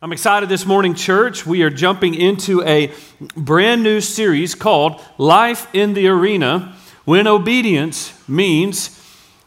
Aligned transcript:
I'm 0.00 0.12
excited 0.12 0.48
this 0.48 0.64
morning, 0.64 0.94
church. 0.94 1.44
We 1.44 1.64
are 1.64 1.70
jumping 1.70 2.14
into 2.14 2.62
a 2.62 2.92
brand 3.36 3.82
new 3.82 4.00
series 4.00 4.54
called 4.54 5.04
Life 5.18 5.66
in 5.74 5.94
the 5.94 6.06
Arena 6.06 6.76
when 7.04 7.26
Obedience 7.26 8.12
Means 8.28 8.96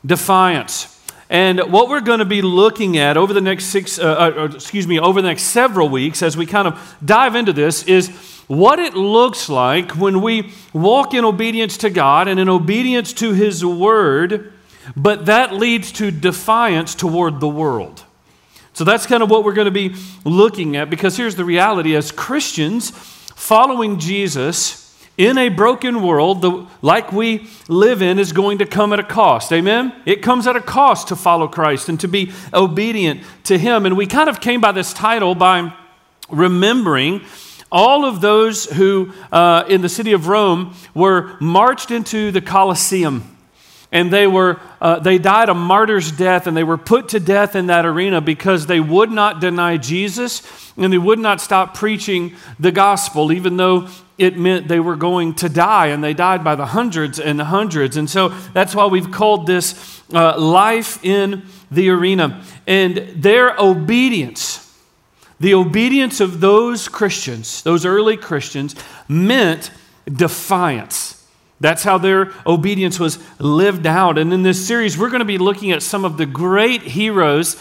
Defiance. 0.05 1.01
And 1.29 1.71
what 1.71 1.87
we're 1.87 2.01
going 2.01 2.19
to 2.19 2.25
be 2.25 2.41
looking 2.41 2.97
at 2.97 3.15
over 3.15 3.31
the 3.31 3.39
next 3.39 3.67
six, 3.67 3.97
uh, 3.97 4.03
uh, 4.03 4.49
excuse 4.53 4.85
me, 4.85 4.99
over 4.99 5.21
the 5.21 5.29
next 5.29 5.44
several 5.44 5.87
weeks 5.87 6.22
as 6.22 6.35
we 6.35 6.46
kind 6.46 6.68
of 6.68 6.97
dive 7.06 7.36
into 7.36 7.54
this 7.54 7.83
is 7.83 8.10
what 8.47 8.78
it 8.78 8.94
looks 8.94 9.47
like 9.47 9.92
when 9.92 10.22
we 10.22 10.52
walk 10.74 11.13
in 11.13 11.24
obedience 11.24 11.78
to 11.78 11.90
God 11.90 12.28
and 12.28 12.42
in 12.42 12.49
obedience 12.49 13.13
to 13.13 13.31
His 13.31 13.63
Word, 13.63 14.52
but 14.97 15.28
that 15.28 15.54
leads 15.54 15.94
to 15.94 16.12
defiance 16.12 16.94
toward 16.94 17.40
the 17.40 17.48
world. 17.48 18.04
So 18.73 18.84
that's 18.84 19.05
kind 19.05 19.22
of 19.22 19.30
what 19.30 19.44
we're 19.44 19.53
going 19.53 19.66
to 19.66 19.72
be 19.72 19.95
looking 20.23 20.76
at 20.77 20.90
because 20.90 21.17
here's 21.17 21.35
the 21.35 21.45
reality 21.45 21.95
as 21.95 22.12
Christians 22.12 22.91
following 22.91 24.00
Jesus 24.00 24.82
in 25.18 25.38
a 25.38 25.50
broken 25.50 26.02
world, 26.02 26.41
the, 26.41 26.68
like 26.81 27.12
we 27.12 27.48
live 27.68 28.02
in, 28.02 28.18
is 28.18 28.31
going 28.31 28.59
to 28.59 28.66
come 28.66 28.94
at 28.94 29.00
a 29.00 29.04
cost. 29.04 29.52
Amen? 29.52 29.94
It 30.05 30.22
comes 30.22 30.48
at 30.48 30.55
a 30.55 30.62
cost 30.62 31.09
to 31.09 31.16
follow 31.16 31.48
Christ 31.48 31.90
and 31.90 32.00
to 32.00 32.08
be 32.08 32.31
obedient 32.54 33.22
to 33.44 33.58
Him. 33.58 33.86
And 33.86 33.98
we 33.98 34.08
kind 34.08 34.30
of 34.30 34.40
came 34.40 34.62
by 34.62 34.72
this 34.72 34.94
title 34.94 35.36
by 35.36 35.73
remembering 36.30 37.22
all 37.72 38.06
of 38.06 38.22
those 38.22 38.66
who 38.66 39.14
uh, 39.31 39.66
in 39.67 39.81
the 39.81 39.90
city 39.90 40.14
of 40.14 40.28
Rome 40.28 40.73
were 40.94 41.38
marched 41.40 41.92
into 41.92 42.31
the 42.31 42.42
Colosseum 42.42 43.38
and 43.92 44.12
they 44.12 44.28
were 44.28 44.59
uh, 44.81 44.99
they 44.99 45.17
died 45.17 45.48
a 45.48 45.53
martyr's 45.53 46.12
death 46.12 46.48
and 46.48 46.58
they 46.58 46.63
were 46.63 46.77
put 46.77 47.09
to 47.09 47.20
death 47.20 47.55
in 47.55 47.67
that 47.67 47.85
arena 47.85 48.20
because 48.20 48.66
they 48.66 48.80
would 48.80 49.12
not 49.12 49.39
deny 49.39 49.77
jesus 49.77 50.41
and 50.76 50.91
they 50.91 50.98
would 50.98 51.20
not 51.20 51.39
stop 51.39 51.76
preaching 51.76 52.35
the 52.59 52.72
gospel 52.72 53.31
even 53.31 53.58
though 53.58 53.88
it 54.22 54.38
meant 54.38 54.67
they 54.67 54.80
were 54.80 54.95
going 54.95 55.33
to 55.33 55.50
die 55.50 55.88
and 55.88 56.03
they 56.03 56.14
died 56.14 56.44
by 56.44 56.53
the 56.53 56.67
hundreds 56.67 57.19
and 57.19 57.39
the 57.39 57.45
hundreds. 57.45 57.97
And 57.97 58.08
so 58.08 58.30
that's 58.53 58.75
why 58.75 58.86
we've 58.86 59.09
called 59.09 59.47
this 59.47 60.03
uh, 60.14 60.39
life 60.39 61.03
in 61.03 61.41
the 61.72 61.89
arena. 61.89 62.44
And 62.67 62.97
their 63.16 63.56
obedience 63.58 64.67
the 65.39 65.56
obedience 65.56 66.19
of 66.19 66.39
those 66.39 66.88
christians 66.88 67.63
those 67.63 67.84
early 67.84 68.16
christians 68.16 68.75
meant 69.08 69.72
defiance 70.06 71.20
that's 71.62 71.84
how 71.84 71.98
their 71.98 72.34
obedience 72.45 73.00
was 73.00 73.20
lived 73.40 73.88
out. 73.88 74.17
And 74.17 74.34
in 74.34 74.44
this 74.44 74.67
series, 74.67 74.98
we're 74.98 75.09
going 75.09 75.20
to 75.20 75.26
be 75.26 75.38
looking 75.38 75.72
at 75.72 75.81
some 75.81 76.03
of 76.03 76.18
the 76.18 76.26
great 76.26 76.81
heroes 76.81 77.56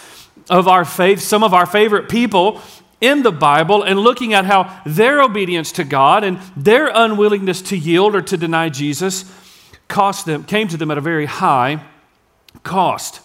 of 0.49 0.67
our 0.67 0.85
faith, 0.85 1.21
some 1.21 1.45
of 1.45 1.55
our 1.55 1.67
favorite 1.67 2.09
people 2.09 2.61
in 3.01 3.23
the 3.23 3.31
Bible, 3.31 3.83
and 3.83 3.99
looking 3.99 4.35
at 4.35 4.45
how 4.47 4.83
their 4.85 5.23
obedience 5.23 5.73
to 5.73 5.85
God 5.85 6.25
and 6.25 6.39
their 6.57 6.91
unwillingness 6.93 7.63
to 7.63 7.77
yield 7.77 8.15
or 8.15 8.23
to 8.23 8.37
deny 8.37 8.69
Jesus 8.69 9.25
cost 9.89 10.25
them, 10.25 10.45
came 10.45 10.69
to 10.69 10.77
them 10.77 10.91
at 10.91 10.99
a 10.99 11.03
very 11.03 11.27
high 11.27 11.83
cost. 12.63 13.21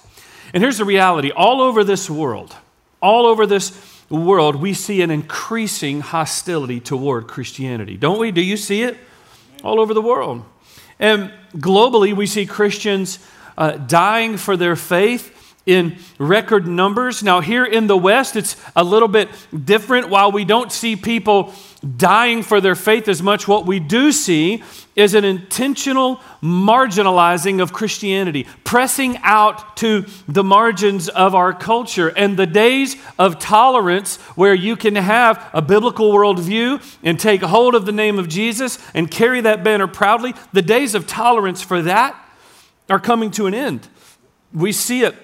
And 0.54 0.62
here's 0.62 0.78
the 0.78 0.86
reality 0.86 1.32
all 1.32 1.62
over 1.62 1.84
this 1.84 2.10
world, 2.10 2.56
all 3.02 3.26
over 3.26 3.46
this 3.46 3.72
world, 4.10 4.56
we 4.58 4.74
see 4.74 5.02
an 5.02 5.12
increasing 5.12 6.02
hostility 6.02 6.80
toward 6.80 7.28
Christianity. 7.28 7.98
Don't 7.98 8.20
we? 8.20 8.32
Do 8.32 8.42
you 8.42 8.58
see 8.58 8.84
it? 8.84 8.98
All 9.64 9.80
over 9.80 9.94
the 9.94 10.02
world. 10.02 10.44
And 11.00 11.32
globally, 11.56 12.16
we 12.16 12.28
see 12.28 12.46
Christians 12.46 13.20
uh, 13.58 13.72
dying 13.72 14.38
for 14.38 14.58
their 14.58 14.76
faith 14.76 15.32
in 15.66 15.98
record 16.20 16.68
numbers. 16.68 17.24
Now, 17.24 17.42
here 17.42 17.66
in 17.66 17.88
the 17.88 17.98
West, 17.98 18.36
it's 18.36 18.56
a 18.76 18.84
little 18.84 19.08
bit 19.08 19.30
different. 19.66 20.10
While 20.10 20.32
we 20.32 20.46
don't 20.46 20.72
see 20.72 20.96
people 20.96 21.54
dying 21.98 22.42
for 22.42 22.60
their 22.60 22.76
faith 22.76 23.08
as 23.08 23.22
much, 23.22 23.48
what 23.48 23.66
we 23.66 23.80
do 23.80 24.12
see 24.12 24.64
is 24.96 25.14
an 25.14 25.26
intentional 25.26 26.18
marginalizing 26.42 27.62
of 27.62 27.74
Christianity, 27.74 28.48
pressing 28.64 29.18
out 29.24 29.78
to 29.78 30.06
the 30.28 30.44
margins 30.44 31.10
of 31.10 31.36
our 31.36 31.54
culture. 31.54 32.08
And 32.10 32.38
the 32.38 32.48
days 32.48 32.96
of 33.20 33.40
tolerance, 33.40 34.16
where 34.36 34.54
you 34.54 34.76
can 34.76 34.96
have 34.96 35.50
a 35.54 35.62
biblical 35.62 36.12
worldview 36.12 36.82
and 37.04 37.20
take 37.20 37.42
hold 37.42 37.76
of 37.76 37.86
the 37.86 37.92
name 37.92 38.18
of 38.18 38.30
Jesus 38.30 38.80
and 38.94 39.12
carry 39.12 39.42
that 39.42 39.64
banner 39.64 39.88
proudly, 39.88 40.34
the 40.54 40.62
days 40.62 40.96
of 40.96 41.06
tolerance 41.06 41.62
for 41.62 41.82
that 41.82 42.16
are 42.90 43.00
coming 43.00 43.32
to 43.32 43.48
an 43.48 43.54
end. 43.54 43.88
We 44.54 44.72
see 44.72 45.04
it 45.04 45.16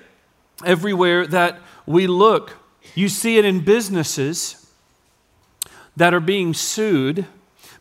everywhere 0.65 1.25
that 1.27 1.59
we 1.85 2.07
look. 2.07 2.57
You 2.93 3.07
see 3.07 3.37
it 3.37 3.45
in 3.45 3.61
businesses 3.61 4.60
that 5.97 6.13
are 6.13 6.19
being 6.19 6.53
sued 6.53 7.25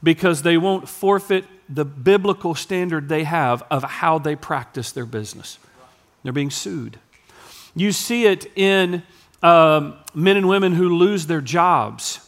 because 0.03 0.43
they 0.43 0.57
won't 0.57 0.89
forfeit 0.89 1.45
the 1.69 1.85
biblical 1.85 2.55
standard 2.55 3.09
they 3.09 3.25
have 3.25 3.63
of 3.71 3.85
how 3.85 4.19
they 4.19 4.35
practice 4.35 4.91
their 4.93 5.07
business. 5.07 5.59
They're 6.23 6.33
being 6.33 6.51
sued. 6.51 6.99
You 7.75 7.93
see 7.93 8.27
it 8.27 8.47
in 8.57 9.03
um, 9.43 9.95
men 10.15 10.37
and 10.37 10.49
women 10.49 10.73
who 10.73 10.97
lose 10.97 11.27
their 11.27 11.41
jobs 11.41 12.27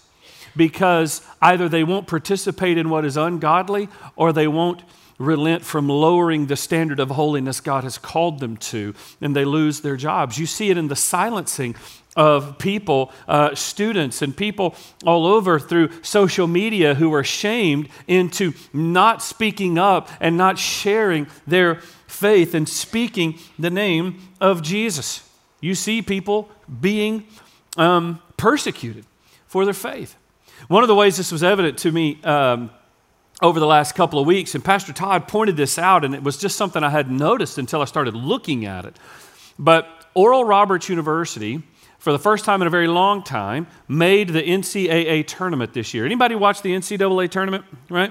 because 0.55 1.23
either 1.41 1.69
they 1.69 1.85
won't 1.85 2.07
participate 2.07 2.79
in 2.79 2.91
what 2.91 3.05
is 3.05 3.17
ungodly 3.17 3.89
or 4.17 4.33
they 4.33 4.47
won't 4.47 4.83
relent 5.19 5.65
from 5.65 5.89
lowering 5.89 6.47
the 6.47 6.57
standard 6.57 7.01
of 7.01 7.11
holiness 7.11 7.61
God 7.61 7.85
has 7.85 7.97
called 7.97 8.41
them 8.41 8.57
to, 8.57 8.95
and 9.21 9.37
they 9.37 9.45
lose 9.45 9.81
their 9.81 9.97
jobs. 9.97 10.39
You 10.39 10.47
see 10.47 10.71
it 10.71 10.77
in 10.77 10.89
the 10.89 10.97
silencing 10.97 11.75
of 12.17 12.59
people, 12.59 13.11
uh, 13.27 13.55
students, 13.55 14.21
and 14.21 14.37
people 14.37 14.75
all 15.05 15.27
over 15.27 15.59
through 15.59 15.91
social 16.03 16.47
media 16.47 16.95
who 16.95 17.13
are 17.15 17.25
shamed 17.25 17.89
into 18.07 18.53
not 18.73 19.23
speaking 19.23 19.79
up 19.79 20.11
and 20.21 20.37
not 20.37 20.59
sharing 20.59 21.27
their 21.47 21.77
faith 22.07 22.55
and 22.55 22.69
speaking 22.69 23.39
the 23.59 23.71
name 23.71 24.21
of 24.41 24.63
Jesus. 24.63 25.29
You 25.61 25.75
see 25.75 26.03
people 26.03 26.51
being 26.81 27.27
um, 27.77 28.21
persecuted 28.37 29.07
for 29.47 29.65
their 29.65 29.75
faith. 29.75 30.17
One 30.69 30.83
of 30.83 30.89
the 30.89 30.95
ways 30.95 31.17
this 31.17 31.33
was 31.33 31.43
evident 31.43 31.79
to 31.79 31.93
me 31.93 32.23
um, 32.25 32.71
over 33.41 33.59
the 33.59 33.67
last 33.67 33.95
couple 33.95 34.19
of 34.19 34.27
weeks, 34.27 34.55
and 34.55 34.63
Pastor 34.65 34.93
Todd 34.93 35.27
pointed 35.27 35.57
this 35.57 35.79
out, 35.79 36.05
and 36.05 36.15
it 36.15 36.23
was 36.23 36.37
just 36.37 36.57
something 36.57 36.85
I 36.85 36.91
had 36.91 37.11
noticed 37.11 37.59
until 37.59 37.81
I 37.81 37.87
started 37.87 38.15
looking 38.15 38.67
at 38.67 38.85
it. 38.85 38.97
But 39.59 39.89
Oral 40.15 40.45
Roberts 40.45 40.89
University 40.89 41.63
for 42.03 42.11
the 42.11 42.19
first 42.19 42.45
time 42.45 42.61
in 42.61 42.67
a 42.67 42.71
very 42.71 42.89
long 42.89 43.23
time, 43.23 43.65
made 43.87 44.31
the 44.31 44.43
NCAA 44.43 45.25
tournament 45.25 45.73
this 45.73 45.95
year. 45.95 46.05
Anybody 46.05 46.35
watch 46.35 46.61
the 46.61 46.71
NCAA 46.71 47.31
tournament, 47.31 47.65
right? 47.89 48.11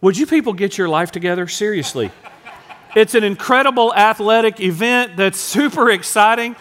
Would 0.00 0.18
you 0.18 0.26
people 0.26 0.52
get 0.54 0.76
your 0.76 0.88
life 0.88 1.12
together? 1.12 1.46
Seriously. 1.46 2.10
it's 2.96 3.14
an 3.14 3.22
incredible 3.22 3.94
athletic 3.94 4.58
event 4.58 5.16
that's 5.16 5.38
super 5.56 5.88
exciting. 5.88 6.56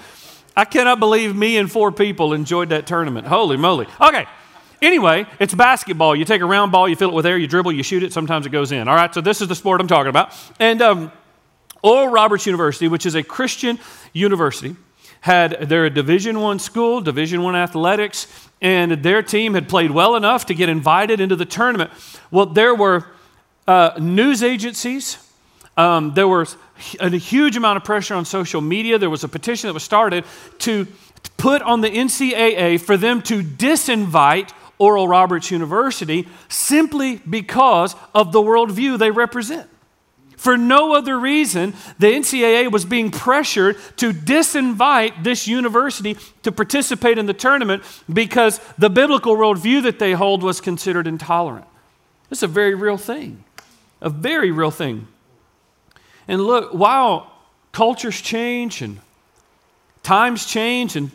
I 0.55 0.65
cannot 0.65 0.99
believe 0.99 1.35
me 1.35 1.57
and 1.57 1.71
four 1.71 1.91
people 1.91 2.33
enjoyed 2.33 2.69
that 2.69 2.85
tournament. 2.85 3.25
Holy 3.25 3.57
moly. 3.57 3.87
Okay. 3.99 4.27
Anyway, 4.83 5.25
it's 5.39 5.55
basketball. 5.55 6.15
You 6.15 6.25
take 6.25 6.41
a 6.41 6.45
round 6.45 6.71
ball, 6.71 6.87
you 6.87 6.95
fill 6.95 7.09
it 7.09 7.15
with 7.15 7.25
air, 7.25 7.39
you 7.39 7.47
dribble, 7.47 7.71
you 7.71 7.81
shoot 7.81 8.03
it, 8.03 8.13
sometimes 8.13 8.45
it 8.45 8.51
goes 8.51 8.71
in. 8.71 8.87
All 8.87 8.95
right, 8.95 9.11
so 9.11 9.19
this 9.19 9.41
is 9.41 9.47
the 9.47 9.55
sport 9.55 9.81
I'm 9.81 9.87
talking 9.87 10.11
about. 10.11 10.35
And 10.59 10.79
um, 10.83 11.11
Oral 11.81 12.09
Roberts 12.09 12.45
University, 12.45 12.87
which 12.87 13.07
is 13.07 13.15
a 13.15 13.23
Christian 13.23 13.79
university, 14.13 14.75
had 15.21 15.69
they're 15.69 15.85
a 15.85 15.89
division 15.89 16.39
one 16.39 16.59
school 16.59 17.01
division 17.01 17.43
one 17.43 17.55
athletics 17.55 18.27
and 18.61 18.91
their 19.03 19.21
team 19.21 19.53
had 19.53 19.67
played 19.67 19.91
well 19.91 20.15
enough 20.15 20.45
to 20.45 20.53
get 20.53 20.69
invited 20.69 21.19
into 21.19 21.35
the 21.35 21.45
tournament. 21.45 21.91
Well 22.31 22.45
there 22.45 22.75
were 22.75 23.05
uh, 23.67 23.91
news 23.99 24.43
agencies 24.43 25.17
um, 25.79 26.13
there 26.13 26.27
was 26.27 26.57
a 26.99 27.09
huge 27.09 27.55
amount 27.55 27.77
of 27.77 27.85
pressure 27.85 28.13
on 28.13 28.25
social 28.25 28.59
media. 28.59 28.97
There 28.97 29.09
was 29.09 29.23
a 29.23 29.29
petition 29.29 29.69
that 29.69 29.73
was 29.73 29.83
started 29.83 30.25
to 30.59 30.85
put 31.37 31.61
on 31.61 31.79
the 31.79 31.89
ncaa 31.89 32.81
for 32.81 32.97
them 32.97 33.21
to 33.23 33.41
disinvite 33.41 34.51
oral 34.77 35.07
roberts 35.07 35.51
university 35.51 36.27
simply 36.49 37.17
because 37.17 37.95
of 38.13 38.31
the 38.33 38.39
worldview 38.39 38.97
they 38.97 39.11
represent 39.11 39.69
for 40.39 40.57
no 40.57 40.95
other 40.95 41.19
reason, 41.19 41.73
the 41.99 42.07
NCAA 42.07 42.71
was 42.71 42.85
being 42.85 43.11
pressured 43.11 43.75
to 43.97 44.13
disinvite 44.13 45.21
this 45.21 45.49
university 45.49 46.15
to 46.43 46.51
participate 46.53 47.17
in 47.17 47.25
the 47.25 47.33
tournament 47.33 47.83
because 48.11 48.61
the 48.77 48.89
biblical 48.89 49.35
worldview 49.35 49.83
that 49.83 49.99
they 49.99 50.13
hold 50.13 50.41
was 50.41 50.61
considered 50.61 51.07
intolerant. 51.07 51.65
It's 52.31 52.41
a 52.41 52.47
very 52.47 52.73
real 52.73 52.95
thing, 52.95 53.43
a 53.99 54.09
very 54.09 54.49
real 54.49 54.71
thing. 54.71 55.09
And 56.25 56.41
look, 56.41 56.73
while 56.73 57.29
cultures 57.73 58.21
change 58.21 58.81
and 58.81 59.01
times 60.03 60.45
change 60.45 60.95
and 60.95 61.11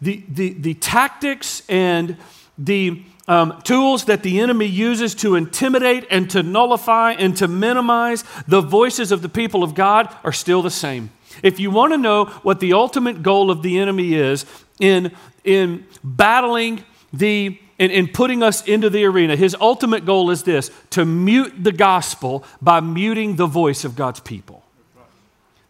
the, 0.00 0.24
the, 0.26 0.54
the 0.54 0.72
tactics 0.72 1.62
and 1.68 2.16
the 2.56 3.02
um, 3.26 3.60
tools 3.62 4.04
that 4.04 4.22
the 4.22 4.40
enemy 4.40 4.66
uses 4.66 5.14
to 5.16 5.34
intimidate 5.34 6.06
and 6.10 6.28
to 6.30 6.42
nullify 6.42 7.12
and 7.12 7.36
to 7.38 7.48
minimize 7.48 8.22
the 8.46 8.60
voices 8.60 9.12
of 9.12 9.22
the 9.22 9.28
people 9.28 9.62
of 9.62 9.74
God 9.74 10.14
are 10.24 10.32
still 10.32 10.62
the 10.62 10.70
same. 10.70 11.10
If 11.42 11.58
you 11.58 11.70
want 11.70 11.92
to 11.92 11.98
know 11.98 12.26
what 12.42 12.60
the 12.60 12.74
ultimate 12.74 13.22
goal 13.22 13.50
of 13.50 13.62
the 13.62 13.78
enemy 13.78 14.14
is, 14.14 14.44
in, 14.78 15.12
in 15.44 15.86
battling 16.02 16.84
the 17.12 17.58
in, 17.76 17.90
in 17.90 18.06
putting 18.06 18.40
us 18.40 18.64
into 18.68 18.88
the 18.88 19.04
arena, 19.04 19.34
his 19.34 19.56
ultimate 19.60 20.04
goal 20.04 20.30
is 20.30 20.44
this 20.44 20.70
to 20.90 21.04
mute 21.04 21.52
the 21.64 21.72
gospel 21.72 22.44
by 22.62 22.78
muting 22.78 23.34
the 23.34 23.46
voice 23.46 23.84
of 23.84 23.96
God's 23.96 24.20
people. 24.20 24.62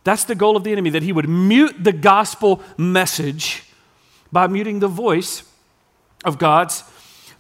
That's 0.05 0.25
the 0.25 0.35
goal 0.35 0.55
of 0.55 0.65
the 0.65 0.73
enemy, 0.73 0.91
that 0.91 1.03
he 1.03 1.13
would 1.13 1.29
mute 1.29 1.83
the 1.83 1.93
gospel 1.93 2.63
message 2.77 3.65
by 4.31 4.47
muting 4.49 4.81
the 4.81 4.89
voice 4.89 5.45
of 6.27 6.39
God's 6.39 6.85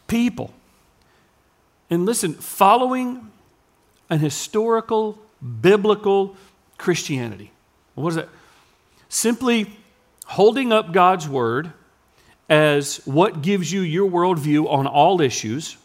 people. 0.06 0.52
And 1.90 2.06
listen, 2.06 2.34
following 2.34 3.30
an 4.10 4.18
historical, 4.18 5.18
biblical 5.60 6.36
Christianity. 6.78 7.52
What 7.94 8.10
is 8.10 8.14
that? 8.16 8.28
Simply 9.08 9.70
holding 10.26 10.72
up 10.72 10.92
God's 10.92 11.28
word 11.28 11.72
as 12.48 12.96
what 13.04 13.42
gives 13.42 13.72
you 13.72 13.80
your 13.80 14.10
worldview 14.10 14.70
on 14.70 14.86
all 14.86 15.20
issues, 15.20 15.76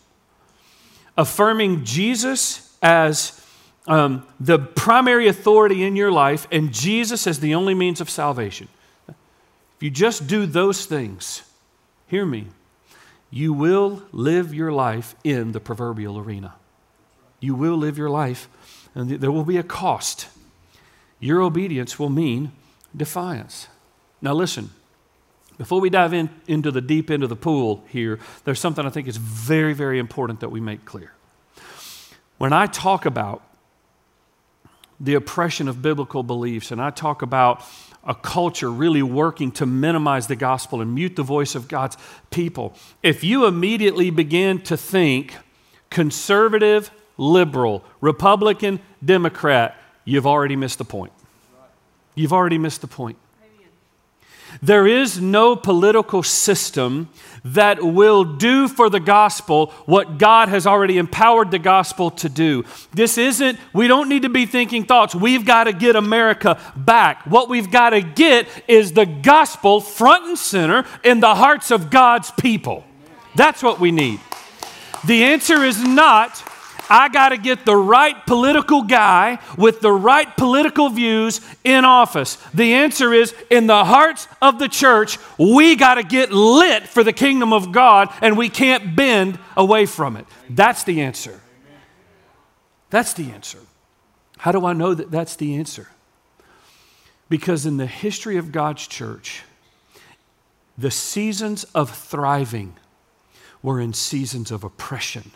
affirming 1.18 1.86
Jesus 1.86 2.76
as 2.82 3.46
um, 3.88 4.26
the 4.40 4.60
primary 4.60 5.28
authority 5.28 5.84
in 5.84 5.96
your 5.96 6.12
life 6.12 6.48
and 6.52 6.74
Jesus 6.74 7.28
as 7.28 7.40
the 7.40 7.56
only 7.56 7.74
means 7.74 8.02
of 8.02 8.10
salvation. 8.10 8.68
If 9.08 9.84
you 9.84 9.90
just 9.90 10.28
do 10.28 10.46
those 10.46 10.86
things, 10.86 11.44
hear 12.08 12.26
me, 12.26 12.48
you 13.32 13.54
will 13.54 14.04
live 14.12 14.54
your 14.54 14.72
life 14.72 15.16
in 15.24 15.52
the 15.52 15.60
proverbial 15.60 16.18
arena. 16.18 16.56
You 17.40 17.56
will 17.56 17.78
live 17.78 17.98
your 17.98 18.10
life, 18.10 18.50
and 18.96 19.10
there 19.10 19.32
will 19.32 19.46
be 19.46 19.58
a 19.58 19.64
cost. 19.64 20.28
Your 21.20 21.42
obedience 21.42 22.00
will 22.00 22.10
mean 22.10 22.52
defiance. 22.96 23.68
Now, 24.22 24.34
listen, 24.34 24.72
before 25.58 25.80
we 25.82 25.90
dive 25.90 26.14
in, 26.14 26.30
into 26.48 26.72
the 26.72 26.82
deep 26.82 27.12
end 27.12 27.22
of 27.24 27.30
the 27.30 27.36
pool 27.36 27.84
here, 27.90 28.20
there's 28.46 28.60
something 28.60 28.86
I 28.86 28.90
think 28.90 29.08
is 29.08 29.18
very, 29.18 29.74
very 29.74 30.00
important 30.00 30.40
that 30.40 30.50
we 30.50 30.60
make 30.60 30.86
clear. 30.86 31.14
When 32.38 32.54
I 32.54 32.66
talk 32.66 33.06
about 33.06 33.44
the 35.00 35.14
oppression 35.14 35.68
of 35.68 35.82
biblical 35.82 36.24
beliefs 36.24 36.72
and 36.72 36.82
I 36.82 36.90
talk 36.90 37.22
about 37.22 37.64
a 38.04 38.16
culture 38.16 38.72
really 38.72 39.04
working 39.04 39.52
to 39.52 39.66
minimize 39.66 40.28
the 40.28 40.36
gospel 40.36 40.82
and 40.82 40.96
mute 40.96 41.16
the 41.16 41.24
voice 41.24 41.56
of 41.56 41.68
God's 41.68 41.98
people, 42.32 42.74
if 43.04 43.24
you 43.24 43.46
immediately 43.46 44.10
begin 44.10 44.62
to 44.62 44.78
think 44.78 45.36
conservative, 45.90 46.92
liberal, 47.18 47.84
Republican, 48.02 48.80
Democrat, 49.04 49.76
you've 50.06 50.28
already 50.28 50.56
missed 50.56 50.78
the 50.78 50.86
point. 50.86 51.12
You've 52.16 52.34
already 52.34 52.58
missed 52.58 52.82
the 52.82 52.88
point. 52.88 53.18
There 54.62 54.88
is 54.88 55.20
no 55.22 55.56
political 55.56 56.24
system 56.24 57.10
that 57.46 57.82
will 57.82 58.24
do 58.24 58.68
for 58.68 58.90
the 58.90 59.00
gospel 59.00 59.68
what 59.86 60.18
God 60.18 60.50
has 60.50 60.68
already 60.68 60.98
empowered 60.98 61.52
the 61.52 61.60
gospel 61.60 62.12
to 62.12 62.30
do. 62.30 62.66
This 62.92 63.18
isn't, 63.18 63.60
we 63.74 63.88
don't 63.88 64.10
need 64.10 64.24
to 64.24 64.30
be 64.30 64.46
thinking 64.46 64.86
thoughts. 64.86 65.16
We've 65.16 65.46
got 65.46 65.66
to 65.66 65.74
get 65.74 65.96
America 65.96 66.60
back. 66.76 67.26
What 67.26 67.50
we've 67.50 67.72
got 67.72 67.92
to 67.92 68.02
get 68.02 68.48
is 68.68 68.92
the 68.92 69.06
gospel 69.06 69.82
front 69.82 70.26
and 70.26 70.38
center 70.38 70.86
in 71.04 71.20
the 71.20 71.36
hearts 71.36 71.72
of 71.72 71.90
God's 71.90 72.32
people. 72.32 72.84
That's 73.36 73.64
what 73.64 73.80
we 73.80 73.92
need. 73.92 74.20
The 75.06 75.24
answer 75.24 75.64
is 75.64 75.82
not 75.82 76.44
I 76.90 77.10
got 77.10 77.30
to 77.30 77.38
get 77.38 77.66
the 77.66 77.76
right 77.76 78.26
political 78.26 78.82
guy 78.82 79.40
with 79.58 79.82
the 79.82 79.92
right 79.92 80.36
political 80.36 80.90
views 80.90 81.42
in 81.64 81.86
office. 81.86 82.36
The 82.54 82.74
answer 82.74 83.14
is 83.14 83.34
in 83.50 83.68
the 83.68 83.86
hearts 83.86 84.28
of 84.42 84.60
the 84.60 84.68
church, 84.68 85.18
we 85.38 85.76
got 85.76 85.96
to 85.96 86.04
get 86.04 86.32
lit 86.32 86.88
for 86.88 87.04
the 87.04 87.14
kingdom 87.14 87.54
of 87.54 87.72
God 87.72 88.14
and 88.22 88.38
we 88.38 88.50
can't 88.50 88.96
bend 88.96 89.38
away 89.56 89.86
from 89.86 90.18
it. 90.18 90.26
That's 90.50 90.84
the 90.84 91.02
answer. 91.02 91.40
That's 92.90 93.14
the 93.14 93.32
answer. 93.32 93.60
How 94.40 94.52
do 94.52 94.66
I 94.66 94.74
know 94.74 94.94
that 94.94 95.12
that's 95.12 95.36
the 95.36 95.56
answer? 95.56 95.90
Because 97.30 97.66
in 97.66 97.78
the 97.78 97.86
history 97.86 98.38
of 98.38 98.52
God's 98.52 98.88
church, 98.88 99.44
the 100.78 100.90
seasons 100.90 101.66
of 101.76 101.96
thriving 101.96 102.78
were 103.62 103.80
in 103.80 103.94
seasons 103.94 104.50
of 104.50 104.64
oppression. 104.64 105.32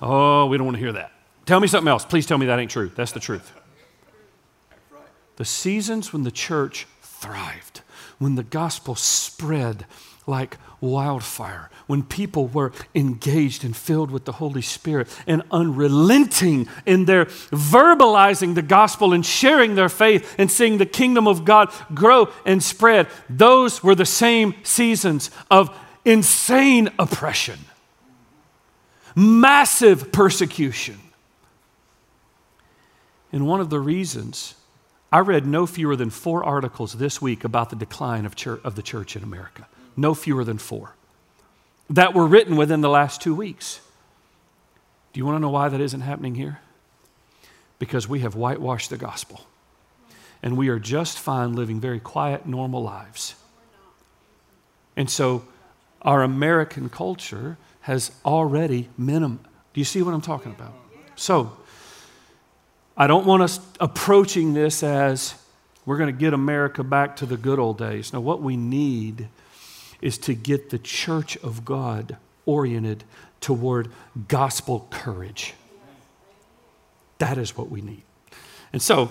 Oh, 0.00 0.46
we 0.46 0.56
don't 0.56 0.66
want 0.66 0.76
to 0.76 0.82
hear 0.82 0.92
that. 0.92 1.12
Tell 1.46 1.60
me 1.60 1.66
something 1.66 1.88
else. 1.88 2.04
Please 2.04 2.26
tell 2.26 2.38
me 2.38 2.46
that 2.46 2.58
ain't 2.58 2.70
true. 2.70 2.90
That's 2.94 3.12
the 3.12 3.20
truth. 3.20 3.52
The 5.36 5.44
seasons 5.44 6.12
when 6.12 6.22
the 6.22 6.30
church 6.30 6.86
thrived, 7.02 7.82
when 8.18 8.36
the 8.36 8.42
gospel 8.42 8.94
spread 8.94 9.84
like 10.26 10.56
wildfire, 10.80 11.70
when 11.86 12.02
people 12.02 12.46
were 12.46 12.72
engaged 12.94 13.64
and 13.64 13.76
filled 13.76 14.10
with 14.10 14.24
the 14.24 14.32
Holy 14.32 14.62
Spirit 14.62 15.08
and 15.26 15.42
unrelenting 15.50 16.66
in 16.86 17.04
their 17.04 17.26
verbalizing 17.26 18.54
the 18.54 18.62
gospel 18.62 19.12
and 19.12 19.26
sharing 19.26 19.74
their 19.74 19.88
faith 19.88 20.34
and 20.38 20.50
seeing 20.50 20.78
the 20.78 20.86
kingdom 20.86 21.28
of 21.28 21.44
God 21.44 21.70
grow 21.92 22.28
and 22.46 22.62
spread, 22.62 23.08
those 23.28 23.82
were 23.82 23.94
the 23.94 24.06
same 24.06 24.54
seasons 24.62 25.30
of 25.50 25.76
insane 26.04 26.88
oppression 26.98 27.58
massive 29.14 30.12
persecution. 30.12 30.98
And 33.32 33.46
one 33.46 33.60
of 33.60 33.70
the 33.70 33.80
reasons, 33.80 34.54
I 35.12 35.18
read 35.18 35.46
no 35.46 35.66
fewer 35.66 35.96
than 35.96 36.10
four 36.10 36.44
articles 36.44 36.94
this 36.94 37.20
week 37.20 37.44
about 37.44 37.70
the 37.70 37.76
decline 37.76 38.26
of, 38.26 38.36
church, 38.36 38.60
of 38.64 38.76
the 38.76 38.82
church 38.82 39.16
in 39.16 39.22
America. 39.22 39.66
No 39.96 40.14
fewer 40.14 40.44
than 40.44 40.58
four 40.58 40.94
that 41.90 42.14
were 42.14 42.26
written 42.26 42.56
within 42.56 42.80
the 42.80 42.88
last 42.88 43.20
two 43.20 43.34
weeks. 43.34 43.80
Do 45.12 45.18
you 45.18 45.26
want 45.26 45.36
to 45.36 45.40
know 45.40 45.50
why 45.50 45.68
that 45.68 45.80
isn't 45.80 46.00
happening 46.00 46.34
here? 46.34 46.60
Because 47.78 48.08
we 48.08 48.20
have 48.20 48.34
whitewashed 48.34 48.90
the 48.90 48.96
gospel. 48.96 49.46
And 50.42 50.56
we 50.56 50.68
are 50.68 50.78
just 50.78 51.18
fine 51.18 51.54
living 51.54 51.80
very 51.80 52.00
quiet, 52.00 52.46
normal 52.46 52.82
lives. 52.82 53.34
And 54.96 55.08
so 55.10 55.44
our 56.02 56.22
American 56.22 56.88
culture 56.88 57.56
has 57.84 58.10
already 58.24 58.88
minimum. 58.96 59.38
Do 59.74 59.80
you 59.80 59.84
see 59.84 60.00
what 60.00 60.14
I'm 60.14 60.22
talking 60.22 60.52
about? 60.52 60.72
So, 61.16 61.54
I 62.96 63.06
don't 63.06 63.26
want 63.26 63.42
us 63.42 63.60
approaching 63.78 64.54
this 64.54 64.82
as 64.82 65.34
we're 65.84 65.98
going 65.98 66.12
to 66.12 66.18
get 66.18 66.32
America 66.32 66.82
back 66.82 67.16
to 67.16 67.26
the 67.26 67.36
good 67.36 67.58
old 67.58 67.76
days. 67.76 68.10
Now, 68.10 68.20
what 68.20 68.40
we 68.40 68.56
need 68.56 69.28
is 70.00 70.16
to 70.18 70.32
get 70.32 70.70
the 70.70 70.78
church 70.78 71.36
of 71.38 71.66
God 71.66 72.16
oriented 72.46 73.04
toward 73.42 73.90
gospel 74.28 74.88
courage. 74.90 75.52
That 77.18 77.36
is 77.36 77.54
what 77.54 77.68
we 77.68 77.82
need. 77.82 78.02
And 78.72 78.80
so, 78.80 79.10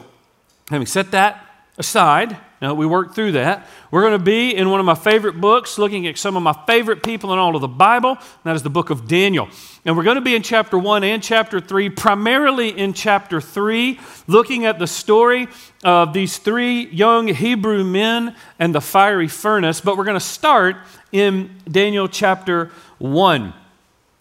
having 0.72 0.88
set 0.88 1.12
that 1.12 1.46
aside, 1.78 2.38
now 2.64 2.74
we 2.74 2.86
worked 2.86 3.14
through 3.14 3.34
that. 3.34 3.68
We're 3.92 4.04
going 4.04 4.18
to 4.18 4.24
be 4.24 4.56
in 4.56 4.70
one 4.70 4.80
of 4.80 4.86
my 4.86 4.96
favorite 4.96 5.42
books, 5.42 5.78
looking 5.78 6.08
at 6.08 6.18
some 6.18 6.38
of 6.38 6.44
my 6.44 6.54
favorite 6.66 7.04
people 7.04 7.34
in 7.34 7.38
all 7.38 7.58
of 7.58 7.62
the 7.62 7.68
Bible. 7.68 8.18
that 8.46 8.56
is 8.56 8.64
the 8.64 8.70
book 8.70 8.90
of 8.90 9.06
Daniel. 9.06 9.50
And 9.84 9.98
we're 9.98 10.06
going 10.06 10.16
to 10.16 10.22
be 10.22 10.34
in 10.34 10.44
chapter 10.44 10.78
1 10.78 11.04
and 11.04 11.22
chapter 11.22 11.60
3, 11.60 11.90
primarily 11.90 12.70
in 12.70 12.94
chapter 12.94 13.42
3, 13.42 14.00
looking 14.28 14.64
at 14.64 14.80
the 14.80 14.88
story 14.88 15.50
of 15.84 16.14
these 16.14 16.38
three 16.38 16.86
young 16.86 17.28
Hebrew 17.28 17.84
men 17.84 18.34
and 18.58 18.74
the 18.74 18.80
fiery 18.80 19.28
furnace. 19.28 19.82
But 19.82 19.98
we're 19.98 20.06
going 20.06 20.16
to 20.16 20.26
start 20.26 20.78
in 21.12 21.54
Daniel 21.70 22.08
chapter 22.08 22.72
1. 23.00 23.54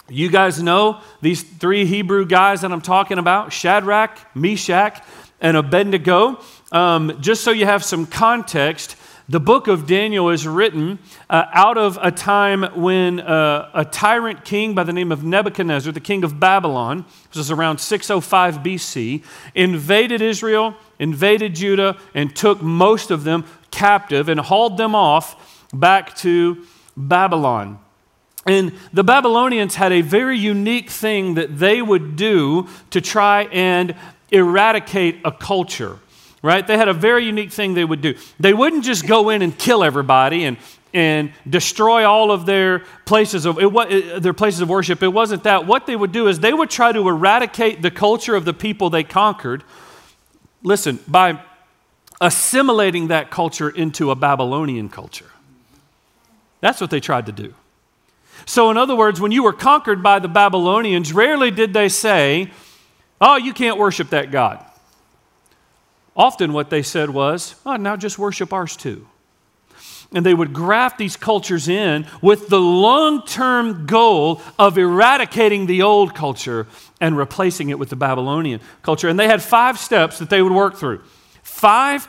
You 0.08 0.30
guys 0.30 0.60
know 0.60 1.00
these 1.20 1.44
three 1.44 1.86
Hebrew 1.86 2.26
guys 2.26 2.62
that 2.62 2.72
I'm 2.72 2.80
talking 2.80 3.18
about 3.18 3.52
Shadrach, 3.52 4.18
Meshach, 4.34 5.00
and 5.42 5.56
Abednego. 5.56 6.40
Um, 6.70 7.18
just 7.20 7.44
so 7.44 7.50
you 7.50 7.66
have 7.66 7.84
some 7.84 8.06
context, 8.06 8.96
the 9.28 9.40
book 9.40 9.68
of 9.68 9.86
Daniel 9.86 10.30
is 10.30 10.46
written 10.46 10.98
uh, 11.28 11.44
out 11.52 11.76
of 11.76 11.98
a 12.00 12.10
time 12.10 12.62
when 12.80 13.20
uh, 13.20 13.70
a 13.74 13.84
tyrant 13.84 14.44
king 14.44 14.74
by 14.74 14.84
the 14.84 14.92
name 14.92 15.12
of 15.12 15.22
Nebuchadnezzar, 15.22 15.92
the 15.92 16.00
king 16.00 16.24
of 16.24 16.40
Babylon, 16.40 17.04
this 17.28 17.36
was 17.36 17.50
around 17.50 17.78
605 17.78 18.58
BC, 18.58 19.22
invaded 19.54 20.22
Israel, 20.22 20.74
invaded 20.98 21.54
Judah, 21.54 21.98
and 22.14 22.34
took 22.34 22.62
most 22.62 23.10
of 23.10 23.24
them 23.24 23.44
captive 23.70 24.28
and 24.28 24.40
hauled 24.40 24.76
them 24.76 24.94
off 24.94 25.68
back 25.72 26.16
to 26.16 26.64
Babylon. 26.96 27.78
And 28.44 28.72
the 28.92 29.04
Babylonians 29.04 29.76
had 29.76 29.92
a 29.92 30.00
very 30.00 30.36
unique 30.36 30.90
thing 30.90 31.34
that 31.34 31.58
they 31.58 31.80
would 31.80 32.16
do 32.16 32.66
to 32.90 33.00
try 33.00 33.44
and 33.44 33.94
eradicate 34.32 35.20
a 35.24 35.30
culture 35.30 35.98
right? 36.42 36.66
They 36.66 36.76
had 36.76 36.88
a 36.88 36.92
very 36.92 37.24
unique 37.24 37.52
thing 37.52 37.74
they 37.74 37.84
would 37.84 38.00
do. 38.00 38.14
They 38.38 38.52
wouldn't 38.52 38.84
just 38.84 39.06
go 39.06 39.30
in 39.30 39.42
and 39.42 39.56
kill 39.56 39.84
everybody 39.84 40.44
and, 40.44 40.56
and 40.92 41.32
destroy 41.48 42.04
all 42.04 42.30
of 42.30 42.46
their 42.46 42.80
places 43.04 43.46
of 43.46 43.58
it, 43.60 44.22
their 44.22 44.32
places 44.32 44.60
of 44.60 44.68
worship. 44.68 45.02
It 45.02 45.08
wasn't 45.08 45.44
that. 45.44 45.66
What 45.66 45.86
they 45.86 45.96
would 45.96 46.12
do 46.12 46.28
is 46.28 46.40
they 46.40 46.52
would 46.52 46.68
try 46.68 46.92
to 46.92 47.08
eradicate 47.08 47.80
the 47.80 47.90
culture 47.90 48.34
of 48.34 48.44
the 48.44 48.52
people 48.52 48.90
they 48.90 49.04
conquered. 49.04 49.62
Listen, 50.62 50.98
by 51.06 51.40
assimilating 52.20 53.08
that 53.08 53.30
culture 53.30 53.70
into 53.70 54.10
a 54.10 54.14
Babylonian 54.14 54.88
culture. 54.88 55.30
That's 56.60 56.80
what 56.80 56.90
they 56.90 57.00
tried 57.00 57.26
to 57.26 57.32
do. 57.32 57.54
So, 58.46 58.70
in 58.70 58.76
other 58.76 58.94
words, 58.94 59.20
when 59.20 59.32
you 59.32 59.42
were 59.42 59.52
conquered 59.52 60.02
by 60.02 60.18
the 60.18 60.28
Babylonians, 60.28 61.12
rarely 61.12 61.50
did 61.50 61.72
they 61.72 61.88
say, 61.88 62.50
Oh, 63.24 63.36
you 63.36 63.54
can't 63.54 63.78
worship 63.78 64.10
that 64.10 64.32
God. 64.32 64.64
Often 66.16 66.52
what 66.52 66.70
they 66.70 66.82
said 66.82 67.08
was, 67.08 67.54
Oh, 67.64 67.76
now 67.76 67.96
just 67.96 68.18
worship 68.18 68.52
ours 68.52 68.76
too. 68.76 69.06
And 70.12 70.26
they 70.26 70.34
would 70.34 70.52
graft 70.52 70.98
these 70.98 71.16
cultures 71.16 71.68
in 71.68 72.04
with 72.20 72.48
the 72.48 72.60
long 72.60 73.24
term 73.24 73.86
goal 73.86 74.42
of 74.58 74.76
eradicating 74.76 75.66
the 75.66 75.82
old 75.82 76.14
culture 76.14 76.66
and 77.00 77.16
replacing 77.16 77.70
it 77.70 77.78
with 77.78 77.88
the 77.88 77.96
Babylonian 77.96 78.60
culture. 78.82 79.08
And 79.08 79.18
they 79.18 79.28
had 79.28 79.40
five 79.40 79.78
steps 79.78 80.18
that 80.18 80.28
they 80.28 80.42
would 80.42 80.52
work 80.52 80.76
through. 80.76 81.02
Five 81.42 82.08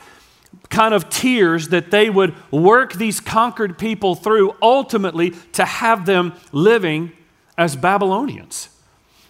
kind 0.69 0.95
of 0.95 1.09
tiers 1.09 1.69
that 1.69 1.91
they 1.91 2.09
would 2.09 2.33
work 2.51 2.93
these 2.93 3.19
conquered 3.19 3.77
people 3.77 4.15
through 4.15 4.55
ultimately 4.61 5.29
to 5.53 5.63
have 5.63 6.05
them 6.05 6.33
living 6.51 7.11
as 7.55 7.75
Babylonians. 7.75 8.69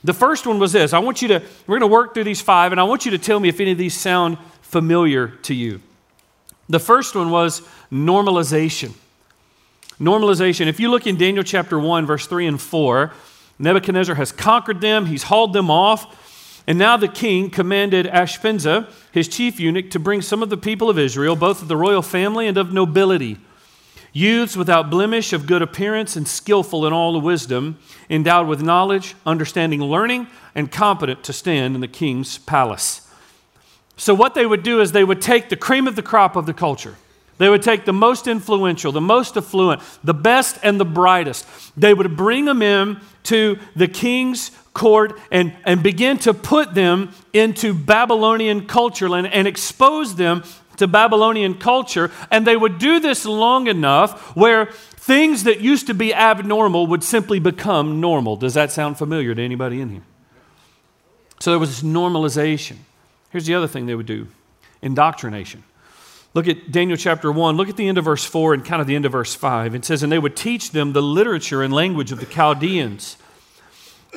The 0.04 0.14
first 0.14 0.46
one 0.46 0.60
was 0.60 0.74
this 0.74 0.94
I 0.94 1.00
want 1.00 1.22
you 1.22 1.28
to, 1.30 1.42
we're 1.68 1.80
going 1.80 1.90
to 1.90 1.94
work 1.94 2.14
through 2.14 2.26
these 2.26 2.42
five, 2.42 2.72
and 2.72 2.80
I 2.82 2.84
want 2.84 3.06
you 3.06 3.12
to 3.12 3.18
tell 3.18 3.40
me 3.40 3.50
if 3.50 3.60
any 3.60 3.72
of 3.72 3.78
these 3.78 3.96
sound 3.96 4.38
familiar 4.62 5.28
to 5.44 5.54
you. 5.54 5.82
The 6.70 6.80
first 6.80 7.16
one 7.16 7.30
was 7.30 7.62
normalization. 7.92 8.94
Normalization. 10.00 10.68
If 10.68 10.80
you 10.80 10.90
look 10.90 11.06
in 11.06 11.18
Daniel 11.18 11.44
chapter 11.44 11.78
1, 11.78 12.06
verse 12.06 12.26
3 12.26 12.48
and 12.48 12.60
4, 12.60 13.12
Nebuchadnezzar 13.60 14.16
has 14.16 14.32
conquered 14.32 14.82
them, 14.82 15.06
he's 15.06 15.24
hauled 15.24 15.54
them 15.54 15.70
off. 15.70 16.20
And 16.66 16.80
now 16.80 16.96
the 16.98 17.10
king 17.10 17.50
commanded 17.50 18.06
Ashpenaz, 18.06 18.90
his 19.12 19.28
chief 19.28 19.60
eunuch, 19.60 19.92
to 19.92 20.00
bring 20.00 20.22
some 20.22 20.42
of 20.42 20.50
the 20.50 20.58
people 20.58 20.90
of 20.90 20.98
Israel, 20.98 21.36
both 21.36 21.62
of 21.62 21.68
the 21.68 21.78
royal 21.78 22.02
family 22.02 22.48
and 22.48 22.58
of 22.58 22.72
nobility, 22.74 23.38
youths 24.14 24.56
without 24.56 24.90
blemish, 24.90 25.34
of 25.34 25.48
good 25.48 25.62
appearance, 25.62 26.16
and 26.16 26.28
skillful 26.28 26.86
in 26.86 26.94
all 26.94 27.12
the 27.12 27.20
wisdom, 27.20 27.78
endowed 28.10 28.48
with 28.48 28.62
knowledge, 28.62 29.16
understanding, 29.26 29.82
learning, 29.82 30.28
and 30.56 30.72
competent 30.72 31.24
to 31.24 31.34
stand 31.34 31.76
in 31.76 31.82
the 31.82 31.88
king's 31.88 32.38
palace. 32.38 33.10
So, 33.98 34.14
what 34.14 34.36
they 34.36 34.46
would 34.46 34.64
do 34.64 34.80
is 34.80 34.92
they 34.92 35.04
would 35.04 35.22
take 35.22 35.50
the 35.50 35.56
cream 35.56 35.88
of 35.88 35.96
the 35.96 36.02
crop 36.02 36.36
of 36.36 36.46
the 36.46 36.54
culture. 36.54 36.96
They 37.40 37.50
would 37.50 37.64
take 37.64 37.86
the 37.86 37.94
most 37.94 38.28
influential, 38.28 38.92
the 38.92 39.02
most 39.02 39.36
affluent, 39.36 39.82
the 40.04 40.14
best 40.14 40.60
and 40.64 40.80
the 40.80 40.86
brightest. 40.86 41.46
They 41.76 41.94
would 41.94 42.16
bring 42.16 42.46
them 42.46 42.62
in 42.62 43.02
to 43.24 43.58
the 43.76 43.88
king's 43.88 44.52
court 44.74 45.20
and, 45.32 45.54
and 45.66 45.82
begin 45.82 46.18
to 46.20 46.34
put 46.34 46.74
them 46.74 47.12
into 47.32 47.74
Babylonian 47.74 48.68
culture 48.68 49.14
and, 49.16 49.28
and 49.28 49.48
expose 49.48 50.16
them 50.16 50.44
to 50.84 50.88
Babylonian 50.88 51.56
culture. 51.56 52.12
And 52.30 52.46
they 52.46 52.56
would 52.56 52.78
do 52.78 53.00
this 53.00 53.26
long 53.26 53.68
enough 53.68 54.36
where 54.36 54.68
things 54.68 55.46
that 55.46 55.62
used 55.62 55.88
to 55.88 55.94
be 55.94 56.14
abnormal 56.14 56.88
would 56.88 57.04
simply 57.04 57.40
become 57.40 58.00
normal. 58.00 58.36
Does 58.36 58.54
that 58.54 58.72
sound 58.72 58.98
familiar 58.98 59.34
to 59.34 59.42
anybody 59.42 59.82
in 59.82 59.90
here? 59.90 60.04
So 61.40 61.52
there 61.52 61.60
was 61.60 61.70
this 61.70 61.90
normalization. 61.90 62.78
Here's 63.32 63.46
the 63.46 63.56
other 63.56 63.68
thing 63.68 63.86
they 63.86 63.96
would 63.96 64.06
do 64.06 64.28
indoctrination. 64.82 65.64
Look 66.34 66.48
at 66.48 66.72
Daniel 66.72 66.98
chapter 66.98 67.32
1. 67.32 67.56
Look 67.56 67.70
at 67.70 67.78
the 67.78 67.88
end 67.88 67.98
of 67.98 68.06
verse 68.06 68.26
4 68.26 68.56
and 68.56 68.66
kind 68.66 68.82
of 68.82 68.88
the 68.88 68.96
end 68.96 69.06
of 69.06 69.12
verse 69.12 69.36
5. 69.36 69.76
It 69.76 69.86
says, 69.86 70.04
And 70.04 70.12
they 70.12 70.20
would 70.20 70.36
teach 70.36 70.72
them 70.72 70.94
the 70.94 71.02
literature 71.02 71.62
and 71.62 71.74
language 71.74 72.12
of 72.12 72.20
the 72.20 72.26
Chaldeans 72.26 73.18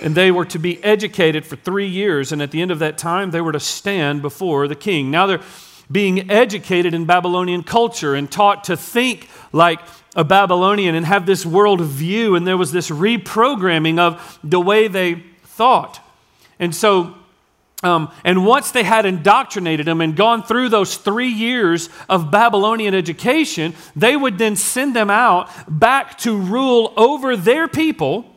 and 0.02 0.14
they 0.14 0.30
were 0.30 0.44
to 0.44 0.58
be 0.58 0.82
educated 0.84 1.46
for 1.46 1.56
three 1.56 1.86
years. 1.86 2.32
And 2.32 2.42
at 2.42 2.50
the 2.50 2.60
end 2.60 2.70
of 2.70 2.78
that 2.80 2.98
time, 2.98 3.30
they 3.30 3.40
were 3.40 3.52
to 3.52 3.60
stand 3.60 4.22
before 4.22 4.68
the 4.68 4.74
king. 4.74 5.10
Now 5.10 5.26
they're 5.26 5.42
being 5.90 6.30
educated 6.30 6.94
in 6.94 7.04
Babylonian 7.04 7.62
culture 7.62 8.14
and 8.14 8.30
taught 8.30 8.64
to 8.64 8.76
think 8.76 9.28
like 9.52 9.80
a 10.14 10.24
Babylonian 10.24 10.94
and 10.94 11.06
have 11.06 11.26
this 11.26 11.44
world 11.44 11.80
view. 11.80 12.34
And 12.34 12.46
there 12.46 12.56
was 12.56 12.72
this 12.72 12.90
reprogramming 12.90 13.98
of 13.98 14.38
the 14.42 14.60
way 14.60 14.88
they 14.88 15.22
thought. 15.44 16.00
And 16.58 16.74
so, 16.74 17.14
um, 17.82 18.10
and 18.24 18.46
once 18.46 18.70
they 18.70 18.82
had 18.82 19.06
indoctrinated 19.06 19.86
them 19.86 20.00
and 20.00 20.16
gone 20.16 20.42
through 20.42 20.70
those 20.70 20.96
three 20.96 21.28
years 21.28 21.88
of 22.08 22.30
Babylonian 22.30 22.94
education, 22.94 23.74
they 23.94 24.16
would 24.16 24.38
then 24.38 24.56
send 24.56 24.96
them 24.96 25.10
out 25.10 25.48
back 25.68 26.18
to 26.18 26.36
rule 26.36 26.92
over 26.96 27.36
their 27.36 27.68
people 27.68 28.32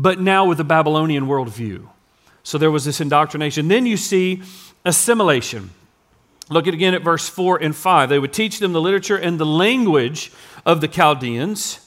but 0.00 0.18
now 0.18 0.46
with 0.46 0.58
a 0.58 0.64
Babylonian 0.64 1.26
worldview. 1.26 1.86
So 2.42 2.56
there 2.56 2.70
was 2.70 2.86
this 2.86 3.02
indoctrination. 3.02 3.68
Then 3.68 3.84
you 3.84 3.98
see 3.98 4.42
assimilation. 4.82 5.70
Look 6.50 6.66
at 6.66 6.74
again 6.74 6.94
at 6.94 7.02
verse 7.02 7.28
4 7.28 7.62
and 7.62 7.74
5. 7.74 8.08
They 8.08 8.18
would 8.18 8.32
teach 8.32 8.58
them 8.58 8.72
the 8.72 8.80
literature 8.80 9.16
and 9.16 9.38
the 9.38 9.46
language 9.46 10.32
of 10.66 10.80
the 10.80 10.88
Chaldeans, 10.88 11.78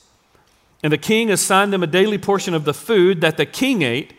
and 0.82 0.92
the 0.92 0.98
king 0.98 1.30
assigned 1.30 1.74
them 1.74 1.84
a 1.84 1.88
daily 1.88 2.18
portion 2.18 2.54
of 2.54 2.64
the 2.64 2.74
food 2.74 3.22
that 3.22 3.38
the 3.38 3.46
king 3.46 3.82
ate 3.82 4.14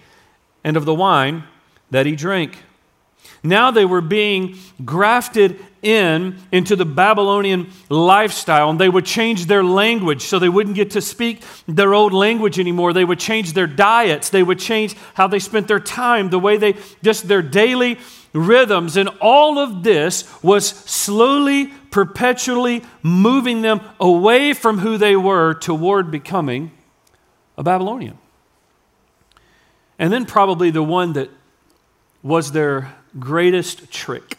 and 0.63 0.77
of 0.77 0.85
the 0.85 0.95
wine 0.95 1.45
that 1.91 2.05
he 2.07 2.15
drank. 2.15 2.59
Now 3.43 3.71
they 3.71 3.85
were 3.87 4.03
being 4.03 4.59
grafted 4.85 5.59
in 5.83 6.39
into 6.53 6.77
the 6.77 6.85
Babylonian 6.85 7.71
lifestyle, 7.89 8.71
and 8.71 8.79
they 8.79 8.89
would 8.89 9.07
change 9.07 9.47
their 9.47 9.65
language 9.65 10.23
so 10.23 10.39
they 10.39 10.49
wouldn't 10.49 10.77
get 10.77 10.91
to 10.93 11.01
speak 11.01 11.43
their 11.67 11.95
old 11.95 12.13
language 12.13 12.59
anymore. 12.59 12.93
They 12.93 13.05
would 13.05 13.19
change 13.19 13.53
their 13.53 13.67
diets, 13.67 14.29
they 14.29 14.43
would 14.43 14.59
change 14.59 14.95
how 15.15 15.27
they 15.27 15.39
spent 15.39 15.69
their 15.69 15.81
time, 15.81 16.29
the 16.29 16.39
way 16.39 16.59
they 16.59 16.75
just 17.03 17.29
their 17.29 17.43
daily 17.43 17.99
rhythms, 18.35 18.97
and 18.97 19.09
all 19.21 19.59
of 19.59 19.83
this 19.83 20.25
was 20.43 20.69
slowly, 20.69 21.67
perpetually 21.91 22.83
moving 23.03 23.63
them 23.63 23.81
away 23.99 24.53
from 24.53 24.79
who 24.79 24.99
they 24.99 25.17
were 25.17 25.55
toward 25.55 26.11
becoming 26.11 26.73
a 27.57 27.63
Babylonian. 27.63 28.19
And 29.99 30.13
then, 30.13 30.27
probably 30.27 30.71
the 30.71 30.83
one 30.83 31.13
that 31.13 31.31
was 32.23 32.53
their 32.53 32.95
greatest 33.19 33.91
trick. 33.93 34.37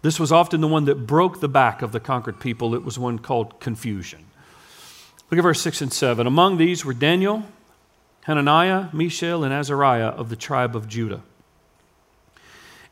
This 0.00 0.18
was 0.18 0.32
often 0.32 0.60
the 0.60 0.68
one 0.68 0.86
that 0.86 1.06
broke 1.06 1.40
the 1.40 1.48
back 1.48 1.82
of 1.82 1.92
the 1.92 2.00
conquered 2.00 2.40
people. 2.40 2.74
It 2.74 2.84
was 2.84 2.98
one 2.98 3.18
called 3.18 3.60
confusion. 3.60 4.24
Look 5.30 5.38
at 5.38 5.42
verse 5.42 5.60
6 5.60 5.82
and 5.82 5.92
7. 5.92 6.26
Among 6.26 6.56
these 6.56 6.84
were 6.84 6.94
Daniel, 6.94 7.44
Hananiah, 8.22 8.88
Mishael, 8.94 9.44
and 9.44 9.52
Azariah 9.52 10.08
of 10.08 10.30
the 10.30 10.36
tribe 10.36 10.74
of 10.74 10.88
Judah. 10.88 11.20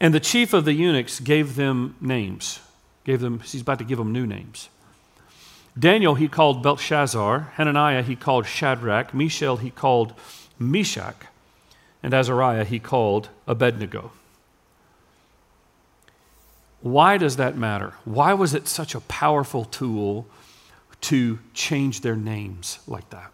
And 0.01 0.13
the 0.13 0.21
chief 0.21 0.53
of 0.53 0.65
the 0.65 0.73
eunuchs 0.73 1.21
gave 1.21 1.57
them 1.57 1.97
names. 2.01 2.61
Gave 3.05 3.21
them, 3.21 3.41
he's 3.41 3.63
about 3.63 3.79
to 3.79 3.85
give 3.85 3.99
them 3.99 4.13
new 4.13 4.27
names. 4.27 4.69
Daniel 5.79 6.15
he 6.15 6.29
called 6.29 6.63
Belshazzar, 6.63 7.53
Hananiah 7.55 8.03
he 8.03 8.17
called 8.17 8.47
Shadrach, 8.47 9.13
Mishael 9.13 9.59
he 9.59 9.71
called 9.71 10.15
Meshach, 10.59 11.27
and 12.03 12.15
Azariah 12.15 12.65
he 12.65 12.79
called 12.79 13.29
Abednego. 13.47 14.13
Why 16.81 17.19
does 17.19 17.37
that 17.37 17.57
matter? 17.57 17.95
Why 18.05 18.33
was 18.33 18.55
it 18.55 18.69
such 18.69 18.95
a 18.95 19.01
powerful 19.01 19.65
tool 19.65 20.27
to 21.03 21.39
change 21.53 22.01
their 22.01 22.17
names 22.17 22.79
like 22.87 23.11
that? 23.11 23.33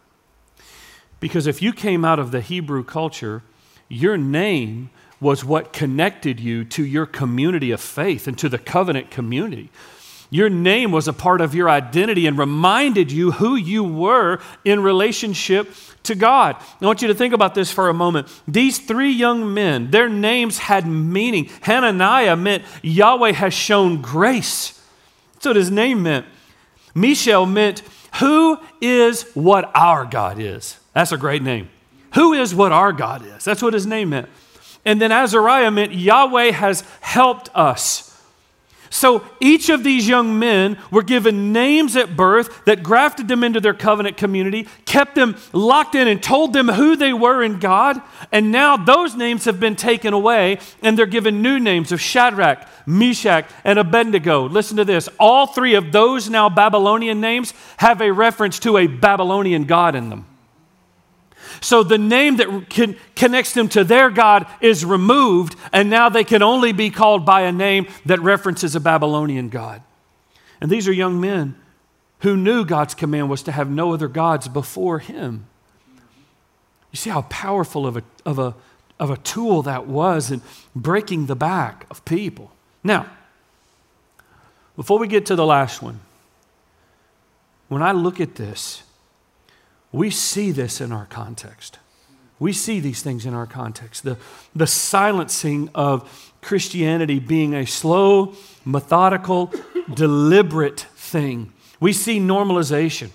Because 1.21 1.47
if 1.47 1.63
you 1.63 1.73
came 1.73 2.05
out 2.05 2.19
of 2.19 2.31
the 2.31 2.41
Hebrew 2.41 2.83
culture, 2.83 3.43
your 3.89 4.17
name 4.17 4.91
was 5.23 5.45
what 5.45 5.73
connected 5.73 6.41
you 6.41 6.65
to 6.65 6.85
your 6.85 7.07
community 7.07 7.71
of 7.71 7.81
faith 7.81 8.27
and 8.27 8.37
to 8.37 8.49
the 8.49 8.59
covenant 8.59 9.09
community. 9.11 9.71
Your 10.31 10.51
name 10.51 10.91
was 10.91 11.07
a 11.07 11.13
part 11.13 11.41
of 11.41 11.55
your 11.55 11.71
identity 11.71 12.27
and 12.27 12.37
reminded 12.37 13.13
you 13.13 13.33
who 13.33 13.55
you 13.55 13.85
were 13.85 14.41
in 14.65 14.81
relationship 14.81 15.71
to 16.05 16.17
God. 16.17 16.57
I 16.81 16.87
want 16.87 17.03
you 17.03 17.09
to 17.09 17.15
think 17.15 17.35
about 17.35 17.55
this 17.55 17.71
for 17.71 17.89
a 17.89 17.95
moment. 17.95 18.27
These 18.49 18.81
three 18.81 19.13
young 19.13 19.55
men, 19.55 19.91
their 19.93 20.09
names 20.09 20.59
had 20.59 20.87
meaning. 20.87 21.51
Hananiah 21.61 22.35
meant 22.35 22.65
Yahweh 22.83 23.33
has 23.33 23.55
shown 23.55 24.03
grace. 24.03 24.81
That's 25.35 25.47
what 25.47 25.57
his 25.57 25.71
name 25.71 26.03
meant. 26.03 26.27
Mishael 26.95 27.47
meant 27.47 27.83
who 28.19 28.59
is 28.81 29.31
what 29.35 29.71
our 29.77 30.05
God 30.05 30.41
is. 30.41 30.79
That's 30.95 31.13
a 31.13 31.17
great 31.17 31.43
name. 31.43 31.69
Who 32.15 32.33
is 32.33 32.55
what 32.55 32.73
our 32.73 32.93
God 32.93 33.25
is? 33.25 33.45
That's 33.45 33.63
what 33.63 33.75
his 33.75 33.87
name 33.87 34.11
meant. 34.11 34.29
And 34.85 35.01
then 35.01 35.13
Azariah 35.13 35.71
meant 35.71 35.93
Yahweh 35.93 36.51
has 36.53 36.83
helped 37.01 37.51
us. 37.55 38.13
So 38.93 39.25
each 39.41 39.71
of 39.71 39.85
these 39.85 40.07
young 40.07 40.39
men 40.39 40.77
were 40.91 41.03
given 41.03 41.51
names 41.51 41.97
at 41.97 42.15
birth 42.15 42.67
that 42.67 42.83
grafted 42.83 43.27
them 43.27 43.43
into 43.43 43.59
their 43.59 43.73
covenant 43.73 44.19
community, 44.19 44.69
kept 44.85 45.15
them 45.15 45.37
locked 45.55 45.95
in, 45.95 46.09
and 46.09 46.23
told 46.23 46.53
them 46.53 46.69
who 46.69 46.95
they 46.95 47.15
were 47.15 47.43
in 47.43 47.59
God. 47.59 48.03
And 48.31 48.53
now 48.53 48.77
those 48.77 49.15
names 49.15 49.47
have 49.47 49.59
been 49.59 49.77
taken 49.77 50.13
away, 50.13 50.59
and 50.83 50.99
they're 50.99 51.07
given 51.07 51.41
new 51.41 51.59
names 51.59 51.91
of 51.91 52.03
Shadrach, 52.03 52.69
Meshach, 52.85 53.47
and 53.65 53.79
Abednego. 53.79 54.47
Listen 54.47 54.77
to 54.77 54.85
this 54.85 55.09
all 55.19 55.47
three 55.47 55.75
of 55.75 55.91
those 55.91 56.29
now 56.29 56.51
Babylonian 56.51 57.19
names 57.19 57.55
have 57.79 58.03
a 58.03 58.13
reference 58.13 58.59
to 58.59 58.77
a 58.77 58.89
Babylonian 58.89 59.65
God 59.65 59.95
in 59.95 60.11
them. 60.11 60.27
So 61.63 61.85
the 61.85 61.97
name 61.97 62.37
that 62.37 62.69
can, 62.69 62.97
connects 63.15 63.55
them 63.55 63.69
to 63.69 63.85
their 63.85 64.11
God 64.11 64.47
is 64.61 64.85
removed, 64.85 65.55
and 65.73 65.89
now 65.89 66.09
they 66.09 66.25
can 66.25 66.43
only 66.43 66.73
be 66.73 66.91
called 66.91 67.25
by 67.25 67.43
a 67.43 67.53
name 67.53 67.87
that 68.05 68.21
references 68.21 68.75
a 68.75 68.81
Babylonian 68.81 69.49
God. 69.49 69.81
And 70.61 70.71
these 70.71 70.89
are 70.89 70.93
young 70.93 71.21
men 71.21 71.55
who 72.21 72.37
knew 72.37 72.65
God's 72.65 72.95
command 72.95 73.31
was 73.31 73.45
to 73.45 73.53
have 73.53 73.71
no 73.71 73.95
other 73.95 74.09
gods 74.09 74.49
before 74.49 74.99
him. 74.99 75.47
You 76.91 76.97
see 76.97 77.11
how 77.11 77.23
powerful 77.23 77.87
of 77.87 77.97
a, 77.97 78.03
of 78.27 78.41
a, 78.41 78.55
of 78.99 79.11
a 79.11 79.17
tool 79.19 79.63
that 79.63 79.87
was 79.87 80.33
in 80.33 80.43
breaking 80.75 81.27
the 81.27 81.37
back 81.37 81.87
of 81.91 82.05
people. 82.05 82.51
Now, 82.83 83.07
before 84.75 84.99
we 84.99 85.07
get 85.07 85.27
to 85.27 85.37
the 85.37 85.47
last 85.47 85.81
one, 85.81 86.01
when 87.69 87.83
I 87.83 87.93
look 87.93 88.21
at 88.21 88.35
this, 88.35 88.83
we 89.93 90.11
see 90.11 90.51
this 90.51 90.81
in 90.81 90.91
our 90.91 91.07
context. 91.07 91.79
We 92.39 92.53
see 92.53 92.81
these 92.81 93.03
things 93.03 93.25
in 93.25 93.35
our 93.35 93.47
context. 93.47 94.03
The, 94.03 94.17
the 94.55 94.67
silencing 94.67 95.71
of 95.75 96.33
Christianity 96.41 97.21
being 97.21 97.55
a 97.55 97.67
slow, 97.67 98.35
methodical, 98.65 99.53
deliberate 99.95 100.81
thing. 100.81 101.53
We 101.79 101.93
see 101.93 102.19
normalization. 102.19 103.11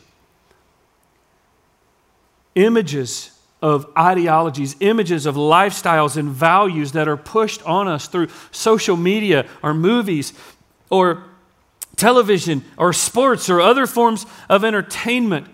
Images 2.55 3.37
of 3.61 3.91
ideologies, 3.97 4.75
images 4.79 5.25
of 5.25 5.35
lifestyles 5.35 6.15
and 6.15 6.29
values 6.29 6.91
that 6.93 7.07
are 7.07 7.17
pushed 7.17 7.63
on 7.63 7.87
us 7.87 8.07
through 8.07 8.27
social 8.51 8.95
media 8.95 9.45
or 9.63 9.73
movies 9.73 10.31
or 10.89 11.23
television 11.95 12.63
or 12.77 12.93
sports 12.93 13.49
or 13.49 13.59
other 13.59 13.87
forms 13.87 14.25
of 14.47 14.63
entertainment. 14.63 15.47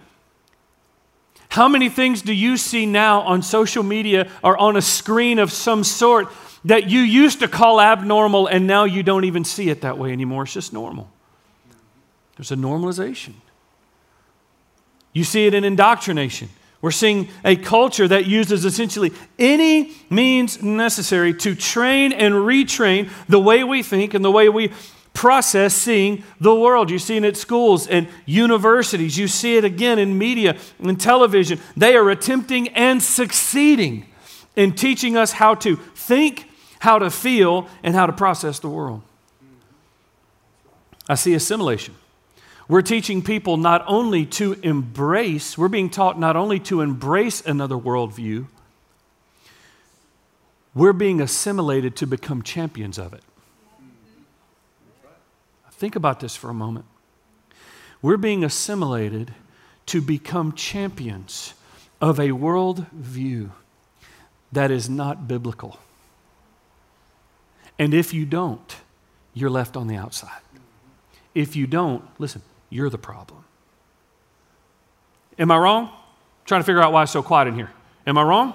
How 1.54 1.68
many 1.68 1.88
things 1.88 2.24
do 2.24 2.34
you 2.34 2.58
see 2.58 2.88
now 2.88 3.22
on 3.22 3.44
social 3.44 3.84
media 3.84 4.28
or 4.44 4.58
on 4.58 4.76
a 4.76 4.82
screen 4.82 5.38
of 5.38 5.52
some 5.52 5.84
sort 5.84 6.30
that 6.66 6.90
you 6.90 7.02
used 7.02 7.42
to 7.42 7.48
call 7.48 7.80
abnormal 7.80 8.48
and 8.48 8.66
now 8.66 8.86
you 8.86 9.04
don't 9.04 9.24
even 9.24 9.44
see 9.44 9.70
it 9.70 9.82
that 9.82 10.00
way 10.00 10.12
anymore? 10.12 10.46
It's 10.46 10.54
just 10.54 10.74
normal. 10.74 11.12
There's 12.38 12.52
a 12.52 12.56
normalization. 12.56 13.34
You 15.14 15.24
see 15.24 15.46
it 15.46 15.54
in 15.54 15.64
indoctrination. 15.64 16.50
We're 16.82 16.90
seeing 16.90 17.30
a 17.46 17.56
culture 17.56 18.08
that 18.08 18.26
uses 18.26 18.66
essentially 18.66 19.12
any 19.38 19.94
means 20.10 20.64
necessary 20.64 21.36
to 21.36 21.54
train 21.54 22.14
and 22.14 22.34
retrain 22.34 23.12
the 23.30 23.40
way 23.40 23.64
we 23.64 23.84
think 23.84 24.16
and 24.16 24.26
the 24.26 24.32
way 24.32 24.50
we 24.50 24.72
process 25.14 25.74
seeing 25.74 26.24
the 26.40 26.54
world. 26.54 26.90
You 26.90 27.00
see 27.00 27.18
it 27.18 27.24
at 27.24 27.38
schools 27.38 27.88
and 27.88 28.08
universities. 28.26 29.18
You 29.18 29.28
see 29.28 29.58
it 29.58 29.64
again 29.64 30.00
in 30.00 30.18
media 30.18 30.58
and 30.80 31.00
television. 31.00 31.60
They 31.78 31.96
are 31.96 32.10
attempting 32.10 32.70
and 32.70 33.02
succeeding 33.02 34.06
in 34.56 34.74
teaching 34.74 35.16
us 35.16 35.34
how 35.34 35.56
to 35.56 35.76
think, 35.76 36.50
how 36.80 37.00
to 37.00 37.10
feel, 37.10 37.68
and 37.84 37.96
how 37.96 38.06
to 38.06 38.14
process 38.14 38.60
the 38.60 38.70
world. 38.70 39.02
I 41.08 41.16
see 41.16 41.34
assimilation. 41.34 41.96
We're 42.68 42.82
teaching 42.82 43.22
people 43.22 43.58
not 43.58 43.84
only 43.88 44.26
to 44.26 44.54
embrace, 44.64 45.58
we're 45.58 45.68
being 45.68 45.90
taught 45.90 46.20
not 46.20 46.36
only 46.36 46.60
to 46.62 46.82
embrace 46.82 47.42
another 47.46 47.76
worldview, 47.76 48.48
we're 50.74 50.94
being 50.94 51.22
assimilated 51.22 51.96
to 51.98 52.08
become 52.08 52.42
champions 52.42 52.98
of 52.98 53.14
it. 53.14 53.22
Think 55.76 55.96
about 55.96 56.20
this 56.20 56.36
for 56.36 56.50
a 56.50 56.54
moment. 56.54 56.86
We're 58.02 58.18
being 58.18 58.44
assimilated 58.44 59.34
to 59.88 60.02
become 60.02 60.54
champions 60.54 61.54
of 62.00 62.20
a 62.20 62.30
worldview 62.30 63.52
that 64.52 64.72
is 64.72 64.90
not 64.90 65.28
biblical. 65.28 65.80
And 67.80 67.94
if 67.94 68.14
you 68.14 68.26
don't, 68.26 68.76
you're 69.34 69.50
left 69.50 69.76
on 69.76 69.88
the 69.88 69.96
outside. 69.96 70.42
If 71.34 71.56
you 71.56 71.66
don't, 71.66 72.04
listen, 72.20 72.44
you're 72.70 72.90
the 72.90 72.98
problem. 72.98 73.44
Am 75.40 75.50
I 75.50 75.58
wrong? 75.58 75.86
I'm 75.88 76.46
trying 76.46 76.62
to 76.62 76.66
figure 76.66 76.82
out 76.82 76.94
why 76.94 77.04
it's 77.04 77.12
so 77.12 77.24
quiet 77.24 77.48
in 77.48 77.56
here. 77.56 77.72
Am 78.06 78.18
I 78.18 78.24
wrong? 78.24 78.54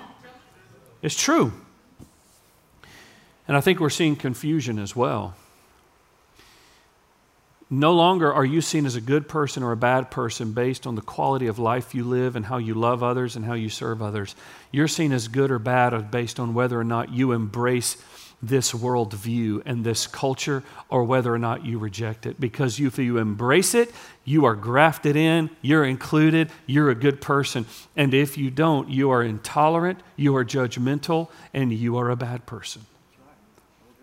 It's 1.03 1.21
true. 1.21 1.53
And 3.49 3.57
I 3.57 3.61
think 3.61 3.81
we're 3.81 3.91
seeing 3.91 4.15
confusion 4.15 4.79
as 4.79 4.95
well. 4.95 5.35
No 7.71 7.93
longer 7.93 8.33
are 8.33 8.47
you 8.47 8.63
seen 8.63 8.87
as 8.87 8.97
a 8.97 9.01
good 9.01 9.29
person 9.29 9.63
or 9.63 9.73
a 9.73 9.77
bad 9.77 10.11
person 10.11 10.53
based 10.53 10.87
on 10.87 10.95
the 10.95 11.03
quality 11.03 11.49
of 11.49 11.59
life 11.59 11.95
you 11.95 12.03
live 12.03 12.35
and 12.35 12.47
how 12.47 12.57
you 12.57 12.73
love 12.73 13.03
others 13.03 13.37
and 13.37 13.45
how 13.45 13.53
you 13.53 13.69
serve 13.69 14.01
others. 14.01 14.35
You're 14.73 14.89
seen 14.89 15.13
as 15.13 15.29
good 15.29 15.51
or 15.51 15.59
bad 15.59 16.11
based 16.11 16.41
on 16.41 16.55
whether 16.55 16.81
or 16.81 16.85
not 16.85 17.13
you 17.13 17.33
embrace 17.33 17.99
this 18.43 18.73
worldview 18.73 19.63
and 19.67 19.85
this 19.85 20.07
culture 20.07 20.63
or 20.89 21.05
whether 21.05 21.35
or 21.35 21.39
not 21.39 21.65
you 21.65 21.79
reject 21.79 22.25
it. 22.25 22.41
Because 22.41 22.81
if 22.81 22.99
you 22.99 23.19
embrace 23.19 23.75
it, 23.75 23.93
you 24.25 24.45
are 24.45 24.55
grafted 24.55 25.17
in, 25.17 25.51
you're 25.61 25.85
included, 25.85 26.51
you're 26.67 26.89
a 26.89 26.95
good 26.95 27.21
person. 27.21 27.67
And 27.97 28.15
if 28.15 28.39
you 28.39 28.51
don't, 28.51 28.89
you 28.89 29.11
are 29.11 29.23
intolerant, 29.23 29.99
you 30.17 30.37
are 30.37 30.45
judgmental, 30.45 31.29
and 31.53 31.73
you 31.73 31.99
are 31.99 32.11
a 32.11 32.17
bad 32.17 32.47
person. 32.47 32.83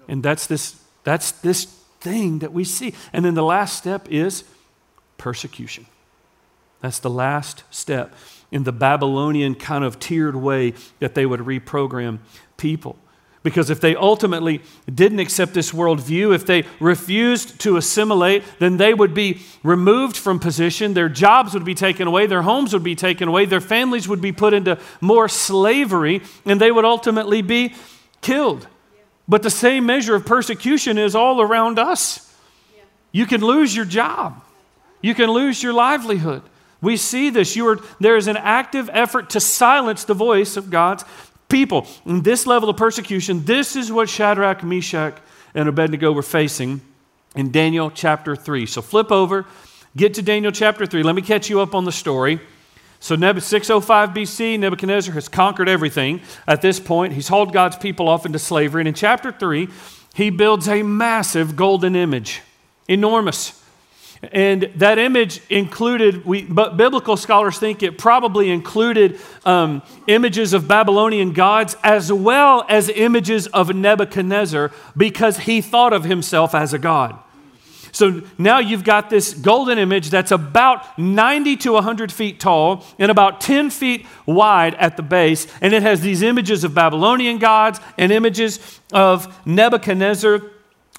And 0.07 0.21
that's 0.21 0.45
this, 0.45 0.79
that's 1.03 1.31
this 1.31 1.81
thing 2.05 2.39
that 2.39 2.53
we 2.53 2.63
see. 2.63 2.93
And 3.11 3.25
then 3.25 3.33
the 3.33 3.43
last 3.43 3.77
step 3.77 4.07
is 4.09 4.43
persecution. 5.17 5.87
That's 6.81 6.99
the 6.99 7.09
last 7.09 7.63
step 7.71 8.13
in 8.51 8.63
the 8.63 8.71
Babylonian 8.71 9.55
kind 9.55 9.83
of 9.83 9.99
tiered 9.99 10.35
way 10.35 10.75
that 10.99 11.15
they 11.15 11.25
would 11.25 11.39
reprogram 11.41 12.19
people. 12.57 12.95
Because 13.41 13.69
if 13.69 13.79
they 13.79 13.95
ultimately 13.95 14.61
didn't 14.91 15.19
accept 15.19 15.53
this 15.53 15.71
worldview, 15.71 16.33
if 16.33 16.45
they 16.45 16.63
refused 16.79 17.59
to 17.61 17.77
assimilate, 17.77 18.43
then 18.59 18.77
they 18.77 18.93
would 18.93 19.13
be 19.13 19.41
removed 19.63 20.17
from 20.17 20.39
position. 20.39 20.93
Their 20.93 21.09
jobs 21.09 21.53
would 21.53 21.65
be 21.65 21.75
taken 21.75 22.07
away. 22.07 22.27
Their 22.27 22.41
homes 22.43 22.73
would 22.73 22.83
be 22.83 22.95
taken 22.95 23.27
away. 23.27 23.45
Their 23.45 23.61
families 23.61 24.07
would 24.07 24.21
be 24.21 24.31
put 24.31 24.53
into 24.53 24.79
more 25.01 25.27
slavery, 25.27 26.21
and 26.43 26.59
they 26.59 26.71
would 26.71 26.85
ultimately 26.85 27.41
be 27.41 27.75
killed. 28.21 28.67
But 29.27 29.43
the 29.43 29.49
same 29.49 29.85
measure 29.85 30.15
of 30.15 30.25
persecution 30.25 30.97
is 30.97 31.15
all 31.15 31.41
around 31.41 31.79
us. 31.79 32.21
You 33.11 33.25
can 33.25 33.41
lose 33.41 33.75
your 33.75 33.85
job, 33.85 34.41
you 35.01 35.15
can 35.15 35.29
lose 35.29 35.63
your 35.63 35.73
livelihood. 35.73 36.41
We 36.81 36.97
see 36.97 37.31
this. 37.31 37.57
Are, 37.57 37.79
there 37.99 38.15
is 38.17 38.27
an 38.27 38.37
active 38.37 38.89
effort 38.93 39.31
to 39.31 39.39
silence 39.39 40.03
the 40.03 40.13
voice 40.13 40.55
of 40.55 40.69
God's 40.69 41.03
people. 41.49 41.87
In 42.05 42.21
this 42.21 42.45
level 42.45 42.69
of 42.69 42.77
persecution, 42.77 43.45
this 43.45 43.75
is 43.75 43.91
what 43.91 44.09
Shadrach, 44.09 44.63
Meshach, 44.63 45.17
and 45.55 45.67
Abednego 45.67 46.11
were 46.11 46.21
facing 46.21 46.81
in 47.35 47.51
Daniel 47.51 47.89
chapter 47.89 48.35
3. 48.35 48.65
So 48.65 48.81
flip 48.81 49.11
over, 49.11 49.45
get 49.95 50.13
to 50.15 50.21
Daniel 50.21 50.51
chapter 50.51 50.85
3. 50.85 51.01
Let 51.01 51.15
me 51.15 51.21
catch 51.21 51.49
you 51.49 51.61
up 51.61 51.73
on 51.73 51.85
the 51.85 51.91
story. 51.91 52.39
So, 52.99 53.15
605 53.15 54.09
BC, 54.09 54.59
Nebuchadnezzar 54.59 55.13
has 55.13 55.27
conquered 55.27 55.69
everything 55.69 56.21
at 56.47 56.61
this 56.61 56.79
point. 56.79 57.13
He's 57.13 57.27
hauled 57.27 57.53
God's 57.53 57.75
people 57.75 58.07
off 58.07 58.25
into 58.25 58.39
slavery. 58.39 58.81
And 58.81 58.87
in 58.87 58.93
chapter 58.93 59.31
3, 59.31 59.67
he 60.15 60.29
builds 60.29 60.67
a 60.67 60.81
massive 60.81 61.55
golden 61.55 61.95
image, 61.95 62.41
enormous. 62.87 63.61
And 64.31 64.71
that 64.75 64.97
image 64.97 65.41
included, 65.49 66.25
we, 66.25 66.43
but 66.43 66.77
biblical 66.77 67.17
scholars 67.17 67.59
think 67.59 67.83
it 67.83 67.97
probably 67.97 68.49
included 68.49 69.19
um, 69.45 69.81
images 70.07 70.53
of 70.53 70.67
Babylonian 70.67 71.33
gods 71.33 71.75
as 71.83 72.11
well 72.11 72.65
as 72.69 72.89
images 72.89 73.47
of 73.47 73.75
Nebuchadnezzar 73.75 74.71
because 74.95 75.39
he 75.39 75.61
thought 75.61 75.93
of 75.93 76.05
himself 76.05 76.55
as 76.55 76.73
a 76.73 76.79
god. 76.79 77.19
So 77.95 78.21
now 78.37 78.59
you've 78.59 78.83
got 78.83 79.09
this 79.09 79.33
golden 79.33 79.77
image 79.77 80.09
that's 80.09 80.31
about 80.31 80.99
90 80.99 81.55
to 81.55 81.71
100 81.71 82.11
feet 82.11 82.41
tall 82.41 82.83
and 82.99 83.09
about 83.09 83.39
10 83.39 83.69
feet 83.69 84.05
wide 84.25 84.75
at 84.75 84.97
the 84.97 85.01
base. 85.01 85.47
And 85.61 85.73
it 85.73 85.81
has 85.81 86.01
these 86.01 86.21
images 86.21 86.65
of 86.65 86.73
Babylonian 86.73 87.37
gods 87.37 87.79
and 87.97 88.11
images 88.11 88.81
of 88.91 89.33
Nebuchadnezzar 89.47 90.41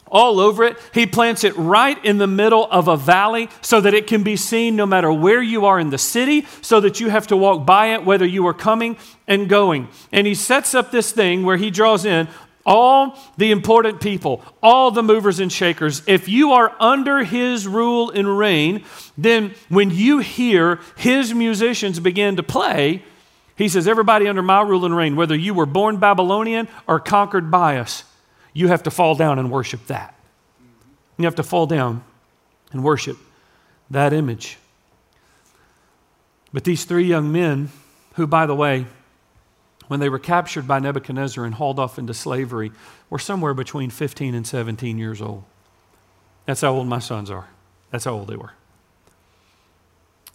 all 0.06 0.40
over 0.40 0.64
it. 0.64 0.78
He 0.94 1.06
plants 1.06 1.44
it 1.44 1.54
right 1.56 2.02
in 2.02 2.16
the 2.16 2.26
middle 2.26 2.66
of 2.70 2.88
a 2.88 2.96
valley 2.96 3.50
so 3.60 3.78
that 3.82 3.92
it 3.92 4.06
can 4.06 4.22
be 4.22 4.36
seen 4.36 4.74
no 4.74 4.86
matter 4.86 5.12
where 5.12 5.42
you 5.42 5.66
are 5.66 5.78
in 5.78 5.90
the 5.90 5.98
city, 5.98 6.46
so 6.62 6.80
that 6.80 6.98
you 6.98 7.10
have 7.10 7.26
to 7.26 7.36
walk 7.36 7.66
by 7.66 7.88
it 7.88 8.06
whether 8.06 8.24
you 8.24 8.46
are 8.46 8.54
coming 8.54 8.96
and 9.26 9.50
going. 9.50 9.88
And 10.12 10.26
he 10.26 10.34
sets 10.34 10.74
up 10.74 10.92
this 10.92 11.12
thing 11.12 11.44
where 11.44 11.56
he 11.58 11.70
draws 11.70 12.06
in 12.06 12.28
all 12.66 13.16
the 13.38 13.52
important 13.52 14.00
people, 14.00 14.42
all 14.62 14.90
the 14.90 15.02
movers 15.02 15.38
and 15.38 15.50
shakers. 15.50 16.02
If 16.06 16.28
you 16.28 16.52
are 16.52 16.74
under 16.80 17.22
his 17.24 17.66
rule 17.66 18.10
and 18.10 18.36
reign, 18.36 18.84
then 19.16 19.54
when 19.68 19.90
you 19.90 20.18
hear 20.18 20.80
his 20.96 21.32
musicians 21.32 22.00
begin 22.00 22.36
to 22.36 22.42
play, 22.42 23.04
he 23.56 23.68
says, 23.68 23.88
Everybody 23.88 24.28
under 24.28 24.42
my 24.42 24.60
rule 24.60 24.84
and 24.84 24.94
reign, 24.94 25.16
whether 25.16 25.36
you 25.36 25.54
were 25.54 25.64
born 25.64 25.98
Babylonian 25.98 26.68
or 26.86 27.00
conquered 27.00 27.50
by 27.50 27.78
us, 27.78 28.04
you 28.52 28.68
have 28.68 28.82
to 28.82 28.90
fall 28.90 29.14
down 29.14 29.38
and 29.38 29.50
worship 29.50 29.86
that. 29.86 30.14
You 31.16 31.24
have 31.24 31.36
to 31.36 31.42
fall 31.42 31.66
down 31.66 32.04
and 32.72 32.82
worship 32.82 33.16
that 33.90 34.12
image. 34.12 34.58
But 36.52 36.64
these 36.64 36.84
three 36.84 37.04
young 37.04 37.32
men, 37.32 37.70
who, 38.14 38.26
by 38.26 38.46
the 38.46 38.54
way, 38.54 38.86
when 39.88 40.00
they 40.00 40.08
were 40.08 40.18
captured 40.18 40.66
by 40.66 40.78
Nebuchadnezzar 40.78 41.44
and 41.44 41.54
hauled 41.54 41.78
off 41.78 41.98
into 41.98 42.14
slavery, 42.14 42.72
were 43.08 43.18
somewhere 43.18 43.54
between 43.54 43.90
15 43.90 44.34
and 44.34 44.46
17 44.46 44.98
years 44.98 45.22
old. 45.22 45.44
That's 46.44 46.60
how 46.60 46.72
old 46.72 46.86
my 46.86 46.98
sons 46.98 47.30
are. 47.30 47.48
That's 47.90 48.04
how 48.04 48.14
old 48.14 48.28
they 48.28 48.36
were. 48.36 48.52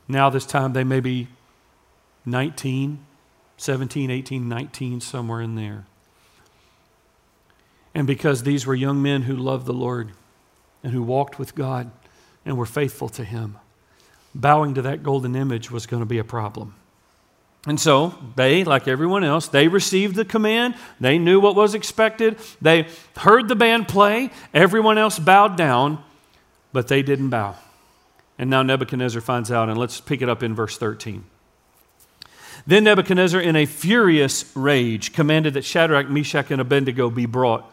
Now, 0.07 0.29
this 0.29 0.45
time, 0.45 0.73
they 0.73 0.83
may 0.83 0.99
be 0.99 1.27
19, 2.25 3.05
17, 3.57 4.11
18, 4.11 4.49
19, 4.49 5.01
somewhere 5.01 5.41
in 5.41 5.55
there. 5.55 5.85
And 7.93 8.07
because 8.07 8.43
these 8.43 8.65
were 8.65 8.75
young 8.75 9.01
men 9.01 9.23
who 9.23 9.35
loved 9.35 9.65
the 9.65 9.73
Lord 9.73 10.11
and 10.83 10.93
who 10.93 11.03
walked 11.03 11.39
with 11.39 11.55
God 11.55 11.91
and 12.45 12.57
were 12.57 12.65
faithful 12.65 13.09
to 13.09 13.23
Him, 13.23 13.57
bowing 14.33 14.73
to 14.75 14.81
that 14.81 15.03
golden 15.03 15.35
image 15.35 15.71
was 15.71 15.85
going 15.85 16.01
to 16.01 16.07
be 16.07 16.17
a 16.17 16.23
problem. 16.23 16.75
And 17.67 17.79
so 17.79 18.15
they, 18.35 18.63
like 18.63 18.87
everyone 18.87 19.23
else, 19.23 19.47
they 19.47 19.67
received 19.67 20.15
the 20.15 20.25
command. 20.25 20.75
They 20.99 21.19
knew 21.19 21.39
what 21.39 21.55
was 21.55 21.75
expected. 21.75 22.37
They 22.59 22.87
heard 23.17 23.47
the 23.47 23.55
band 23.55 23.87
play. 23.87 24.31
Everyone 24.53 24.97
else 24.97 25.19
bowed 25.19 25.57
down, 25.57 26.03
but 26.73 26.87
they 26.87 27.03
didn't 27.03 27.29
bow. 27.29 27.55
And 28.39 28.49
now 28.49 28.63
Nebuchadnezzar 28.63 29.21
finds 29.21 29.51
out, 29.51 29.69
and 29.69 29.77
let's 29.77 30.01
pick 30.01 30.23
it 30.23 30.29
up 30.29 30.41
in 30.41 30.55
verse 30.55 30.77
13. 30.77 31.23
Then 32.65 32.83
Nebuchadnezzar, 32.83 33.39
in 33.39 33.55
a 33.55 33.67
furious 33.67 34.51
rage, 34.55 35.13
commanded 35.13 35.53
that 35.53 35.65
Shadrach, 35.65 36.09
Meshach, 36.09 36.49
and 36.49 36.59
Abednego 36.59 37.11
be 37.11 37.27
brought. 37.27 37.71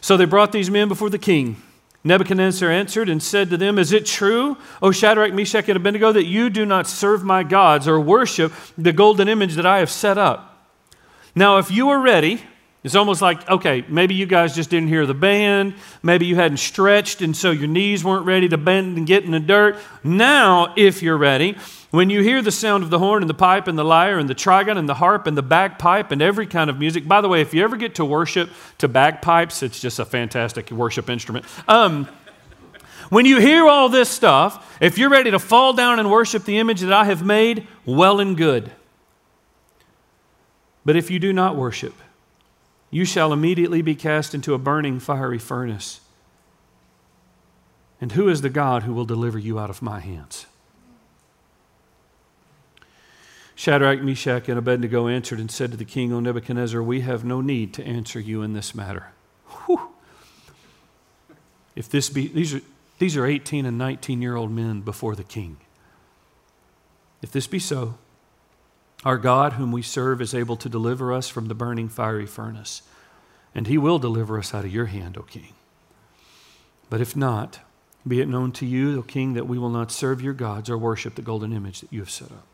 So 0.00 0.16
they 0.16 0.24
brought 0.24 0.52
these 0.52 0.70
men 0.70 0.86
before 0.86 1.10
the 1.10 1.18
king. 1.18 1.60
Nebuchadnezzar 2.04 2.70
answered 2.70 3.08
and 3.08 3.22
said 3.22 3.48
to 3.50 3.56
them, 3.56 3.78
Is 3.78 3.90
it 3.90 4.04
true, 4.04 4.58
O 4.82 4.90
Shadrach, 4.90 5.32
Meshach, 5.32 5.68
and 5.68 5.76
Abednego, 5.76 6.12
that 6.12 6.26
you 6.26 6.50
do 6.50 6.66
not 6.66 6.86
serve 6.86 7.24
my 7.24 7.42
gods 7.42 7.88
or 7.88 7.98
worship 7.98 8.52
the 8.76 8.92
golden 8.92 9.26
image 9.26 9.54
that 9.54 9.64
I 9.64 9.78
have 9.78 9.90
set 9.90 10.18
up? 10.18 10.68
Now, 11.34 11.56
if 11.56 11.70
you 11.70 11.88
are 11.88 12.00
ready, 12.00 12.42
it's 12.84 12.94
almost 12.94 13.22
like, 13.22 13.48
okay, 13.48 13.82
maybe 13.88 14.14
you 14.14 14.26
guys 14.26 14.54
just 14.54 14.68
didn't 14.68 14.88
hear 14.88 15.06
the 15.06 15.14
band. 15.14 15.74
Maybe 16.02 16.26
you 16.26 16.36
hadn't 16.36 16.58
stretched, 16.58 17.22
and 17.22 17.34
so 17.34 17.50
your 17.50 17.66
knees 17.66 18.04
weren't 18.04 18.26
ready 18.26 18.50
to 18.50 18.58
bend 18.58 18.98
and 18.98 19.06
get 19.06 19.24
in 19.24 19.30
the 19.30 19.40
dirt. 19.40 19.78
Now, 20.04 20.74
if 20.76 21.02
you're 21.02 21.16
ready, 21.16 21.56
when 21.94 22.10
you 22.10 22.22
hear 22.22 22.42
the 22.42 22.50
sound 22.50 22.82
of 22.82 22.90
the 22.90 22.98
horn 22.98 23.22
and 23.22 23.30
the 23.30 23.34
pipe 23.34 23.68
and 23.68 23.78
the 23.78 23.84
lyre 23.84 24.18
and 24.18 24.28
the 24.28 24.34
trigon 24.34 24.76
and 24.76 24.88
the 24.88 24.94
harp 24.94 25.28
and 25.28 25.38
the 25.38 25.42
bagpipe 25.42 26.10
and 26.10 26.20
every 26.20 26.46
kind 26.46 26.68
of 26.68 26.76
music, 26.76 27.06
by 27.06 27.20
the 27.20 27.28
way, 27.28 27.40
if 27.40 27.54
you 27.54 27.62
ever 27.62 27.76
get 27.76 27.94
to 27.94 28.04
worship 28.04 28.50
to 28.78 28.88
bagpipes, 28.88 29.62
it's 29.62 29.78
just 29.80 30.00
a 30.00 30.04
fantastic 30.04 30.72
worship 30.72 31.08
instrument. 31.08 31.44
Um, 31.68 32.08
when 33.10 33.26
you 33.26 33.38
hear 33.38 33.68
all 33.68 33.88
this 33.88 34.08
stuff, 34.08 34.76
if 34.80 34.98
you're 34.98 35.08
ready 35.08 35.30
to 35.30 35.38
fall 35.38 35.72
down 35.72 36.00
and 36.00 36.10
worship 36.10 36.44
the 36.44 36.58
image 36.58 36.80
that 36.80 36.92
I 36.92 37.04
have 37.04 37.24
made, 37.24 37.68
well 37.86 38.18
and 38.18 38.36
good. 38.36 38.72
But 40.84 40.96
if 40.96 41.12
you 41.12 41.20
do 41.20 41.32
not 41.32 41.54
worship, 41.54 41.94
you 42.90 43.04
shall 43.04 43.32
immediately 43.32 43.82
be 43.82 43.94
cast 43.94 44.34
into 44.34 44.52
a 44.52 44.58
burning 44.58 44.98
fiery 44.98 45.38
furnace. 45.38 46.00
And 48.00 48.12
who 48.12 48.28
is 48.28 48.42
the 48.42 48.50
God 48.50 48.82
who 48.82 48.92
will 48.92 49.04
deliver 49.04 49.38
you 49.38 49.60
out 49.60 49.70
of 49.70 49.80
my 49.80 50.00
hands? 50.00 50.46
Shadrach, 53.54 54.02
Meshach, 54.02 54.48
and 54.48 54.58
Abednego 54.58 55.06
answered 55.06 55.38
and 55.38 55.50
said 55.50 55.70
to 55.70 55.76
the 55.76 55.84
king, 55.84 56.12
O 56.12 56.20
Nebuchadnezzar, 56.20 56.82
we 56.82 57.02
have 57.02 57.24
no 57.24 57.40
need 57.40 57.72
to 57.74 57.84
answer 57.84 58.18
you 58.18 58.42
in 58.42 58.52
this 58.52 58.74
matter. 58.74 59.12
Whew. 59.46 59.92
If 61.76 61.88
this 61.88 62.10
be, 62.10 62.26
these 62.26 62.54
are, 62.54 62.60
these 62.98 63.16
are 63.16 63.26
18 63.26 63.66
and 63.66 63.78
19 63.78 64.20
year 64.22 64.36
old 64.36 64.50
men 64.50 64.80
before 64.80 65.14
the 65.14 65.24
king. 65.24 65.58
If 67.22 67.30
this 67.30 67.46
be 67.46 67.58
so, 67.58 67.94
our 69.04 69.18
God, 69.18 69.54
whom 69.54 69.70
we 69.70 69.82
serve, 69.82 70.20
is 70.20 70.34
able 70.34 70.56
to 70.56 70.68
deliver 70.68 71.12
us 71.12 71.28
from 71.28 71.48
the 71.48 71.54
burning 71.54 71.88
fiery 71.88 72.26
furnace, 72.26 72.82
and 73.54 73.66
he 73.66 73.78
will 73.78 73.98
deliver 73.98 74.38
us 74.38 74.54
out 74.54 74.64
of 74.64 74.72
your 74.72 74.86
hand, 74.86 75.16
O 75.16 75.22
king. 75.22 75.54
But 76.90 77.00
if 77.00 77.14
not, 77.14 77.60
be 78.06 78.20
it 78.20 78.28
known 78.28 78.52
to 78.52 78.66
you, 78.66 78.98
O 78.98 79.02
king, 79.02 79.34
that 79.34 79.46
we 79.46 79.58
will 79.58 79.70
not 79.70 79.92
serve 79.92 80.20
your 80.20 80.34
gods 80.34 80.68
or 80.68 80.76
worship 80.76 81.14
the 81.14 81.22
golden 81.22 81.52
image 81.52 81.80
that 81.80 81.92
you 81.92 82.00
have 82.00 82.10
set 82.10 82.32
up. 82.32 82.46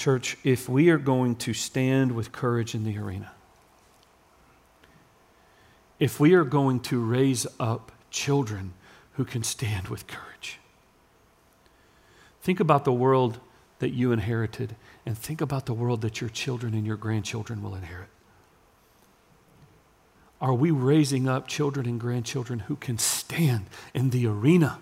Church, 0.00 0.38
if 0.44 0.66
we 0.66 0.88
are 0.88 0.96
going 0.96 1.36
to 1.36 1.52
stand 1.52 2.12
with 2.12 2.32
courage 2.32 2.74
in 2.74 2.84
the 2.84 2.96
arena, 2.96 3.32
if 5.98 6.18
we 6.18 6.32
are 6.32 6.42
going 6.42 6.80
to 6.80 6.98
raise 6.98 7.46
up 7.60 7.92
children 8.10 8.72
who 9.16 9.26
can 9.26 9.42
stand 9.42 9.88
with 9.88 10.06
courage, 10.06 10.58
think 12.40 12.60
about 12.60 12.86
the 12.86 12.92
world 12.94 13.40
that 13.80 13.90
you 13.90 14.10
inherited 14.10 14.74
and 15.04 15.18
think 15.18 15.42
about 15.42 15.66
the 15.66 15.74
world 15.74 16.00
that 16.00 16.18
your 16.18 16.30
children 16.30 16.72
and 16.72 16.86
your 16.86 16.96
grandchildren 16.96 17.62
will 17.62 17.74
inherit. 17.74 18.08
Are 20.40 20.54
we 20.54 20.70
raising 20.70 21.28
up 21.28 21.46
children 21.46 21.84
and 21.84 22.00
grandchildren 22.00 22.60
who 22.60 22.76
can 22.76 22.96
stand 22.96 23.66
in 23.92 24.08
the 24.08 24.26
arena? 24.26 24.78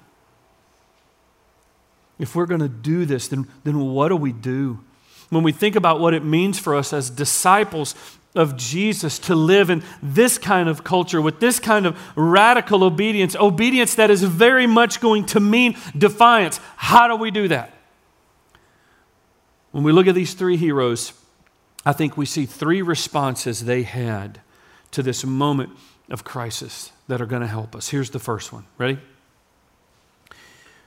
If 2.21 2.37
we're 2.37 2.47
going 2.47 2.61
to 2.61 2.69
do 2.69 3.05
this, 3.05 3.27
then, 3.27 3.49
then 3.65 3.81
what 3.81 4.11
do 4.11 4.17
we 4.17 4.31
do? 4.31 4.79
When 5.31 5.43
we 5.43 5.53
think 5.53 5.77
about 5.77 6.01
what 6.01 6.15
it 6.15 6.25
means 6.25 6.59
for 6.59 6.75
us 6.75 6.93
as 6.93 7.11
disciples 7.11 7.95
of 8.35 8.57
Jesus 8.57 9.19
to 9.19 9.35
live 9.35 9.71
in 9.71 9.83
this 10.03 10.39
kind 10.39 10.69
of 10.69 10.85
culture 10.85 11.21
with 11.21 11.41
this 11.41 11.59
kind 11.59 11.87
of 11.87 11.99
radical 12.17 12.85
obedience, 12.85 13.35
obedience 13.37 13.95
that 13.97 14.11
is 14.11 14.23
very 14.23 14.67
much 14.67 15.01
going 15.01 15.27
to 15.27 15.41
mean 15.41 15.77
defiance. 15.97 16.61
How 16.77 17.09
do 17.09 17.17
we 17.17 17.31
do 17.31 17.49
that? 17.49 17.73
When 19.73 19.85
we 19.85 19.93
look 19.93 20.07
at 20.07 20.15
these 20.15 20.35
three 20.35 20.57
heroes, 20.57 21.13
I 21.85 21.93
think 21.93 22.17
we 22.17 22.27
see 22.27 22.47
three 22.47 22.83
responses 22.83 23.65
they 23.65 23.83
had 23.83 24.41
to 24.93 25.03
this 25.03 25.25
moment 25.25 25.71
of 26.09 26.25
crisis 26.25 26.93
that 27.09 27.21
are 27.21 27.27
going 27.27 27.43
to 27.43 27.49
help 27.49 27.75
us. 27.75 27.89
Here's 27.89 28.11
the 28.11 28.19
first 28.19 28.53
one. 28.53 28.65
Ready? 28.79 28.99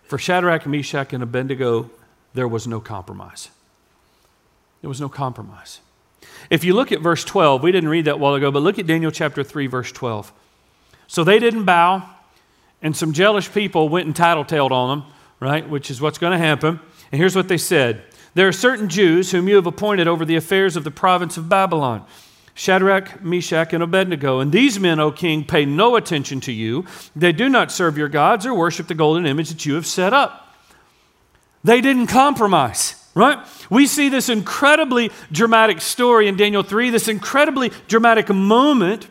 For 0.03 0.17
Shadrach, 0.17 0.65
Meshach, 0.65 1.13
and 1.13 1.23
Abednego, 1.23 1.89
there 2.33 2.47
was 2.47 2.67
no 2.67 2.79
compromise. 2.79 3.49
There 4.81 4.89
was 4.89 5.01
no 5.01 5.09
compromise. 5.09 5.79
If 6.49 6.63
you 6.63 6.73
look 6.73 6.91
at 6.91 7.01
verse 7.01 7.23
12, 7.23 7.63
we 7.63 7.71
didn't 7.71 7.89
read 7.89 8.05
that 8.05 8.19
while 8.19 8.33
ago, 8.33 8.51
but 8.51 8.61
look 8.61 8.79
at 8.79 8.87
Daniel 8.87 9.11
chapter 9.11 9.43
3, 9.43 9.67
verse 9.67 9.91
12. 9.91 10.33
So 11.07 11.23
they 11.23 11.39
didn't 11.39 11.65
bow, 11.65 12.09
and 12.81 12.95
some 12.95 13.13
jealous 13.13 13.47
people 13.47 13.89
went 13.89 14.07
and 14.07 14.15
tattletaled 14.15 14.71
on 14.71 14.99
them, 14.99 15.11
right? 15.39 15.67
Which 15.67 15.91
is 15.91 16.01
what's 16.01 16.17
going 16.17 16.31
to 16.31 16.37
happen. 16.37 16.79
And 17.11 17.19
here's 17.19 17.35
what 17.35 17.47
they 17.47 17.57
said 17.57 18.03
There 18.33 18.47
are 18.47 18.53
certain 18.53 18.89
Jews 18.89 19.31
whom 19.31 19.47
you 19.47 19.55
have 19.55 19.67
appointed 19.67 20.07
over 20.07 20.25
the 20.25 20.35
affairs 20.35 20.75
of 20.75 20.83
the 20.83 20.91
province 20.91 21.37
of 21.37 21.49
Babylon. 21.49 22.05
Shadrach, 22.53 23.23
Meshach, 23.23 23.71
and 23.71 23.81
Abednego. 23.81 24.41
And 24.41 24.51
these 24.51 24.77
men, 24.77 24.99
O 24.99 25.09
king, 25.09 25.45
pay 25.45 25.65
no 25.65 25.95
attention 25.95 26.41
to 26.41 26.51
you. 26.51 26.85
They 27.15 27.31
do 27.31 27.47
not 27.47 27.71
serve 27.71 27.97
your 27.97 28.09
gods 28.09 28.45
or 28.45 28.53
worship 28.53 28.87
the 28.87 28.93
golden 28.93 29.25
image 29.25 29.49
that 29.49 29.65
you 29.65 29.75
have 29.75 29.85
set 29.85 30.13
up. 30.13 30.53
They 31.63 31.79
didn't 31.79 32.07
compromise 32.07 33.00
right? 33.13 33.39
We 33.69 33.87
see 33.87 34.09
this 34.09 34.29
incredibly 34.29 35.11
dramatic 35.31 35.81
story 35.81 36.27
in 36.27 36.37
Daniel 36.37 36.63
3, 36.63 36.89
this 36.89 37.07
incredibly 37.07 37.71
dramatic 37.87 38.29
moment. 38.29 39.07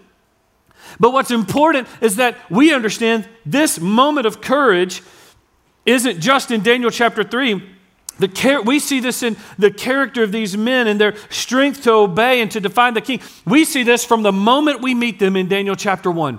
But 0.99 1.13
what's 1.13 1.31
important 1.31 1.89
is 2.01 2.17
that 2.17 2.37
we 2.51 2.75
understand 2.75 3.29
this 3.45 3.79
moment 3.79 4.27
of 4.27 4.41
courage 4.41 5.03
isn't 5.87 6.21
just 6.21 6.51
in 6.51 6.63
Daniel 6.63 6.91
chapter 6.91 7.23
3. 7.23 7.63
The 8.19 8.29
char- 8.29 8.63
we 8.63 8.79
see 8.79 9.01
this 9.01 9.23
in 9.23 9.37
the 9.59 9.71
character 9.71 10.23
of 10.23 10.31
these 10.31 10.57
men 10.57 10.87
and 10.87 11.01
their 11.01 11.15
strength 11.31 11.83
to 11.85 11.93
obey 11.93 12.43
and 12.43 12.51
to 12.51 12.61
define 12.61 12.95
the 12.95 13.01
king. 13.01 13.21
We 13.47 13.65
see 13.65 13.83
this 13.83 14.05
from 14.05 14.23
the 14.23 14.33
moment 14.33 14.83
we 14.83 14.95
meet 14.95 15.19
them 15.19 15.37
in 15.37 15.49
Daniel 15.49 15.75
chapter 15.75 16.11
1. 16.11 16.39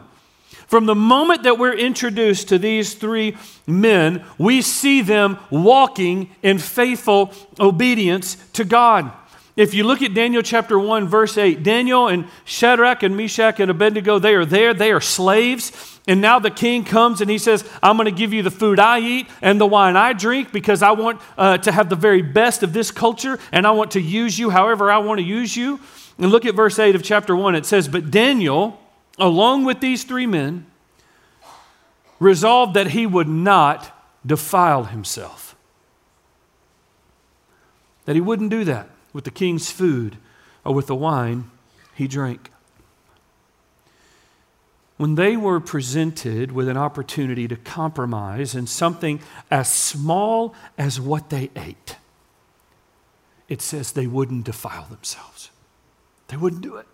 From 0.71 0.85
the 0.85 0.95
moment 0.95 1.43
that 1.43 1.59
we're 1.59 1.73
introduced 1.73 2.47
to 2.47 2.57
these 2.57 2.93
three 2.93 3.35
men, 3.67 4.23
we 4.37 4.61
see 4.61 5.01
them 5.01 5.37
walking 5.49 6.29
in 6.41 6.59
faithful 6.59 7.33
obedience 7.59 8.37
to 8.53 8.63
God. 8.63 9.11
If 9.57 9.73
you 9.73 9.83
look 9.83 10.01
at 10.01 10.13
Daniel 10.13 10.41
chapter 10.41 10.79
1, 10.79 11.09
verse 11.09 11.37
8, 11.37 11.61
Daniel 11.61 12.07
and 12.07 12.25
Shadrach 12.45 13.03
and 13.03 13.17
Meshach 13.17 13.59
and 13.59 13.69
Abednego, 13.69 14.17
they 14.17 14.33
are 14.33 14.45
there. 14.45 14.73
They 14.73 14.93
are 14.93 15.01
slaves. 15.01 15.99
And 16.07 16.21
now 16.21 16.39
the 16.39 16.49
king 16.49 16.85
comes 16.85 17.19
and 17.19 17.29
he 17.29 17.37
says, 17.37 17.69
I'm 17.83 17.97
going 17.97 18.05
to 18.05 18.17
give 18.17 18.31
you 18.31 18.41
the 18.41 18.49
food 18.49 18.79
I 18.79 18.99
eat 18.99 19.27
and 19.41 19.59
the 19.59 19.67
wine 19.67 19.97
I 19.97 20.13
drink 20.13 20.53
because 20.53 20.81
I 20.81 20.91
want 20.91 21.19
uh, 21.37 21.57
to 21.57 21.71
have 21.73 21.89
the 21.89 21.97
very 21.97 22.21
best 22.21 22.63
of 22.63 22.71
this 22.71 22.91
culture 22.91 23.39
and 23.51 23.67
I 23.67 23.71
want 23.71 23.91
to 23.91 23.99
use 23.99 24.39
you 24.39 24.49
however 24.49 24.89
I 24.89 24.99
want 24.99 25.19
to 25.19 25.25
use 25.25 25.53
you. 25.53 25.81
And 26.17 26.31
look 26.31 26.45
at 26.45 26.55
verse 26.55 26.79
8 26.79 26.95
of 26.95 27.03
chapter 27.03 27.35
1. 27.35 27.55
It 27.55 27.65
says, 27.65 27.89
But 27.89 28.09
Daniel 28.09 28.80
along 29.17 29.65
with 29.65 29.79
these 29.79 30.03
three 30.03 30.25
men, 30.25 30.65
resolved 32.19 32.73
that 32.75 32.87
he 32.87 33.05
would 33.05 33.27
not 33.27 33.97
defile 34.25 34.85
himself. 34.85 35.55
That 38.05 38.15
he 38.15 38.21
wouldn't 38.21 38.49
do 38.49 38.63
that 38.65 38.89
with 39.13 39.23
the 39.23 39.31
king's 39.31 39.71
food 39.71 40.17
or 40.63 40.73
with 40.73 40.87
the 40.87 40.95
wine 40.95 41.49
he 41.95 42.07
drank. 42.07 42.51
When 44.97 45.15
they 45.15 45.35
were 45.35 45.59
presented 45.59 46.51
with 46.51 46.67
an 46.67 46.77
opportunity 46.77 47.47
to 47.47 47.55
compromise 47.55 48.53
in 48.53 48.67
something 48.67 49.19
as 49.49 49.71
small 49.71 50.53
as 50.77 51.01
what 51.01 51.31
they 51.31 51.49
ate, 51.55 51.95
it 53.49 53.63
says 53.63 53.91
they 53.91 54.05
wouldn't 54.05 54.45
defile 54.45 54.85
themselves. 54.85 55.49
They 56.27 56.37
wouldn't 56.37 56.61
do 56.61 56.75
it. 56.77 56.87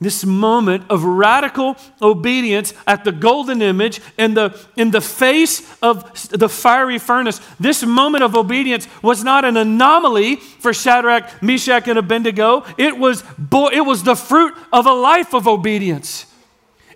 This 0.00 0.24
moment 0.24 0.84
of 0.88 1.02
radical 1.02 1.76
obedience 2.00 2.72
at 2.86 3.02
the 3.02 3.10
golden 3.10 3.60
image 3.60 4.00
in 4.16 4.34
the, 4.34 4.56
in 4.76 4.92
the 4.92 5.00
face 5.00 5.76
of 5.82 6.30
the 6.30 6.48
fiery 6.48 6.98
furnace, 6.98 7.40
this 7.58 7.82
moment 7.82 8.22
of 8.22 8.36
obedience 8.36 8.86
was 9.02 9.24
not 9.24 9.44
an 9.44 9.56
anomaly 9.56 10.36
for 10.36 10.72
Shadrach, 10.72 11.42
Meshach, 11.42 11.88
and 11.88 11.98
Abednego. 11.98 12.64
It 12.76 12.96
was, 12.96 13.24
bo- 13.36 13.70
it 13.70 13.80
was 13.80 14.04
the 14.04 14.14
fruit 14.14 14.54
of 14.72 14.86
a 14.86 14.94
life 14.94 15.34
of 15.34 15.48
obedience. 15.48 16.26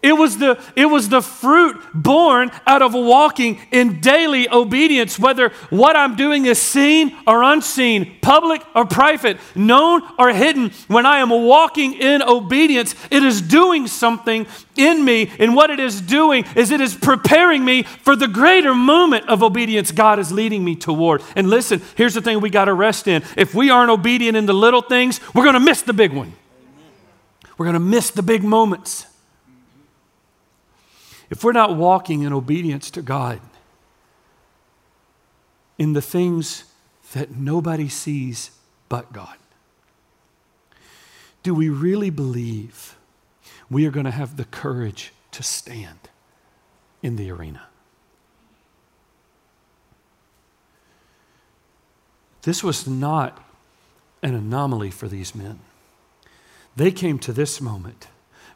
It 0.02 0.14
was, 0.14 0.38
the, 0.38 0.60
it 0.74 0.86
was 0.86 1.08
the 1.08 1.22
fruit 1.22 1.80
born 1.94 2.50
out 2.66 2.82
of 2.82 2.92
walking 2.92 3.60
in 3.70 4.00
daily 4.00 4.48
obedience, 4.48 5.16
whether 5.16 5.50
what 5.70 5.94
I'm 5.94 6.16
doing 6.16 6.46
is 6.46 6.60
seen 6.60 7.16
or 7.24 7.44
unseen, 7.44 8.16
public 8.20 8.62
or 8.74 8.84
private, 8.84 9.38
known 9.54 10.02
or 10.18 10.32
hidden. 10.32 10.72
When 10.88 11.06
I 11.06 11.18
am 11.18 11.30
walking 11.30 11.94
in 11.94 12.20
obedience, 12.20 12.96
it 13.12 13.22
is 13.22 13.40
doing 13.40 13.86
something 13.86 14.48
in 14.74 15.04
me. 15.04 15.30
And 15.38 15.54
what 15.54 15.70
it 15.70 15.78
is 15.78 16.00
doing 16.00 16.46
is 16.56 16.72
it 16.72 16.80
is 16.80 16.96
preparing 16.96 17.64
me 17.64 17.84
for 17.84 18.16
the 18.16 18.26
greater 18.26 18.74
moment 18.74 19.28
of 19.28 19.40
obedience 19.44 19.92
God 19.92 20.18
is 20.18 20.32
leading 20.32 20.64
me 20.64 20.74
toward. 20.74 21.22
And 21.36 21.48
listen, 21.48 21.80
here's 21.96 22.14
the 22.14 22.22
thing 22.22 22.40
we 22.40 22.50
got 22.50 22.64
to 22.64 22.74
rest 22.74 23.06
in. 23.06 23.22
If 23.36 23.54
we 23.54 23.70
aren't 23.70 23.90
obedient 23.90 24.36
in 24.36 24.46
the 24.46 24.52
little 24.52 24.82
things, 24.82 25.20
we're 25.32 25.44
going 25.44 25.54
to 25.54 25.60
miss 25.60 25.82
the 25.82 25.92
big 25.92 26.12
one. 26.12 26.32
We're 27.56 27.66
going 27.66 27.74
to 27.74 27.80
miss 27.80 28.10
the 28.10 28.24
big 28.24 28.42
moments. 28.42 29.06
If 31.32 31.42
we're 31.42 31.52
not 31.52 31.74
walking 31.74 32.24
in 32.24 32.32
obedience 32.34 32.90
to 32.90 33.00
God 33.00 33.40
in 35.78 35.94
the 35.94 36.02
things 36.02 36.64
that 37.14 37.30
nobody 37.30 37.88
sees 37.88 38.50
but 38.90 39.14
God, 39.14 39.38
do 41.42 41.54
we 41.54 41.70
really 41.70 42.10
believe 42.10 42.98
we 43.70 43.86
are 43.86 43.90
going 43.90 44.04
to 44.04 44.10
have 44.10 44.36
the 44.36 44.44
courage 44.44 45.14
to 45.30 45.42
stand 45.42 46.10
in 47.02 47.16
the 47.16 47.30
arena? 47.30 47.62
This 52.42 52.62
was 52.62 52.86
not 52.86 53.42
an 54.22 54.34
anomaly 54.34 54.90
for 54.90 55.08
these 55.08 55.34
men. 55.34 55.60
They 56.76 56.90
came 56.90 57.18
to 57.20 57.32
this 57.32 57.58
moment 57.58 58.08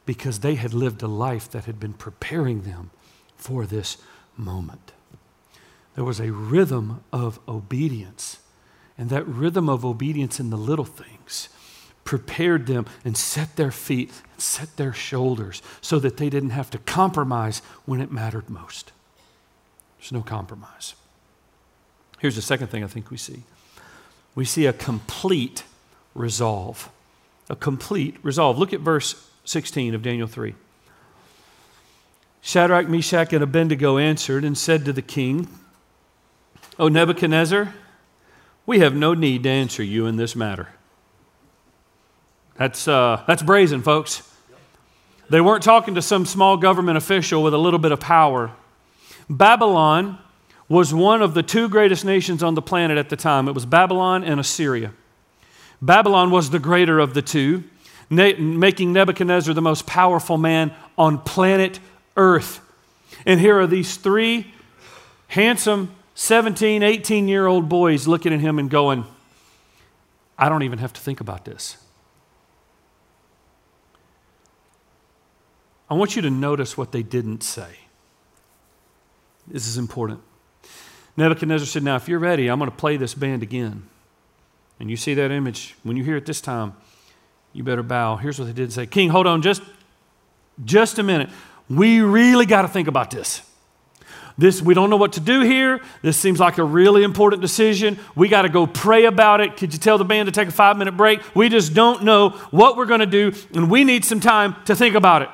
because 0.06 0.40
they 0.40 0.54
had 0.54 0.72
lived 0.72 1.02
a 1.02 1.08
life 1.08 1.50
that 1.50 1.64
had 1.66 1.78
been 1.78 1.92
preparing 1.92 2.62
them 2.62 2.90
for 3.36 3.66
this 3.66 3.98
moment. 4.36 4.92
There 5.94 6.04
was 6.04 6.20
a 6.20 6.32
rhythm 6.32 7.02
of 7.12 7.38
obedience, 7.48 8.38
and 8.96 9.10
that 9.10 9.26
rhythm 9.26 9.68
of 9.68 9.84
obedience 9.84 10.40
in 10.40 10.50
the 10.50 10.56
little 10.56 10.84
things 10.84 11.48
prepared 12.04 12.66
them 12.66 12.86
and 13.04 13.16
set 13.16 13.56
their 13.56 13.72
feet 13.72 14.12
set 14.38 14.76
their 14.76 14.92
shoulders 14.92 15.62
so 15.80 15.98
that 15.98 16.16
they 16.16 16.30
didn't 16.30 16.50
have 16.50 16.70
to 16.70 16.78
compromise 16.78 17.60
when 17.84 18.00
it 18.00 18.12
mattered 18.12 18.48
most. 18.48 18.92
There's 19.98 20.12
no 20.12 20.22
compromise. 20.22 20.94
Here's 22.18 22.36
the 22.36 22.42
second 22.42 22.68
thing 22.68 22.84
I 22.84 22.86
think 22.86 23.10
we 23.10 23.16
see 23.16 23.42
we 24.34 24.44
see 24.44 24.66
a 24.66 24.72
complete 24.72 25.64
resolve. 26.14 26.90
A 27.48 27.56
complete 27.56 28.16
resolve. 28.22 28.58
Look 28.58 28.72
at 28.72 28.80
verse 28.80 29.30
16 29.46 29.94
of 29.94 30.02
Daniel 30.02 30.26
3. 30.26 30.54
Shadrach, 32.42 32.88
Meshach, 32.88 33.32
and 33.32 33.42
Abednego 33.42 33.96
answered 33.96 34.44
and 34.44 34.56
said 34.56 34.84
to 34.84 34.92
the 34.92 35.02
king, 35.02 35.48
O 36.78 36.88
Nebuchadnezzar, 36.88 37.74
we 38.66 38.80
have 38.80 38.94
no 38.94 39.14
need 39.14 39.44
to 39.44 39.48
answer 39.48 39.82
you 39.82 40.06
in 40.06 40.16
this 40.16 40.36
matter. 40.36 40.68
That's, 42.56 42.88
uh, 42.88 43.22
that's 43.26 43.42
brazen, 43.42 43.82
folks. 43.82 44.32
They 45.28 45.40
weren't 45.40 45.62
talking 45.62 45.94
to 45.94 46.02
some 46.02 46.26
small 46.26 46.56
government 46.56 46.96
official 46.96 47.42
with 47.42 47.54
a 47.54 47.58
little 47.58 47.78
bit 47.78 47.92
of 47.92 48.00
power. 48.00 48.52
Babylon 49.28 50.18
was 50.68 50.92
one 50.92 51.22
of 51.22 51.34
the 51.34 51.42
two 51.42 51.68
greatest 51.68 52.04
nations 52.04 52.42
on 52.42 52.54
the 52.54 52.62
planet 52.62 52.98
at 52.98 53.08
the 53.08 53.16
time. 53.16 53.48
It 53.48 53.54
was 53.54 53.66
Babylon 53.66 54.24
and 54.24 54.40
Assyria. 54.40 54.92
Babylon 55.80 56.30
was 56.30 56.50
the 56.50 56.58
greater 56.58 56.98
of 56.98 57.14
the 57.14 57.22
two 57.22 57.64
making 58.08 58.92
Nebuchadnezzar 58.92 59.54
the 59.54 59.62
most 59.62 59.86
powerful 59.86 60.38
man 60.38 60.74
on 60.96 61.18
planet 61.18 61.80
Earth. 62.16 62.60
And 63.24 63.40
here 63.40 63.58
are 63.58 63.66
these 63.66 63.96
three 63.96 64.52
handsome 65.28 65.94
17, 66.14 66.82
18 66.82 67.28
year 67.28 67.46
old 67.46 67.68
boys 67.68 68.06
looking 68.06 68.32
at 68.32 68.40
him 68.40 68.58
and 68.58 68.70
going, 68.70 69.04
I 70.38 70.48
don't 70.48 70.62
even 70.62 70.78
have 70.78 70.92
to 70.94 71.00
think 71.00 71.20
about 71.20 71.44
this. 71.44 71.76
I 75.88 75.94
want 75.94 76.16
you 76.16 76.22
to 76.22 76.30
notice 76.30 76.76
what 76.76 76.92
they 76.92 77.02
didn't 77.02 77.42
say. 77.42 77.76
This 79.46 79.68
is 79.68 79.78
important. 79.78 80.20
Nebuchadnezzar 81.16 81.66
said, 81.66 81.82
Now, 81.82 81.96
if 81.96 82.08
you're 82.08 82.18
ready, 82.18 82.48
I'm 82.48 82.58
going 82.58 82.70
to 82.70 82.76
play 82.76 82.96
this 82.96 83.14
band 83.14 83.42
again. 83.42 83.88
And 84.80 84.90
you 84.90 84.96
see 84.96 85.14
that 85.14 85.30
image, 85.30 85.76
when 85.82 85.96
you 85.96 86.04
hear 86.04 86.16
it 86.16 86.26
this 86.26 86.40
time, 86.40 86.74
you 87.56 87.64
better 87.64 87.82
bow. 87.82 88.16
Here's 88.16 88.38
what 88.38 88.44
they 88.44 88.52
did 88.52 88.72
say 88.72 88.86
King, 88.86 89.08
hold 89.08 89.26
on 89.26 89.40
just, 89.40 89.62
just 90.64 90.98
a 90.98 91.02
minute. 91.02 91.30
We 91.68 92.00
really 92.00 92.46
got 92.46 92.62
to 92.62 92.68
think 92.68 92.86
about 92.86 93.10
this. 93.10 93.42
This, 94.38 94.60
we 94.60 94.74
don't 94.74 94.90
know 94.90 94.98
what 94.98 95.14
to 95.14 95.20
do 95.20 95.40
here. 95.40 95.80
This 96.02 96.18
seems 96.18 96.38
like 96.38 96.58
a 96.58 96.64
really 96.64 97.02
important 97.02 97.40
decision. 97.40 97.98
We 98.14 98.28
got 98.28 98.42
to 98.42 98.50
go 98.50 98.66
pray 98.66 99.06
about 99.06 99.40
it. 99.40 99.56
Could 99.56 99.72
you 99.72 99.78
tell 99.78 99.96
the 99.96 100.04
band 100.04 100.26
to 100.26 100.32
take 100.32 100.48
a 100.48 100.52
five 100.52 100.76
minute 100.76 100.96
break? 100.96 101.20
We 101.34 101.48
just 101.48 101.72
don't 101.72 102.04
know 102.04 102.30
what 102.50 102.76
we're 102.76 102.84
going 102.84 103.00
to 103.00 103.06
do, 103.06 103.32
and 103.54 103.70
we 103.70 103.82
need 103.82 104.04
some 104.04 104.20
time 104.20 104.54
to 104.66 104.76
think 104.76 104.94
about 104.94 105.22
it. 105.22 105.30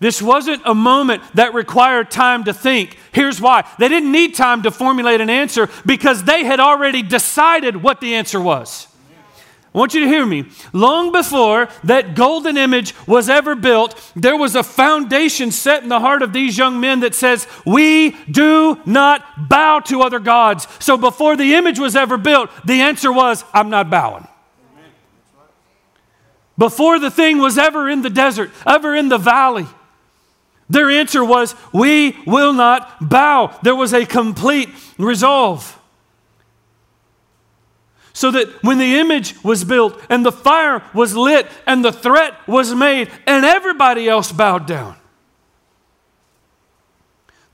This 0.00 0.20
wasn't 0.20 0.62
a 0.64 0.74
moment 0.74 1.22
that 1.34 1.54
required 1.54 2.10
time 2.10 2.44
to 2.44 2.54
think. 2.54 2.96
Here's 3.12 3.40
why 3.40 3.68
they 3.78 3.88
didn't 3.88 4.10
need 4.10 4.34
time 4.34 4.62
to 4.62 4.70
formulate 4.70 5.20
an 5.20 5.30
answer 5.30 5.68
because 5.84 6.24
they 6.24 6.44
had 6.44 6.60
already 6.60 7.02
decided 7.02 7.82
what 7.82 8.00
the 8.00 8.14
answer 8.14 8.40
was. 8.40 8.88
I 9.74 9.78
want 9.78 9.92
you 9.92 10.00
to 10.00 10.06
hear 10.06 10.24
me. 10.24 10.44
Long 10.72 11.10
before 11.10 11.68
that 11.82 12.14
golden 12.14 12.56
image 12.56 12.94
was 13.08 13.28
ever 13.28 13.56
built, 13.56 14.00
there 14.14 14.36
was 14.36 14.54
a 14.54 14.62
foundation 14.62 15.50
set 15.50 15.82
in 15.82 15.88
the 15.88 15.98
heart 15.98 16.22
of 16.22 16.32
these 16.32 16.56
young 16.56 16.80
men 16.80 17.00
that 17.00 17.12
says, 17.12 17.48
We 17.66 18.12
do 18.30 18.80
not 18.86 19.48
bow 19.48 19.80
to 19.86 20.02
other 20.02 20.20
gods. 20.20 20.68
So 20.78 20.96
before 20.96 21.36
the 21.36 21.54
image 21.54 21.80
was 21.80 21.96
ever 21.96 22.16
built, 22.16 22.50
the 22.64 22.82
answer 22.82 23.12
was, 23.12 23.44
I'm 23.52 23.68
not 23.68 23.90
bowing. 23.90 24.28
Before 26.56 27.00
the 27.00 27.10
thing 27.10 27.38
was 27.38 27.58
ever 27.58 27.90
in 27.90 28.02
the 28.02 28.10
desert, 28.10 28.52
ever 28.64 28.94
in 28.94 29.08
the 29.08 29.18
valley, 29.18 29.66
their 30.70 30.88
answer 30.88 31.24
was, 31.24 31.56
We 31.72 32.16
will 32.26 32.52
not 32.52 33.08
bow. 33.08 33.58
There 33.64 33.74
was 33.74 33.92
a 33.92 34.06
complete 34.06 34.68
resolve. 34.98 35.80
So 38.14 38.30
that 38.30 38.62
when 38.62 38.78
the 38.78 38.94
image 38.94 39.42
was 39.42 39.64
built 39.64 40.00
and 40.08 40.24
the 40.24 40.32
fire 40.32 40.82
was 40.94 41.16
lit 41.16 41.48
and 41.66 41.84
the 41.84 41.92
threat 41.92 42.34
was 42.46 42.72
made 42.72 43.10
and 43.26 43.44
everybody 43.44 44.08
else 44.08 44.30
bowed 44.30 44.66
down, 44.66 44.96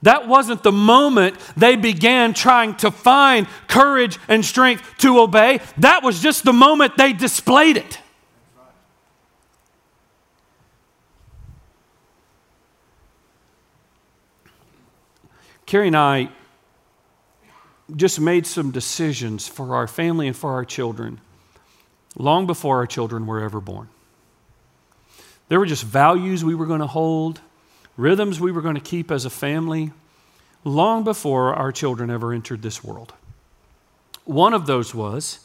that 0.03 0.29
wasn't 0.29 0.63
the 0.63 0.73
moment 0.73 1.37
they 1.57 1.77
began 1.77 2.35
trying 2.35 2.77
to 2.77 2.91
find 2.91 3.47
courage 3.69 4.19
and 4.29 4.45
strength 4.45 4.83
to 4.99 5.19
obey. 5.19 5.61
That 5.79 6.03
was 6.03 6.21
just 6.21 6.45
the 6.45 6.53
moment 6.53 6.97
they 6.99 7.15
displayed 7.15 7.79
it. 7.79 7.99
Carrie 15.65 15.87
and 15.87 15.97
I 15.97 16.31
just 17.97 18.21
made 18.21 18.47
some 18.47 18.71
decisions 18.71 19.49
for 19.49 19.75
our 19.75 19.87
family 19.87 20.27
and 20.27 20.37
for 20.37 20.53
our 20.53 20.65
children 20.65 21.21
long 22.17 22.47
before 22.47 22.79
our 22.79 22.87
children 22.87 23.27
were 23.27 23.41
ever 23.41 23.61
born. 23.61 23.89
There 25.49 25.59
were 25.59 25.67
just 25.67 25.85
values 25.85 26.45
we 26.45 26.55
were 26.55 26.67
going 26.67 26.81
to 26.81 26.87
hold, 26.87 27.41
rhythms 27.97 28.41
we 28.41 28.53
were 28.53 28.63
going 28.63 28.77
to 28.77 28.81
keep 28.81 29.11
as 29.11 29.25
a 29.25 29.31
family 29.31 29.93
long 30.65 31.05
before 31.05 31.55
our 31.55 31.73
children 31.73 32.11
ever 32.11 32.33
entered 32.33 32.63
this 32.63 32.85
world. 32.85 33.15
One 34.25 34.55
of 34.55 34.67
those 34.67 34.95
was 34.95 35.41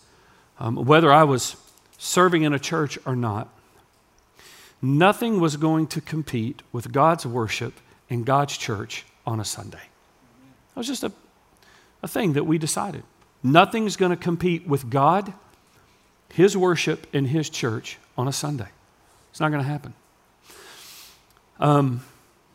um, 0.59 0.75
whether 0.75 1.11
I 1.11 1.23
was 1.23 1.55
serving 1.97 2.43
in 2.43 2.53
a 2.53 2.59
church 2.59 2.97
or 3.05 3.15
not, 3.15 3.49
nothing 4.81 5.39
was 5.39 5.57
going 5.57 5.87
to 5.87 6.01
compete 6.01 6.61
with 6.71 6.91
God's 6.91 7.25
worship 7.25 7.73
in 8.09 8.23
God's 8.23 8.57
church 8.57 9.05
on 9.25 9.39
a 9.39 9.45
Sunday. 9.45 9.77
It 9.77 10.77
was 10.77 10.87
just 10.87 11.03
a, 11.03 11.11
a 12.05 12.07
thing 12.07 12.33
that 12.33 12.43
we 12.43 12.59
decided. 12.59 13.03
Nothing's 13.41 13.95
going 13.95 14.11
to 14.11 14.15
compete 14.15 14.67
with 14.67 14.91
God, 14.91 15.33
His 16.31 16.55
worship, 16.55 17.07
and 17.13 17.27
His 17.27 17.49
church 17.49 17.97
on 18.15 18.27
a 18.27 18.31
Sunday. 18.31 18.67
It's 19.31 19.39
not 19.39 19.49
going 19.49 19.63
to 19.63 19.67
happen. 19.67 19.93
Um, 21.59 22.05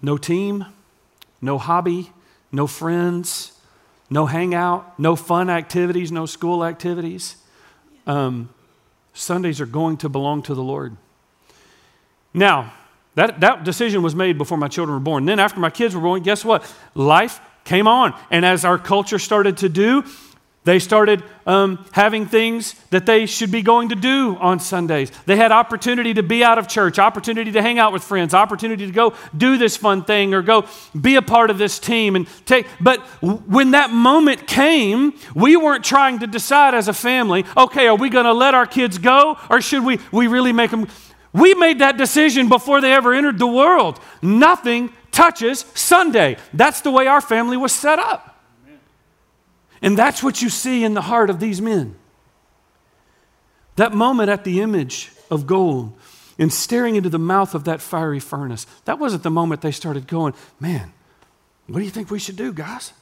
no 0.00 0.16
team, 0.16 0.66
no 1.42 1.58
hobby, 1.58 2.12
no 2.52 2.68
friends, 2.68 3.58
no 4.08 4.26
hangout, 4.26 4.96
no 5.00 5.16
fun 5.16 5.50
activities, 5.50 6.12
no 6.12 6.26
school 6.26 6.64
activities. 6.64 7.34
Um, 8.06 8.50
Sundays 9.14 9.60
are 9.60 9.66
going 9.66 9.96
to 9.96 10.08
belong 10.08 10.42
to 10.44 10.54
the 10.54 10.62
Lord. 10.62 10.96
Now, 12.32 12.72
that, 13.16 13.40
that 13.40 13.64
decision 13.64 14.02
was 14.02 14.14
made 14.14 14.38
before 14.38 14.58
my 14.58 14.68
children 14.68 14.94
were 14.94 15.00
born. 15.00 15.24
Then, 15.24 15.40
after 15.40 15.58
my 15.58 15.70
kids 15.70 15.96
were 15.96 16.00
born, 16.00 16.22
guess 16.22 16.44
what? 16.44 16.72
Life 16.94 17.40
came 17.64 17.86
on. 17.86 18.14
And 18.30 18.44
as 18.44 18.64
our 18.64 18.78
culture 18.78 19.18
started 19.18 19.58
to 19.58 19.68
do, 19.68 20.04
they 20.64 20.78
started 20.78 21.22
um, 21.46 21.84
having 21.92 22.26
things 22.26 22.74
that 22.90 23.06
they 23.06 23.24
should 23.24 23.50
be 23.50 23.62
going 23.62 23.88
to 23.88 23.94
do 23.94 24.36
on 24.38 24.60
Sundays. 24.60 25.10
They 25.24 25.36
had 25.36 25.52
opportunity 25.52 26.12
to 26.14 26.22
be 26.22 26.44
out 26.44 26.58
of 26.58 26.68
church, 26.68 26.98
opportunity 26.98 27.50
to 27.52 27.62
hang 27.62 27.78
out 27.78 27.94
with 27.94 28.04
friends, 28.04 28.34
opportunity 28.34 28.84
to 28.84 28.92
go 28.92 29.14
do 29.34 29.56
this 29.56 29.78
fun 29.78 30.04
thing 30.04 30.34
or 30.34 30.42
go 30.42 30.66
be 31.00 31.16
a 31.16 31.22
part 31.22 31.48
of 31.48 31.56
this 31.56 31.78
team 31.78 32.14
and 32.14 32.28
take. 32.44 32.66
But 32.78 33.00
when 33.22 33.70
that 33.70 33.90
moment 33.90 34.46
came, 34.46 35.14
we 35.34 35.56
weren't 35.56 35.82
trying 35.82 36.18
to 36.18 36.26
decide 36.26 36.74
as 36.74 36.88
a 36.88 36.92
family, 36.94 37.46
okay, 37.56 37.88
are 37.88 37.96
we 37.96 38.10
going 38.10 38.26
to 38.26 38.34
let 38.34 38.54
our 38.54 38.66
kids 38.66 38.98
go 38.98 39.38
or 39.48 39.62
should 39.62 39.84
we, 39.84 39.98
we 40.12 40.26
really 40.26 40.52
make 40.52 40.70
them? 40.70 40.88
We 41.32 41.54
made 41.54 41.78
that 41.78 41.96
decision 41.96 42.50
before 42.50 42.82
they 42.82 42.92
ever 42.92 43.14
entered 43.14 43.38
the 43.38 43.46
world. 43.46 43.98
Nothing 44.20 44.92
touches 45.12 45.64
Sunday. 45.74 46.36
That's 46.52 46.80
the 46.80 46.90
way 46.90 47.06
our 47.06 47.20
family 47.20 47.56
was 47.56 47.72
set 47.72 47.98
up. 47.98 48.42
And 49.82 49.96
that's 49.96 50.22
what 50.22 50.42
you 50.42 50.48
see 50.48 50.84
in 50.84 50.94
the 50.94 51.00
heart 51.02 51.30
of 51.30 51.40
these 51.40 51.60
men. 51.60 51.96
That 53.76 53.92
moment 53.94 54.28
at 54.28 54.44
the 54.44 54.60
image 54.60 55.10
of 55.30 55.46
gold 55.46 55.96
and 56.38 56.52
staring 56.52 56.96
into 56.96 57.08
the 57.08 57.18
mouth 57.18 57.54
of 57.54 57.64
that 57.64 57.80
fiery 57.80 58.20
furnace, 58.20 58.66
that 58.84 58.98
wasn't 58.98 59.22
the 59.22 59.30
moment 59.30 59.62
they 59.62 59.72
started 59.72 60.06
going, 60.06 60.34
Man, 60.58 60.92
what 61.66 61.78
do 61.78 61.84
you 61.84 61.90
think 61.90 62.10
we 62.10 62.18
should 62.18 62.36
do, 62.36 62.52
guys? 62.52 62.92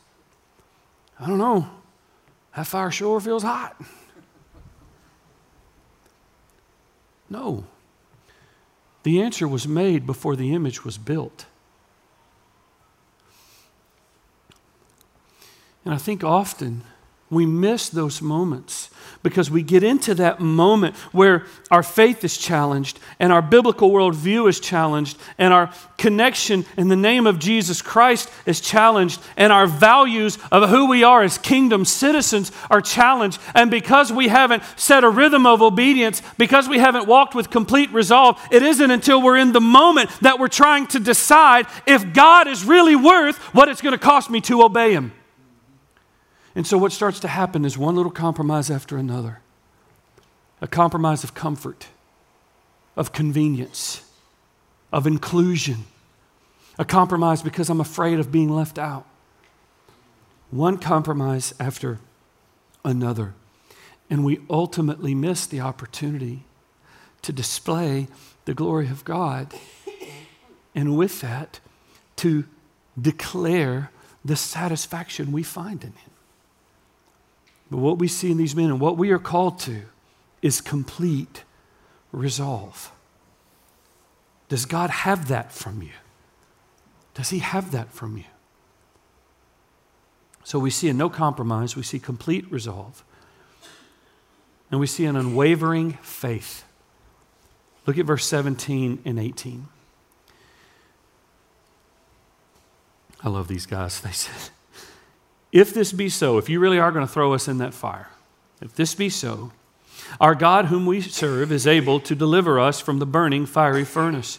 I 1.18 1.27
don't 1.27 1.38
know. 1.38 1.68
That 2.55 2.66
fire 2.66 2.90
sure 2.90 3.21
feels 3.21 3.42
hot. 3.42 3.81
No. 7.31 7.64
The 9.03 9.23
answer 9.23 9.47
was 9.49 9.66
made 9.66 10.07
before 10.07 10.37
the 10.37 10.55
image 10.55 10.85
was 10.85 10.99
built. 10.99 11.47
And 15.88 15.94
I 15.94 15.96
think 15.98 16.22
often 16.22 16.83
we 17.31 17.46
miss 17.46 17.88
those 17.88 18.20
moments 18.20 18.90
because 19.22 19.51
we 19.51 19.62
get 19.62 19.83
into 19.83 20.14
that 20.16 20.38
moment 20.38 20.94
where 21.12 21.46
our 21.70 21.83
faith 21.83 22.22
is 22.24 22.37
challenged 22.37 23.01
and 23.18 23.33
our 23.33 23.40
biblical 23.40 23.90
worldview 23.90 24.51
is 24.51 24.61
challenged 24.61 25.16
and 25.38 25.55
our 25.55 25.72
connection 25.96 26.66
in 26.77 26.88
the 26.88 26.94
name 26.94 27.27
of 27.27 27.38
Jesus 27.38 27.81
Christ 27.81 28.31
is 28.44 28.61
challenged 28.61 29.18
and 29.38 29.51
our 29.51 29.66
values 29.66 30.37
of 30.53 30.68
who 30.68 30.90
we 30.90 31.05
are 31.05 31.22
as 31.22 31.38
kingdom 31.38 31.87
citizens 31.87 32.53
are 32.68 32.83
challenged. 32.83 33.40
And 33.55 33.70
because 33.70 34.12
we 34.12 34.29
haven't 34.29 34.62
set 34.77 35.05
a 35.05 35.09
rhythm 35.09 35.46
of 35.46 35.62
obedience, 35.62 36.20
because 36.37 36.68
we 36.68 36.81
haven't 36.81 37.07
walked 37.07 37.35
with 37.35 37.48
complete 37.48 37.90
resolve, 37.94 38.38
it 38.51 38.62
isn't 38.62 38.90
until 38.90 39.22
we're 39.22 39.38
in 39.38 39.53
the 39.53 39.61
moment 39.62 40.11
that 40.20 40.38
we're 40.38 40.48
trying 40.48 40.87
to 40.88 41.01
decide 41.01 41.64
if 41.87 42.12
God 42.12 42.46
is 42.46 42.62
really 42.62 42.94
worth 42.94 43.38
what 43.55 43.70
it's 43.70 43.81
going 43.81 43.94
to 43.94 43.98
cost 43.98 44.29
me 44.29 44.42
to 44.42 44.62
obey 44.62 44.92
Him. 44.92 45.12
And 46.59 46.66
so, 46.66 46.77
what 46.77 46.90
starts 46.90 47.21
to 47.21 47.29
happen 47.29 47.64
is 47.64 47.79
one 47.79 47.94
little 47.94 48.11
compromise 48.11 48.68
after 48.68 48.97
another 48.97 49.38
a 50.61 50.66
compromise 50.66 51.23
of 51.23 51.33
comfort, 51.33 51.87
of 52.97 53.12
convenience, 53.12 54.03
of 54.92 55.07
inclusion, 55.07 55.85
a 56.77 56.85
compromise 56.85 57.42
because 57.42 57.71
I'm 57.71 57.81
afraid 57.81 58.18
of 58.18 58.33
being 58.33 58.49
left 58.49 58.77
out. 58.77 59.07
One 60.51 60.79
compromise 60.79 61.55
after 61.61 62.01
another. 62.85 63.35
And 64.11 64.25
we 64.25 64.40
ultimately 64.51 65.14
miss 65.14 65.47
the 65.47 65.61
opportunity 65.61 66.42
to 67.23 67.31
display 67.31 68.09
the 68.47 68.55
glory 68.55 68.88
of 68.88 69.05
God. 69.05 69.55
And 70.75 70.99
with 70.99 71.21
that, 71.21 71.61
to 72.16 72.47
declare 73.01 73.92
the 74.25 74.35
satisfaction 74.35 75.31
we 75.31 75.44
find 75.44 75.85
in 75.85 75.92
Him. 75.92 76.08
But 77.70 77.78
what 77.78 77.98
we 77.98 78.09
see 78.09 78.31
in 78.31 78.38
these 78.38 78.57
men 78.57 78.66
and 78.66 78.81
what 78.81 78.96
we 78.96 79.11
are 79.11 79.18
called 79.18 79.59
to 79.61 79.83
is 80.40 80.61
complete 80.61 81.44
resolve. 82.12 82.90
Does 84.48 84.64
God 84.64 84.90
have 84.90 85.28
that 85.28 85.52
from 85.52 85.83
you? 85.83 85.92
Does 87.14 87.31
He 87.31 87.40
have 87.40 87.72
that 87.72 87.92
from 87.92 88.16
you? 88.16 88.24
So 90.44 90.59
we 90.59 90.70
see 90.70 90.88
a 90.88 90.94
no 90.94 91.11
compromise, 91.11 91.76
we 91.76 91.83
see 91.83 91.98
complete 91.98 92.50
resolve, 92.50 93.04
and 94.70 94.81
we 94.81 94.87
see 94.87 95.04
an 95.04 95.14
unwavering 95.14 95.92
faith. 96.00 96.64
Look 97.85 97.98
at 97.98 98.07
verse 98.07 98.24
17 98.24 99.02
and 99.04 99.18
18. 99.18 99.68
I 103.22 103.28
love 103.28 103.48
these 103.48 103.66
guys. 103.66 104.00
They 104.04 104.12
said, 104.12 104.50
if 105.53 105.73
this 105.73 105.93
be 105.93 106.09
so, 106.09 106.39
if 106.39 106.49
you 106.49 106.61
really 106.61 106.79
are 106.79 106.93
going 106.93 107.07
to 107.07 107.13
throw 107.13 107.33
us 107.33 107.49
in 107.49 107.59
that 107.59 107.75
fire, 107.75 108.09
if 108.61 108.75
this 108.75 108.95
be 108.95 109.09
so, 109.09 109.53
our 110.21 110.35
God, 110.35 110.67
whom 110.67 110.87
we 110.87 111.01
serve, 111.01 111.53
is 111.53 111.67
able 111.67 112.01
to 112.01 112.15
deliver 112.15 112.59
us 112.59 112.81
from 112.81 112.99
the 112.99 113.07
burning 113.07 113.47
fiery 113.47 113.85
furnace. 113.85 114.39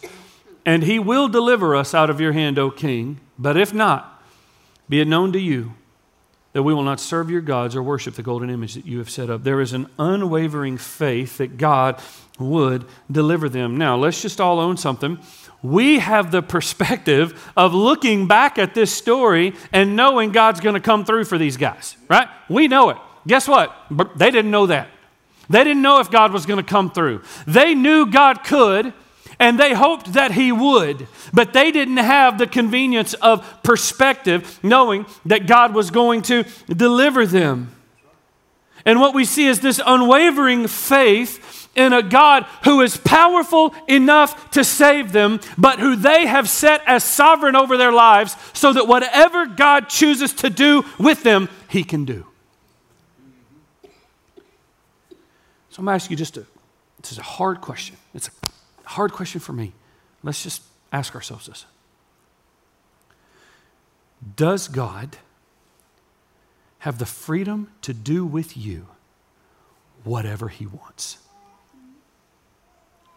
And 0.66 0.84
he 0.84 1.00
will 1.00 1.28
deliver 1.28 1.76
us 1.76 1.94
out 1.94 2.10
of 2.10 2.20
your 2.20 2.34
hand, 2.34 2.60
O 2.60 2.70
king. 2.70 3.20
But 3.38 3.58
if 3.58 3.74
not, 3.74 4.22
be 4.88 5.00
it 5.00 5.08
known 5.08 5.32
to 5.34 5.40
you 5.40 5.74
that 6.54 6.64
we 6.64 6.74
will 6.74 6.84
not 6.84 7.00
serve 7.00 7.30
your 7.30 7.42
gods 7.42 7.76
or 7.76 7.84
worship 7.84 8.16
the 8.16 8.24
golden 8.24 8.50
image 8.50 8.74
that 8.74 8.86
you 8.86 8.98
have 8.98 9.10
set 9.10 9.30
up. 9.30 9.44
There 9.44 9.62
is 9.62 9.74
an 9.74 9.88
unwavering 10.00 10.78
faith 10.78 11.38
that 11.38 11.58
God 11.58 12.02
would 12.40 12.86
deliver 13.12 13.48
them. 13.48 13.78
Now, 13.78 13.96
let's 13.96 14.22
just 14.22 14.42
all 14.42 14.60
own 14.60 14.76
something 14.76 15.20
we 15.62 16.00
have 16.00 16.32
the 16.32 16.42
perspective 16.42 17.52
of 17.58 17.74
looking 17.74 18.28
back 18.28 18.58
at 18.58 18.74
this 18.74 18.94
story 18.94 19.54
and 19.74 19.96
knowing 19.96 20.32
God's 20.32 20.60
going 20.60 20.76
to 20.76 20.80
come 20.80 21.06
through 21.06 21.26
for 21.26 21.38
these 21.38 21.58
guys, 21.58 21.98
right? 22.08 22.28
We 22.50 22.68
know 22.68 22.90
it. 22.90 22.98
Guess 23.28 23.48
what? 23.48 23.76
They 24.16 24.32
didn't 24.32 24.52
know 24.52 24.68
that. 24.68 24.88
They 25.50 25.64
didn't 25.64 25.82
know 25.82 26.00
if 26.00 26.12
God 26.12 26.32
was 26.32 26.46
going 26.46 26.64
to 26.64 26.70
come 26.70 26.92
through. 26.92 27.24
They 27.48 27.74
knew 27.74 28.06
God 28.06 28.44
could, 28.44 28.94
and 29.40 29.60
they 29.60 29.74
hoped 29.74 30.14
that 30.14 30.32
He 30.32 30.52
would, 30.52 31.08
but 31.34 31.54
they 31.54 31.72
didn't 31.72 31.98
have 31.98 32.38
the 32.38 32.48
convenience 32.48 33.14
of 33.16 33.62
perspective, 33.64 34.60
knowing 34.64 35.06
that 35.26 35.48
God 35.48 35.74
was 35.74 35.92
going 35.92 36.22
to 36.24 36.46
deliver 36.68 37.26
them. 37.26 37.76
And 38.86 39.00
what 39.02 39.14
we 39.14 39.26
see 39.26 39.48
is 39.48 39.60
this 39.60 39.82
unwavering 39.86 40.68
faith 40.68 41.59
in 41.80 41.94
a 41.94 42.04
God 42.04 42.46
who 42.66 42.82
is 42.82 42.98
powerful 42.98 43.74
enough 43.88 44.52
to 44.52 44.64
save 44.64 45.14
them, 45.14 45.40
but 45.58 45.80
who 45.80 45.96
they 45.96 46.28
have 46.28 46.50
set 46.50 46.82
as 46.86 47.04
sovereign 47.04 47.56
over 47.56 47.78
their 47.78 47.92
lives 47.92 48.36
so 48.54 48.74
that 48.74 48.88
whatever 48.88 49.46
God 49.46 49.90
chooses 49.90 50.34
to 50.34 50.50
do 50.50 50.84
with 51.00 51.24
them, 51.24 51.48
He 51.70 51.84
can 51.84 52.04
do. 52.06 52.26
So 55.70 55.80
I'm 55.80 55.86
going 55.86 55.98
to 55.98 56.04
ask 56.04 56.12
you 56.12 56.18
just 56.18 56.36
a, 56.36 56.46
this 57.02 57.14
is 57.14 57.18
a 57.18 57.24
hard 57.24 57.62
question. 57.62 57.96
It's 58.14 58.28
a 58.28 58.90
hard 58.90 59.14
question 59.14 59.40
for 59.40 59.54
me. 59.54 59.72
Let's 60.22 60.44
just 60.44 60.62
ask 60.92 61.16
ourselves 61.16 61.48
this 61.48 61.66
Does 64.36 64.68
God 64.68 65.18
have 66.80 66.98
the 66.98 67.06
freedom 67.06 67.72
to 67.84 67.94
do 67.94 68.26
with 68.26 68.58
you 68.58 68.88
whatever 70.04 70.50
He 70.50 70.66
wants? 70.66 71.18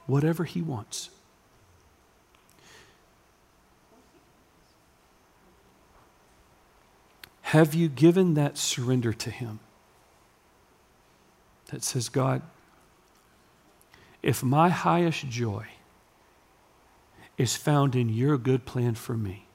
Whatever 0.07 0.45
He 0.45 0.62
wants. 0.62 1.11
Have 7.43 7.75
you 7.75 7.88
given 7.88 8.35
that 8.35 8.57
surrender 8.57 9.12
to 9.12 9.31
Him? 9.31 9.61
That 11.67 11.85
says, 11.85 12.09
God, 12.09 12.43
if 14.23 14.42
my 14.42 14.71
highest 14.71 15.29
joy 15.29 15.67
is 17.37 17.57
found 17.57 17.94
in 17.94 18.09
your 18.09 18.38
good 18.38 18.65
plan 18.65 18.94
for 18.94 19.17
me, 19.17 19.46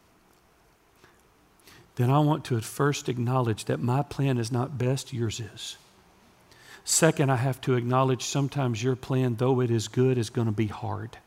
then 1.95 2.11
I 2.11 2.19
want 2.19 2.45
to 2.45 2.57
at 2.57 2.63
first 2.63 3.09
acknowledge 3.09 3.65
that 3.65 3.79
my 3.79 4.03
plan 4.03 4.37
is 4.37 4.51
not 4.51 4.77
best, 4.77 5.11
yours 5.11 5.39
is. 5.39 5.77
Second, 6.89 7.29
I 7.29 7.35
have 7.35 7.59
to 7.61 7.73
acknowledge 7.73 8.23
sometimes 8.23 8.81
your 8.81 8.95
plan, 8.95 9.35
though 9.35 9.59
it 9.59 9.69
is 9.69 9.89
good, 9.89 10.17
is 10.17 10.29
going 10.29 10.45
to 10.45 10.53
be 10.53 10.67
hard. 10.67 11.17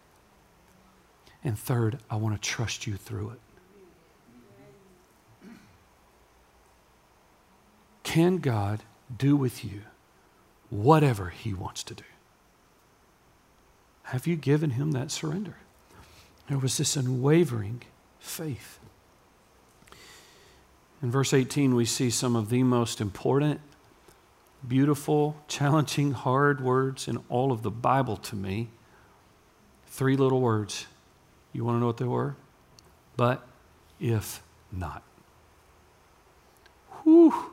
And 1.45 1.59
third, 1.59 1.99
I 2.09 2.17
want 2.17 2.35
to 2.35 2.41
trust 2.41 2.87
you 2.87 2.97
through 2.97 3.35
it. 5.43 5.51
Can 8.03 8.39
God 8.39 8.83
do 9.15 9.37
with 9.37 9.63
you 9.63 9.83
whatever 10.71 11.29
He 11.29 11.53
wants 11.53 11.83
to 11.85 11.95
do? 11.95 12.05
Have 14.05 14.27
you 14.27 14.37
given 14.37 14.71
Him 14.71 14.93
that 14.93 15.11
surrender? 15.11 15.57
There 16.49 16.57
was 16.57 16.79
this 16.79 16.97
unwavering 16.97 17.83
faith. 18.19 18.79
In 21.03 21.11
verse 21.11 21.35
18, 21.35 21.75
we 21.75 21.85
see 21.85 22.09
some 22.09 22.35
of 22.35 22.49
the 22.49 22.63
most 22.63 22.99
important, 22.99 23.61
beautiful, 24.67 25.37
challenging, 25.49 26.13
hard 26.13 26.61
words 26.61 27.09
in 27.09 27.19
all 27.29 27.53
of 27.53 27.63
the 27.63 27.71
Bible 27.71 28.17
to 28.17 28.37
me. 28.37 28.69
Three 29.87 30.17
little 30.17 30.41
words. 30.41 30.87
You 31.53 31.65
want 31.65 31.77
to 31.77 31.81
know 31.81 31.87
what 31.87 31.97
they 31.97 32.05
were? 32.05 32.37
But 33.17 33.47
if 33.99 34.43
not. 34.71 35.03
Whew. 37.05 37.51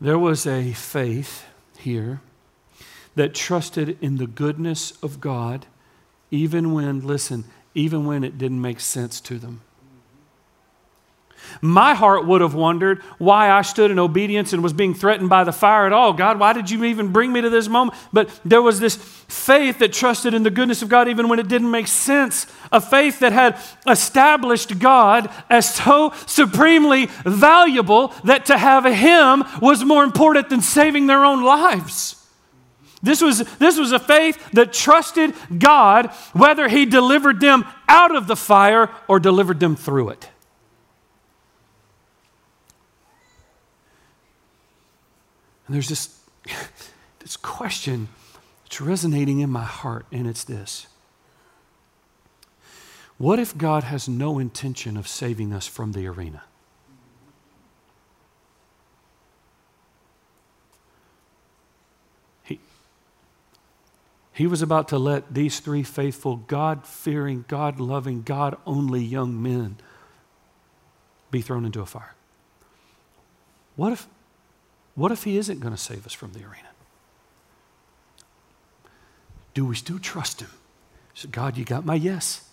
There 0.00 0.18
was 0.18 0.46
a 0.46 0.72
faith 0.72 1.46
here 1.78 2.20
that 3.14 3.34
trusted 3.34 3.98
in 4.00 4.16
the 4.16 4.26
goodness 4.28 4.92
of 5.02 5.20
God, 5.20 5.66
even 6.30 6.72
when, 6.72 7.04
listen, 7.04 7.44
even 7.74 8.06
when 8.06 8.22
it 8.22 8.38
didn't 8.38 8.60
make 8.60 8.78
sense 8.78 9.20
to 9.22 9.38
them. 9.38 9.62
My 11.60 11.94
heart 11.94 12.26
would 12.26 12.40
have 12.40 12.54
wondered 12.54 13.02
why 13.18 13.50
I 13.50 13.62
stood 13.62 13.90
in 13.90 13.98
obedience 13.98 14.52
and 14.52 14.62
was 14.62 14.72
being 14.72 14.94
threatened 14.94 15.28
by 15.28 15.44
the 15.44 15.52
fire 15.52 15.86
at 15.86 15.92
all. 15.92 16.12
God, 16.12 16.38
why 16.38 16.52
did 16.52 16.70
you 16.70 16.84
even 16.84 17.12
bring 17.12 17.32
me 17.32 17.40
to 17.40 17.50
this 17.50 17.68
moment? 17.68 17.98
But 18.12 18.30
there 18.44 18.62
was 18.62 18.80
this 18.80 18.96
faith 18.96 19.78
that 19.78 19.92
trusted 19.92 20.34
in 20.34 20.42
the 20.42 20.50
goodness 20.50 20.82
of 20.82 20.88
God 20.88 21.08
even 21.08 21.28
when 21.28 21.38
it 21.38 21.48
didn't 21.48 21.70
make 21.70 21.88
sense. 21.88 22.46
A 22.70 22.80
faith 22.80 23.20
that 23.20 23.32
had 23.32 23.58
established 23.86 24.78
God 24.78 25.30
as 25.50 25.74
so 25.74 26.12
supremely 26.26 27.06
valuable 27.24 28.14
that 28.24 28.46
to 28.46 28.58
have 28.58 28.84
Him 28.84 29.44
was 29.60 29.84
more 29.84 30.04
important 30.04 30.50
than 30.50 30.60
saving 30.60 31.06
their 31.06 31.24
own 31.24 31.42
lives. 31.42 32.14
This 33.02 33.20
was, 33.22 33.44
this 33.58 33.78
was 33.78 33.92
a 33.92 33.98
faith 33.98 34.50
that 34.52 34.72
trusted 34.72 35.34
God 35.56 36.06
whether 36.32 36.68
He 36.68 36.84
delivered 36.84 37.40
them 37.40 37.64
out 37.88 38.14
of 38.14 38.26
the 38.26 38.36
fire 38.36 38.90
or 39.06 39.20
delivered 39.20 39.60
them 39.60 39.76
through 39.76 40.10
it. 40.10 40.28
And 45.68 45.74
there's 45.74 45.88
this, 45.88 46.18
this 47.20 47.36
question 47.36 48.08
that's 48.64 48.80
resonating 48.80 49.40
in 49.40 49.50
my 49.50 49.64
heart, 49.64 50.06
and 50.10 50.26
it's 50.26 50.42
this 50.42 50.88
What 53.18 53.38
if 53.38 53.56
God 53.56 53.84
has 53.84 54.08
no 54.08 54.38
intention 54.38 54.96
of 54.96 55.06
saving 55.06 55.52
us 55.52 55.66
from 55.66 55.92
the 55.92 56.06
arena? 56.06 56.42
He, 62.44 62.58
he 64.32 64.46
was 64.46 64.62
about 64.62 64.88
to 64.88 64.98
let 64.98 65.34
these 65.34 65.60
three 65.60 65.82
faithful, 65.82 66.36
God 66.36 66.86
fearing, 66.86 67.44
God 67.46 67.78
loving, 67.78 68.22
God 68.22 68.56
only 68.66 69.04
young 69.04 69.42
men 69.42 69.76
be 71.30 71.42
thrown 71.42 71.66
into 71.66 71.82
a 71.82 71.86
fire. 71.86 72.14
What 73.76 73.92
if 73.92 74.08
what 74.98 75.12
if 75.12 75.22
He 75.22 75.38
isn't 75.38 75.60
going 75.60 75.72
to 75.72 75.80
save 75.80 76.04
us 76.06 76.12
from 76.12 76.32
the 76.32 76.40
arena? 76.40 76.68
Do 79.54 79.64
we 79.64 79.76
still 79.76 80.00
trust 80.00 80.40
Him? 80.40 80.50
So, 81.14 81.28
God, 81.28 81.56
you 81.56 81.64
got 81.64 81.84
my 81.84 81.94
yes. 81.94 82.48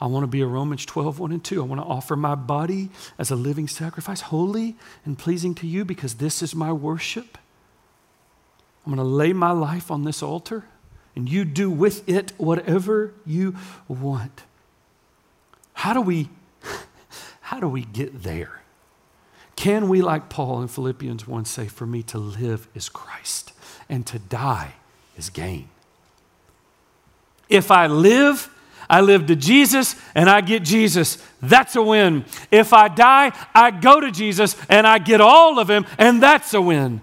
I 0.00 0.06
want 0.06 0.24
to 0.24 0.28
be 0.28 0.40
a 0.40 0.46
Romans 0.46 0.84
12, 0.84 1.18
1 1.18 1.32
and 1.32 1.44
2. 1.44 1.62
I 1.62 1.64
want 1.64 1.80
to 1.80 1.86
offer 1.86 2.16
my 2.16 2.34
body 2.34 2.90
as 3.18 3.30
a 3.30 3.36
living 3.36 3.68
sacrifice, 3.68 4.20
holy 4.20 4.76
and 5.04 5.18
pleasing 5.18 5.54
to 5.56 5.66
you, 5.66 5.84
because 5.84 6.14
this 6.14 6.42
is 6.42 6.54
my 6.54 6.72
worship. 6.72 7.38
I'm 8.84 8.94
going 8.94 9.06
to 9.06 9.10
lay 9.10 9.32
my 9.32 9.52
life 9.52 9.90
on 9.90 10.04
this 10.04 10.22
altar, 10.22 10.64
and 11.14 11.30
you 11.30 11.44
do 11.44 11.70
with 11.70 12.06
it 12.08 12.32
whatever 12.36 13.14
you 13.24 13.54
want. 13.88 14.42
How 15.74 15.94
do 15.94 16.00
we, 16.00 16.28
how 17.42 17.60
do 17.60 17.68
we 17.68 17.82
get 17.82 18.22
there? 18.22 18.61
Can 19.62 19.88
we, 19.88 20.02
like 20.02 20.28
Paul 20.28 20.60
in 20.62 20.66
Philippians 20.66 21.28
1, 21.28 21.44
say, 21.44 21.68
For 21.68 21.86
me 21.86 22.02
to 22.02 22.18
live 22.18 22.66
is 22.74 22.88
Christ, 22.88 23.52
and 23.88 24.04
to 24.08 24.18
die 24.18 24.74
is 25.16 25.30
gain? 25.30 25.68
If 27.48 27.70
I 27.70 27.86
live, 27.86 28.50
I 28.90 29.02
live 29.02 29.26
to 29.26 29.36
Jesus 29.36 29.94
and 30.16 30.28
I 30.28 30.40
get 30.40 30.64
Jesus. 30.64 31.24
That's 31.40 31.76
a 31.76 31.82
win. 31.82 32.24
If 32.50 32.72
I 32.72 32.88
die, 32.88 33.30
I 33.54 33.70
go 33.70 34.00
to 34.00 34.10
Jesus 34.10 34.56
and 34.68 34.84
I 34.84 34.98
get 34.98 35.20
all 35.20 35.60
of 35.60 35.70
Him, 35.70 35.86
and 35.96 36.20
that's 36.20 36.54
a 36.54 36.60
win. 36.60 37.00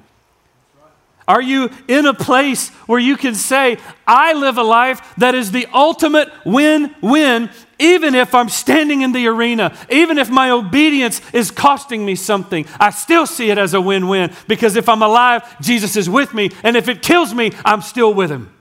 Are 1.29 1.43
you 1.43 1.69
in 1.87 2.07
a 2.07 2.13
place 2.13 2.69
where 2.87 2.99
you 2.99 3.15
can 3.15 3.35
say, 3.35 3.77
I 4.07 4.33
live 4.33 4.57
a 4.57 4.63
life 4.63 5.13
that 5.17 5.35
is 5.35 5.51
the 5.51 5.67
ultimate 5.71 6.27
win 6.43 6.95
win, 7.01 7.51
even 7.77 8.15
if 8.15 8.33
I'm 8.33 8.49
standing 8.49 9.03
in 9.03 9.11
the 9.11 9.27
arena, 9.27 9.77
even 9.91 10.17
if 10.17 10.31
my 10.31 10.49
obedience 10.49 11.21
is 11.31 11.51
costing 11.51 12.03
me 12.03 12.15
something? 12.15 12.65
I 12.79 12.89
still 12.89 13.27
see 13.27 13.51
it 13.51 13.59
as 13.59 13.75
a 13.75 13.79
win 13.79 14.07
win 14.07 14.33
because 14.47 14.75
if 14.75 14.89
I'm 14.89 15.03
alive, 15.03 15.61
Jesus 15.61 15.95
is 15.95 16.09
with 16.09 16.33
me, 16.33 16.49
and 16.63 16.75
if 16.75 16.89
it 16.89 17.03
kills 17.03 17.31
me, 17.31 17.51
I'm 17.63 17.83
still 17.83 18.11
with 18.11 18.31
Him. 18.31 18.51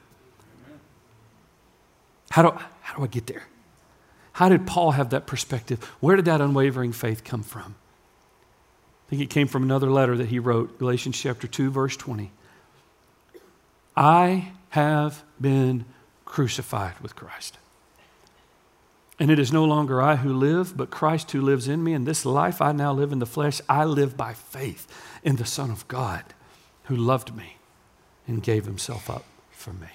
How 2.28 2.42
do, 2.42 2.58
how 2.82 2.98
do 2.98 3.02
I 3.02 3.06
get 3.06 3.26
there? 3.26 3.44
How 4.32 4.50
did 4.50 4.66
Paul 4.66 4.90
have 4.90 5.08
that 5.10 5.26
perspective? 5.26 5.82
Where 6.00 6.16
did 6.16 6.26
that 6.26 6.42
unwavering 6.42 6.92
faith 6.92 7.24
come 7.24 7.42
from? 7.42 7.76
I 9.06 9.08
think 9.08 9.22
it 9.22 9.30
came 9.30 9.48
from 9.48 9.62
another 9.62 9.90
letter 9.90 10.18
that 10.18 10.28
he 10.28 10.38
wrote, 10.38 10.78
Galatians 10.78 11.18
chapter 11.18 11.48
2, 11.48 11.70
verse 11.70 11.96
20. 11.96 12.30
I 13.98 14.52
have 14.70 15.24
been 15.40 15.84
crucified 16.24 17.00
with 17.00 17.16
Christ. 17.16 17.58
And 19.18 19.28
it 19.28 19.40
is 19.40 19.52
no 19.52 19.64
longer 19.64 20.00
I 20.00 20.14
who 20.14 20.32
live, 20.32 20.76
but 20.76 20.88
Christ 20.88 21.32
who 21.32 21.40
lives 21.40 21.66
in 21.66 21.82
me. 21.82 21.94
And 21.94 22.06
this 22.06 22.24
life 22.24 22.62
I 22.62 22.70
now 22.70 22.92
live 22.92 23.10
in 23.10 23.18
the 23.18 23.26
flesh, 23.26 23.60
I 23.68 23.84
live 23.84 24.16
by 24.16 24.34
faith 24.34 24.86
in 25.24 25.34
the 25.34 25.44
Son 25.44 25.72
of 25.72 25.88
God 25.88 26.22
who 26.84 26.94
loved 26.94 27.34
me 27.34 27.56
and 28.28 28.40
gave 28.40 28.66
himself 28.66 29.10
up 29.10 29.24
for 29.50 29.72
me. 29.72 29.88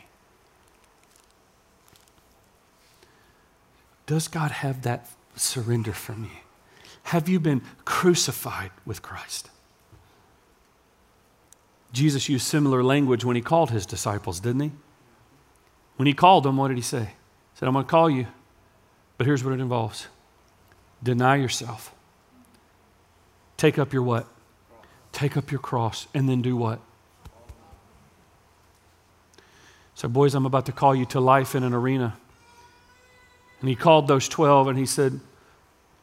Does 4.05 4.27
God 4.27 4.51
have 4.51 4.81
that 4.81 5.09
surrender 5.37 5.93
from 5.93 6.25
you? 6.25 6.41
Have 7.03 7.29
you 7.29 7.39
been 7.39 7.61
crucified 7.85 8.71
with 8.85 9.01
Christ? 9.01 9.49
Jesus 11.93 12.27
used 12.27 12.45
similar 12.45 12.83
language 12.83 13.23
when 13.23 13.35
he 13.35 13.41
called 13.41 13.69
his 13.69 13.85
disciples, 13.85 14.39
didn't 14.39 14.61
he? 14.61 14.71
When 15.95 16.07
he 16.07 16.13
called 16.13 16.43
them, 16.43 16.57
what 16.57 16.69
did 16.69 16.77
he 16.77 16.83
say? 16.83 17.03
He 17.03 17.59
said, 17.59 17.67
I'm 17.67 17.73
going 17.73 17.85
to 17.85 17.89
call 17.89 18.09
you, 18.09 18.25
but 19.17 19.27
here's 19.27 19.43
what 19.43 19.53
it 19.53 19.59
involves 19.61 20.07
deny 21.01 21.35
yourself. 21.35 21.93
Take 23.57 23.77
up 23.77 23.93
your 23.93 24.01
what? 24.01 24.25
Take 25.11 25.37
up 25.37 25.51
your 25.51 25.59
cross, 25.59 26.07
and 26.13 26.27
then 26.27 26.41
do 26.41 26.57
what? 26.57 26.79
So, 29.95 30.07
boys, 30.07 30.33
I'm 30.33 30.45
about 30.45 30.65
to 30.65 30.71
call 30.71 30.95
you 30.95 31.05
to 31.07 31.19
life 31.19 31.53
in 31.53 31.63
an 31.63 31.73
arena. 31.73 32.17
And 33.59 33.69
he 33.69 33.75
called 33.75 34.07
those 34.07 34.27
12 34.27 34.67
and 34.67 34.77
he 34.77 34.85
said, 34.85 35.19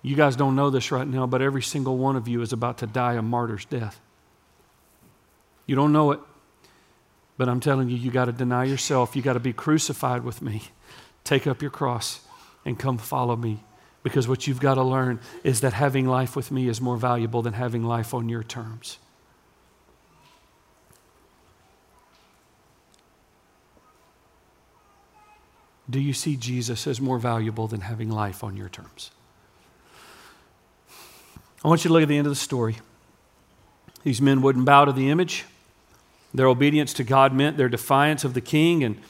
You 0.03 0.15
guys 0.17 0.37
don't 0.37 0.55
know 0.55 0.71
this 0.71 0.93
right 0.93 1.07
now, 1.07 1.27
but 1.27 1.43
every 1.43 1.63
single 1.63 1.99
one 1.99 2.17
of 2.17 2.29
you 2.29 2.41
is 2.41 2.53
about 2.53 2.79
to 2.79 2.87
die 2.87 3.15
a 3.15 3.23
martyr's 3.23 3.65
death. 3.65 4.01
You 5.71 5.77
don't 5.77 5.93
know 5.93 6.11
it. 6.11 6.19
But 7.39 7.49
I'm 7.49 7.61
telling 7.61 7.89
you, 7.89 7.97
you 7.97 8.11
got 8.11 8.25
to 8.25 8.33
deny 8.33 8.65
yourself. 8.65 9.15
You 9.15 9.23
got 9.23 9.35
to 9.35 9.39
be 9.41 9.53
crucified 9.53 10.25
with 10.25 10.43
me. 10.43 10.63
Take 11.23 11.47
up 11.47 11.63
your 11.63 11.71
cross 11.71 12.27
and 12.65 12.77
come 12.77 12.99
follow 12.99 13.37
me. 13.37 13.63
Because 14.03 14.27
what 14.27 14.49
you've 14.49 14.59
got 14.59 14.75
to 14.75 14.83
learn 14.83 15.21
is 15.45 15.61
that 15.61 15.73
having 15.73 16.09
life 16.09 16.35
with 16.35 16.51
me 16.51 16.67
is 16.67 16.81
more 16.81 16.97
valuable 16.97 17.41
than 17.41 17.53
having 17.53 17.85
life 17.85 18.13
on 18.13 18.29
your 18.29 18.43
terms. 18.43 18.99
Do 25.89 26.01
you 26.01 26.15
see 26.15 26.35
Jesus 26.35 26.85
as 26.89 27.01
more 27.01 27.21
valuable 27.21 27.69
than 27.69 27.83
having 27.83 28.11
life 28.11 28.43
on 28.43 28.57
your 28.57 28.69
terms? 28.69 29.13
I 31.65 31.69
want 31.69 31.85
you 31.85 31.91
to 31.91 31.93
look 31.93 32.03
at 32.03 32.09
the 32.09 32.19
end 32.19 32.27
of 32.27 32.33
the 32.33 32.35
story. 32.35 32.75
These 34.03 34.21
men 34.21 34.43
wouldn't 34.43 34.65
bow 34.65 34.87
to 34.87 34.93
the 34.93 35.11
image. 35.11 35.45
Their 36.33 36.47
obedience 36.47 36.93
to 36.95 37.05
God 37.05 37.33
meant 37.33 37.57
their 37.57 37.69
defiance 37.69 38.25
of 38.25 38.35
the 38.35 38.41
king, 38.41 38.85
and 38.85 39.01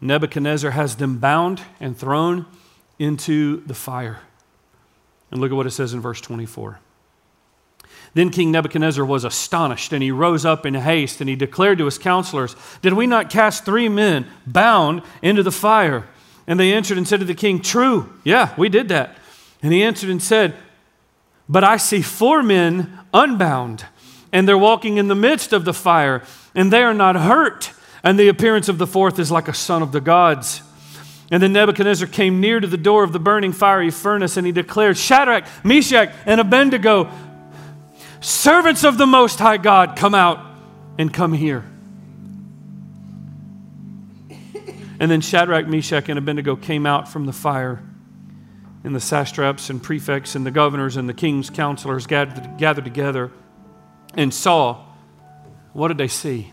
Nebuchadnezzar 0.00 0.72
has 0.72 0.96
them 0.96 1.18
bound 1.18 1.62
and 1.80 1.96
thrown 1.96 2.46
into 2.98 3.64
the 3.66 3.74
fire. 3.74 4.20
And 5.30 5.40
look 5.40 5.50
at 5.50 5.56
what 5.56 5.66
it 5.66 5.72
says 5.72 5.94
in 5.94 6.00
verse 6.00 6.20
24. 6.20 6.80
Then 8.14 8.30
King 8.30 8.50
Nebuchadnezzar 8.50 9.04
was 9.04 9.24
astonished, 9.24 9.92
and 9.92 10.02
he 10.02 10.10
rose 10.10 10.44
up 10.44 10.64
in 10.64 10.74
haste, 10.74 11.20
and 11.20 11.28
he 11.28 11.36
declared 11.36 11.78
to 11.78 11.84
his 11.84 11.98
counselors, 11.98 12.56
Did 12.82 12.94
we 12.94 13.06
not 13.06 13.30
cast 13.30 13.64
three 13.64 13.88
men 13.88 14.26
bound 14.46 15.02
into 15.22 15.42
the 15.42 15.52
fire? 15.52 16.08
And 16.46 16.58
they 16.58 16.72
answered 16.72 16.96
and 16.96 17.06
said 17.06 17.20
to 17.20 17.26
the 17.26 17.34
king, 17.34 17.60
True, 17.60 18.12
yeah, 18.24 18.54
we 18.56 18.68
did 18.68 18.88
that. 18.88 19.16
And 19.62 19.72
he 19.72 19.82
answered 19.82 20.10
and 20.10 20.22
said, 20.22 20.54
But 21.48 21.64
I 21.64 21.76
see 21.76 22.00
four 22.00 22.42
men 22.42 22.98
unbound, 23.12 23.84
and 24.32 24.46
they're 24.46 24.58
walking 24.58 24.98
in 24.98 25.08
the 25.08 25.14
midst 25.14 25.52
of 25.52 25.64
the 25.64 25.72
fire 25.72 26.22
and 26.54 26.72
they 26.72 26.82
are 26.82 26.94
not 26.94 27.16
hurt. 27.16 27.72
And 28.02 28.18
the 28.18 28.28
appearance 28.28 28.68
of 28.68 28.78
the 28.78 28.86
fourth 28.86 29.18
is 29.18 29.30
like 29.30 29.48
a 29.48 29.54
son 29.54 29.82
of 29.82 29.92
the 29.92 30.00
gods. 30.00 30.62
And 31.30 31.42
then 31.42 31.52
Nebuchadnezzar 31.52 32.08
came 32.08 32.40
near 32.40 32.60
to 32.60 32.66
the 32.66 32.76
door 32.76 33.04
of 33.04 33.12
the 33.12 33.18
burning 33.18 33.52
fiery 33.52 33.90
furnace 33.90 34.36
and 34.36 34.46
he 34.46 34.52
declared, 34.52 34.96
Shadrach, 34.96 35.44
Meshach, 35.64 36.14
and 36.24 36.40
Abednego, 36.40 37.10
servants 38.20 38.84
of 38.84 38.98
the 38.98 39.06
Most 39.06 39.38
High 39.38 39.58
God, 39.58 39.96
come 39.96 40.14
out 40.14 40.44
and 40.98 41.12
come 41.12 41.32
here. 41.32 41.64
And 45.00 45.10
then 45.10 45.20
Shadrach, 45.20 45.68
Meshach, 45.68 46.08
and 46.08 46.18
Abednego 46.18 46.56
came 46.56 46.84
out 46.86 47.08
from 47.08 47.26
the 47.26 47.32
fire. 47.32 47.82
And 48.84 48.94
the 48.94 49.00
satraps 49.00 49.70
and 49.70 49.82
prefects 49.82 50.34
and 50.34 50.46
the 50.46 50.50
governors 50.50 50.96
and 50.96 51.08
the 51.08 51.14
king's 51.14 51.50
counselors 51.50 52.06
gathered, 52.06 52.58
gathered 52.58 52.84
together 52.84 53.30
and 54.18 54.34
saw 54.34 54.84
what 55.72 55.88
did 55.88 55.98
they 55.98 56.08
see? 56.08 56.52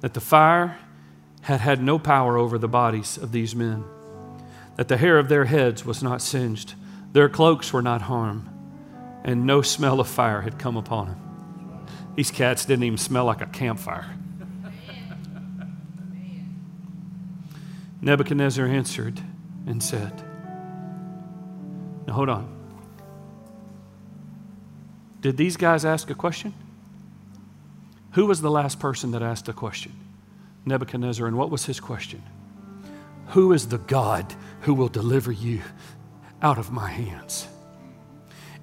That 0.00 0.12
the 0.12 0.20
fire 0.20 0.76
had 1.40 1.60
had 1.60 1.82
no 1.82 1.98
power 1.98 2.36
over 2.36 2.58
the 2.58 2.68
bodies 2.68 3.16
of 3.16 3.32
these 3.32 3.56
men, 3.56 3.82
that 4.76 4.88
the 4.88 4.98
hair 4.98 5.18
of 5.18 5.30
their 5.30 5.46
heads 5.46 5.86
was 5.86 6.02
not 6.02 6.20
singed, 6.20 6.74
their 7.12 7.30
cloaks 7.30 7.72
were 7.72 7.80
not 7.80 8.02
harmed, 8.02 8.46
and 9.24 9.46
no 9.46 9.62
smell 9.62 10.00
of 10.00 10.06
fire 10.06 10.42
had 10.42 10.58
come 10.58 10.76
upon 10.76 11.06
them. 11.06 11.86
These 12.14 12.30
cats 12.30 12.66
didn't 12.66 12.84
even 12.84 12.98
smell 12.98 13.24
like 13.24 13.40
a 13.40 13.46
campfire. 13.46 14.14
Nebuchadnezzar 18.02 18.66
answered 18.66 19.18
and 19.66 19.82
said, 19.82 20.22
Now 22.06 22.12
hold 22.12 22.28
on. 22.28 22.53
Did 25.24 25.38
these 25.38 25.56
guys 25.56 25.86
ask 25.86 26.10
a 26.10 26.14
question? 26.14 26.52
Who 28.12 28.26
was 28.26 28.42
the 28.42 28.50
last 28.50 28.78
person 28.78 29.12
that 29.12 29.22
asked 29.22 29.48
a 29.48 29.54
question? 29.54 29.92
Nebuchadnezzar, 30.66 31.26
and 31.26 31.38
what 31.38 31.48
was 31.48 31.64
his 31.64 31.80
question? 31.80 32.22
Who 33.28 33.54
is 33.54 33.68
the 33.68 33.78
God 33.78 34.34
who 34.60 34.74
will 34.74 34.88
deliver 34.88 35.32
you 35.32 35.62
out 36.42 36.58
of 36.58 36.72
my 36.72 36.90
hands? 36.90 37.48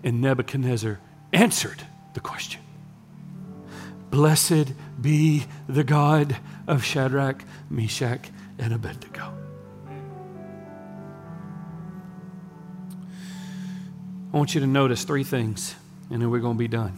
And 0.03 0.21
Nebuchadnezzar 0.21 0.99
answered 1.33 1.81
the 2.13 2.19
question 2.19 2.61
Blessed 4.11 4.71
be 5.01 5.45
the 5.67 5.83
God 5.83 6.37
of 6.67 6.83
Shadrach, 6.83 7.43
Meshach, 7.71 8.29
and 8.59 8.71
Abednego. 8.71 9.33
I 14.31 14.37
want 14.37 14.53
you 14.53 14.61
to 14.61 14.67
notice 14.67 15.03
three 15.05 15.23
things, 15.23 15.73
and 16.11 16.21
then 16.21 16.29
we're 16.29 16.39
going 16.39 16.55
to 16.55 16.59
be 16.59 16.67
done. 16.67 16.93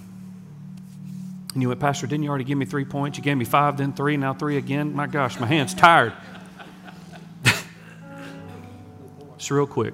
And 1.53 1.61
you 1.61 1.67
went, 1.67 1.79
Pastor, 1.79 2.07
didn't 2.07 2.23
you 2.23 2.29
already 2.29 2.43
give 2.43 2.57
me 2.57 2.65
three 2.65 2.83
points? 2.83 3.17
You 3.17 3.23
gave 3.23 3.37
me 3.37 3.45
five, 3.45 3.77
then 3.77 3.93
three, 3.93 4.17
now 4.17 4.33
three 4.33 4.57
again. 4.57 4.93
My 4.93 5.05
gosh, 5.05 5.39
my 5.39 5.47
hand's 5.47 5.73
tired. 5.73 6.13
It's 9.35 9.51
real 9.51 9.67
quick. 9.67 9.93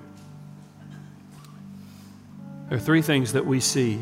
There 2.69 2.77
are 2.77 2.81
three 2.81 3.01
things 3.01 3.33
that 3.33 3.47
we 3.47 3.59
see 3.59 3.99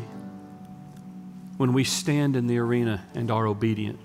when 1.56 1.72
we 1.72 1.84
stand 1.84 2.36
in 2.36 2.46
the 2.46 2.58
arena 2.58 3.02
and 3.14 3.30
are 3.30 3.46
obedient. 3.46 3.98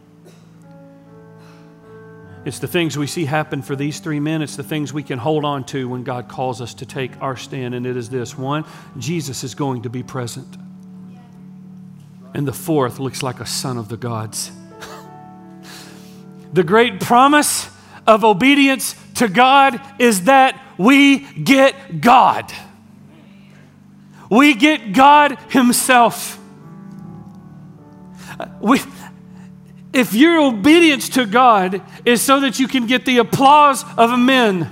It's 2.45 2.59
the 2.59 2.67
things 2.67 2.97
we 2.97 3.07
see 3.07 3.25
happen 3.25 3.61
for 3.61 3.75
these 3.75 3.99
three 3.99 4.21
men. 4.21 4.41
It's 4.41 4.55
the 4.55 4.63
things 4.63 4.93
we 4.93 5.03
can 5.03 5.19
hold 5.19 5.43
on 5.43 5.65
to 5.65 5.89
when 5.89 6.03
God 6.03 6.29
calls 6.29 6.61
us 6.61 6.73
to 6.75 6.85
take 6.85 7.21
our 7.21 7.35
stand. 7.35 7.75
And 7.75 7.85
it 7.85 7.97
is 7.97 8.09
this 8.09 8.37
one, 8.37 8.63
Jesus 8.97 9.43
is 9.43 9.53
going 9.53 9.81
to 9.81 9.89
be 9.89 10.01
present. 10.01 10.57
And 12.33 12.47
the 12.47 12.53
fourth 12.53 12.99
looks 12.99 13.21
like 13.21 13.39
a 13.39 13.45
son 13.45 13.77
of 13.77 13.89
the 13.89 13.97
gods. 13.97 14.51
the 16.53 16.63
great 16.63 16.99
promise 16.99 17.69
of 18.07 18.23
obedience 18.23 18.95
to 19.15 19.27
God 19.27 19.79
is 19.99 20.23
that 20.23 20.59
we 20.77 21.19
get 21.19 22.01
God. 22.01 22.51
We 24.29 24.55
get 24.55 24.93
God 24.93 25.37
Himself. 25.49 26.39
Uh, 28.39 28.47
we, 28.59 28.81
if 29.93 30.15
your 30.15 30.41
obedience 30.41 31.09
to 31.09 31.25
God 31.27 31.81
is 32.03 32.21
so 32.21 32.39
that 32.39 32.59
you 32.59 32.67
can 32.67 32.87
get 32.87 33.05
the 33.05 33.19
applause 33.19 33.85
of 33.95 34.17
men, 34.17 34.69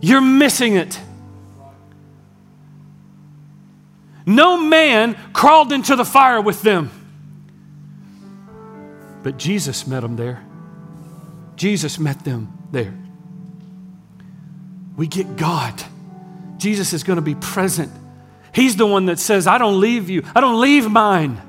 you're 0.00 0.20
missing 0.20 0.76
it. 0.76 1.00
No 4.26 4.58
man 4.60 5.16
crawled 5.32 5.72
into 5.72 5.96
the 5.96 6.04
fire 6.04 6.40
with 6.40 6.62
them. 6.62 6.90
But 9.22 9.38
Jesus 9.38 9.86
met 9.86 10.00
them 10.00 10.16
there. 10.16 10.44
Jesus 11.56 11.98
met 11.98 12.24
them 12.24 12.52
there. 12.70 12.94
We 14.96 15.06
get 15.06 15.36
God. 15.36 15.82
Jesus 16.58 16.92
is 16.92 17.02
going 17.02 17.16
to 17.16 17.22
be 17.22 17.34
present. 17.34 17.90
He's 18.54 18.76
the 18.76 18.86
one 18.86 19.06
that 19.06 19.18
says, 19.18 19.46
I 19.46 19.58
don't 19.58 19.80
leave 19.80 20.08
you, 20.08 20.22
I 20.34 20.40
don't 20.40 20.60
leave 20.60 20.88
mine. 20.90 21.40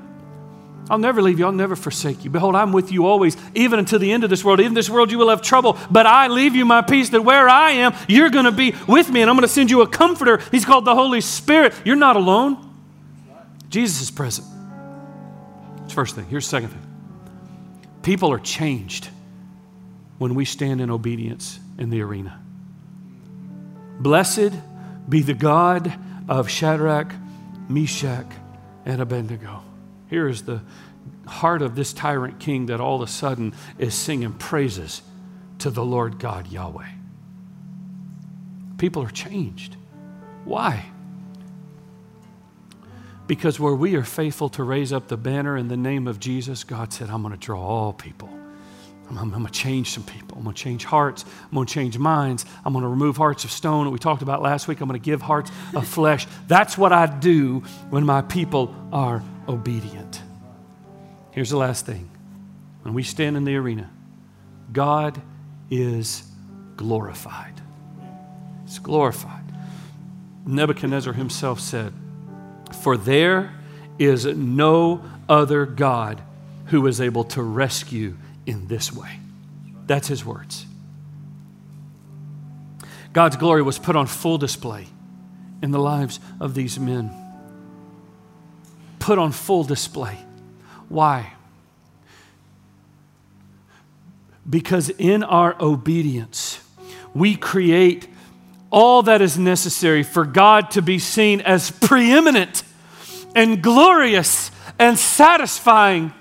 I'll 0.88 0.98
never 0.98 1.20
leave 1.20 1.40
you. 1.40 1.46
I'll 1.46 1.52
never 1.52 1.74
forsake 1.74 2.22
you. 2.22 2.30
Behold, 2.30 2.54
I'm 2.54 2.72
with 2.72 2.92
you 2.92 3.06
always, 3.06 3.36
even 3.54 3.80
until 3.80 3.98
the 3.98 4.12
end 4.12 4.22
of 4.22 4.30
this 4.30 4.44
world. 4.44 4.60
Even 4.60 4.74
this 4.74 4.88
world, 4.88 5.10
you 5.10 5.18
will 5.18 5.30
have 5.30 5.42
trouble, 5.42 5.76
but 5.90 6.06
I 6.06 6.28
leave 6.28 6.54
you 6.54 6.64
my 6.64 6.80
peace 6.80 7.08
that 7.08 7.22
where 7.22 7.48
I 7.48 7.72
am, 7.72 7.94
you're 8.06 8.30
going 8.30 8.44
to 8.44 8.52
be 8.52 8.72
with 8.86 9.10
me, 9.10 9.20
and 9.20 9.28
I'm 9.28 9.34
going 9.34 9.42
to 9.42 9.52
send 9.52 9.70
you 9.70 9.82
a 9.82 9.88
comforter. 9.88 10.40
He's 10.52 10.64
called 10.64 10.84
the 10.84 10.94
Holy 10.94 11.20
Spirit. 11.20 11.74
You're 11.84 11.96
not 11.96 12.14
alone. 12.14 12.65
Jesus 13.76 14.00
is 14.00 14.10
present. 14.10 14.46
That's 15.76 15.92
first 15.92 16.14
thing. 16.14 16.24
Here's 16.30 16.46
the 16.46 16.48
second 16.48 16.70
thing 16.70 18.00
people 18.00 18.32
are 18.32 18.38
changed 18.38 19.10
when 20.16 20.34
we 20.34 20.46
stand 20.46 20.80
in 20.80 20.90
obedience 20.90 21.60
in 21.76 21.90
the 21.90 22.00
arena. 22.00 22.40
Blessed 24.00 24.52
be 25.06 25.20
the 25.20 25.34
God 25.34 25.92
of 26.26 26.48
Shadrach, 26.48 27.12
Meshach, 27.68 28.24
and 28.86 29.02
Abednego. 29.02 29.62
Here 30.08 30.26
is 30.26 30.44
the 30.44 30.62
heart 31.26 31.60
of 31.60 31.74
this 31.74 31.92
tyrant 31.92 32.40
king 32.40 32.64
that 32.66 32.80
all 32.80 32.96
of 32.96 33.06
a 33.06 33.12
sudden 33.12 33.52
is 33.78 33.94
singing 33.94 34.32
praises 34.32 35.02
to 35.58 35.68
the 35.68 35.84
Lord 35.84 36.18
God 36.18 36.46
Yahweh. 36.46 36.88
People 38.78 39.02
are 39.02 39.10
changed. 39.10 39.76
Why? 40.46 40.86
Because 43.26 43.58
where 43.58 43.74
we 43.74 43.96
are 43.96 44.04
faithful 44.04 44.48
to 44.50 44.62
raise 44.62 44.92
up 44.92 45.08
the 45.08 45.16
banner 45.16 45.56
in 45.56 45.68
the 45.68 45.76
name 45.76 46.06
of 46.06 46.20
Jesus, 46.20 46.62
God 46.62 46.92
said, 46.92 47.10
I'm 47.10 47.22
going 47.22 47.34
to 47.34 47.40
draw 47.40 47.60
all 47.60 47.92
people. 47.92 48.28
I'm, 49.08 49.18
I'm, 49.18 49.34
I'm 49.34 49.40
going 49.40 49.46
to 49.46 49.52
change 49.52 49.90
some 49.90 50.04
people. 50.04 50.38
I'm 50.38 50.44
going 50.44 50.54
to 50.54 50.62
change 50.62 50.84
hearts. 50.84 51.24
I'm 51.44 51.54
going 51.54 51.66
to 51.66 51.72
change 51.72 51.98
minds. 51.98 52.44
I'm 52.64 52.72
going 52.72 52.84
to 52.84 52.88
remove 52.88 53.16
hearts 53.16 53.44
of 53.44 53.50
stone 53.50 53.84
that 53.84 53.90
we 53.90 53.98
talked 53.98 54.22
about 54.22 54.42
last 54.42 54.68
week. 54.68 54.80
I'm 54.80 54.88
going 54.88 55.00
to 55.00 55.04
give 55.04 55.22
hearts 55.22 55.50
of 55.74 55.86
flesh. 55.98 56.26
That's 56.46 56.78
what 56.78 56.92
I 56.92 57.06
do 57.06 57.60
when 57.90 58.04
my 58.04 58.22
people 58.22 58.74
are 58.92 59.22
obedient. 59.48 60.22
Here's 61.32 61.50
the 61.50 61.58
last 61.58 61.84
thing 61.84 62.08
when 62.82 62.94
we 62.94 63.02
stand 63.02 63.36
in 63.36 63.44
the 63.44 63.56
arena, 63.56 63.90
God 64.72 65.20
is 65.70 66.22
glorified. 66.76 67.60
It's 68.64 68.78
glorified. 68.78 69.42
Nebuchadnezzar 70.46 71.12
himself 71.12 71.60
said, 71.60 71.92
For 72.72 72.96
there 72.96 73.54
is 73.98 74.24
no 74.24 75.04
other 75.28 75.66
God 75.66 76.22
who 76.66 76.86
is 76.86 77.00
able 77.00 77.24
to 77.24 77.42
rescue 77.42 78.16
in 78.44 78.68
this 78.68 78.92
way. 78.92 79.20
That's 79.86 80.08
his 80.08 80.24
words. 80.24 80.66
God's 83.12 83.36
glory 83.36 83.62
was 83.62 83.78
put 83.78 83.96
on 83.96 84.06
full 84.06 84.38
display 84.38 84.86
in 85.62 85.70
the 85.70 85.78
lives 85.78 86.20
of 86.38 86.54
these 86.54 86.78
men 86.78 87.10
put 89.06 89.18
on 89.20 89.30
full 89.30 89.62
display. 89.62 90.18
Why? 90.88 91.32
Because 94.50 94.90
in 94.90 95.22
our 95.22 95.54
obedience, 95.60 96.60
we 97.14 97.36
create 97.36 98.08
all 98.70 99.02
that 99.04 99.22
is 99.22 99.38
necessary 99.38 100.02
for 100.02 100.24
God 100.24 100.72
to 100.72 100.82
be 100.82 100.98
seen 100.98 101.40
as 101.40 101.70
preeminent 101.70 102.62
and 103.34 103.62
glorious 103.62 104.50
and 104.78 104.98
satisfying 104.98 106.12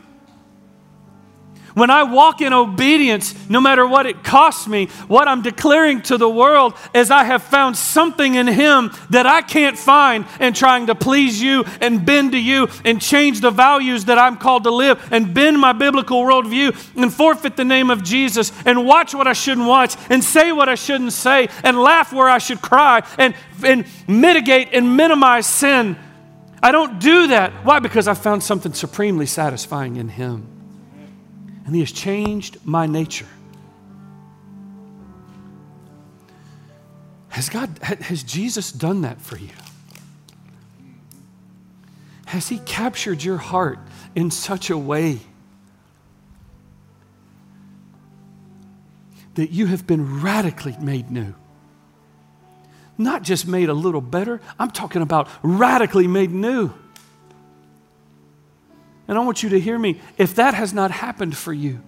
when 1.76 1.90
I 1.90 2.04
walk 2.04 2.42
in 2.42 2.54
obedience, 2.54 3.36
no 3.50 3.60
matter 3.60 3.86
what 3.86 4.06
it 4.06 4.24
costs 4.24 4.66
me, 4.66 4.88
what 5.08 5.28
I'm 5.28 5.42
declaring 5.42 6.02
to 6.04 6.18
the 6.18 6.30
world 6.30 6.74
is 6.94 7.12
I 7.12 7.26
have 7.26 7.44
found 7.44 7.76
something 7.76 8.36
in 8.36 8.48
Him 8.48 8.92
that 9.10 9.28
I 9.28 9.42
can't 9.42 9.78
find 9.78 10.26
in 10.40 10.54
trying 10.54 10.88
to 10.88 10.96
please 10.96 11.42
you 11.42 11.66
and 11.82 12.06
bend 12.06 12.32
to 12.32 12.40
you 12.40 12.70
and 12.86 13.02
change 13.02 13.42
the 13.42 13.52
values 13.52 14.06
that 14.06 14.18
I'm 14.18 14.38
called 14.38 14.64
to 14.64 14.72
live 14.72 15.06
and 15.12 15.34
bend 15.34 15.60
my 15.60 15.74
biblical 15.74 16.24
worldview 16.24 16.74
and 16.96 17.14
forfeit 17.14 17.58
the 17.58 17.66
name 17.66 17.90
of 17.90 18.04
Jesus 18.04 18.54
and 18.66 18.86
watch 18.86 19.14
what 19.14 19.28
I 19.28 19.34
shouldn't 19.34 19.68
watch 19.68 19.98
and 20.10 20.24
say 20.24 20.54
what 20.54 20.70
I 20.70 20.76
shouldn't 20.76 21.14
say 21.14 21.50
and 21.62 21.78
laugh 21.78 22.14
where 22.14 22.30
I 22.30 22.38
should 22.38 22.62
cry 22.62 23.06
and, 23.18 23.36
and 23.66 23.86
mitigate 24.08 24.70
and 24.72 24.96
minimize 24.96 25.46
sin. 25.46 25.98
I 26.64 26.72
don't 26.72 27.00
do 27.00 27.28
that. 27.28 27.52
Why? 27.66 27.80
Because 27.80 28.08
I 28.08 28.14
found 28.14 28.44
something 28.44 28.74
supremely 28.74 29.26
satisfying 29.26 29.98
in 29.98 30.08
Him 30.08 30.55
and 31.66 31.74
He 31.74 31.82
has 31.82 31.92
changed 31.92 32.58
my 32.64 32.86
nature. 32.86 33.28
Has 37.30 37.50
God, 37.50 37.78
has 37.82 38.24
Jesus 38.24 38.72
done 38.72 39.02
that 39.02 39.20
for 39.20 39.38
you? 39.38 39.50
Has 42.28 42.48
He 42.48 42.60
captured 42.60 43.24
your 43.24 43.38
heart 43.38 43.80
in 44.16 44.32
such 44.32 44.70
a 44.70 44.78
way 44.78 45.20
that 49.34 49.52
you 49.52 49.66
have 49.66 49.86
been 49.86 50.22
radically 50.22 50.78
made 50.80 51.12
new? 51.12 51.34
Not 52.98 53.24
just 53.24 53.46
made 53.46 53.68
a 53.68 53.74
little 53.74 54.00
better, 54.00 54.40
I'm 54.58 54.72
talking 54.72 55.02
about 55.02 55.28
radically 55.44 56.08
made 56.08 56.32
new. 56.32 56.72
And 59.08 59.18
I 59.18 59.22
want 59.22 59.44
you 59.44 59.50
to 59.50 59.60
hear 59.60 59.78
me. 59.78 60.00
If 60.18 60.36
that 60.36 60.54
has 60.54 60.74
not 60.74 60.92
happened 60.92 61.38
for 61.38 61.54
you, 61.54 61.82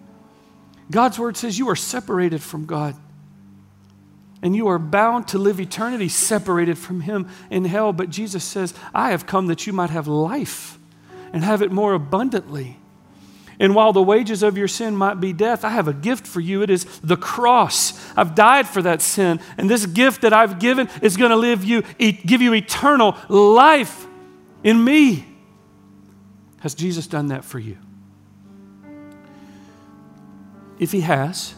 God's 0.91 1.19
word 1.19 1.35
says 1.35 1.57
you 1.57 1.69
are 1.69 1.75
separated 1.75 2.41
from 2.41 2.65
God. 2.65 2.95
And 4.41 4.55
you 4.55 4.67
are 4.67 4.77
bound 4.77 5.27
to 5.29 5.39
live 5.39 5.59
eternity 5.59 6.09
separated 6.09 6.77
from 6.77 7.01
Him 7.01 7.27
in 7.49 7.65
hell. 7.65 7.91
But 7.91 8.11
Jesus 8.11 8.43
says, 8.43 8.73
I 8.93 9.09
have 9.09 9.25
come 9.25 9.47
that 9.47 9.65
you 9.65 9.73
might 9.73 9.89
have 9.89 10.07
life 10.07 10.77
and 11.33 11.43
have 11.43 11.61
it 11.61 11.71
more 11.71 11.93
abundantly. 11.93 12.77
And 13.59 13.73
while 13.73 13.91
the 13.91 14.03
wages 14.03 14.43
of 14.43 14.55
your 14.55 14.67
sin 14.67 14.95
might 14.95 15.19
be 15.19 15.33
death, 15.33 15.65
I 15.65 15.69
have 15.69 15.87
a 15.87 15.93
gift 15.93 16.27
for 16.27 16.39
you. 16.39 16.61
It 16.61 16.69
is 16.69 16.85
the 16.99 17.17
cross. 17.17 17.99
I've 18.15 18.35
died 18.35 18.67
for 18.67 18.83
that 18.83 19.01
sin. 19.01 19.39
And 19.57 19.67
this 19.67 19.87
gift 19.87 20.21
that 20.21 20.33
I've 20.33 20.59
given 20.59 20.87
is 21.01 21.17
going 21.17 21.31
to 21.31 21.35
live 21.35 21.63
you, 21.63 21.81
give 21.97 22.43
you 22.43 22.53
eternal 22.53 23.17
life 23.27 24.05
in 24.63 24.83
me. 24.83 25.25
Has 26.61 26.73
Jesus 26.73 27.07
done 27.07 27.27
that 27.27 27.45
for 27.45 27.59
you? 27.59 27.77
If 30.79 30.91
he 30.91 31.01
has, 31.01 31.55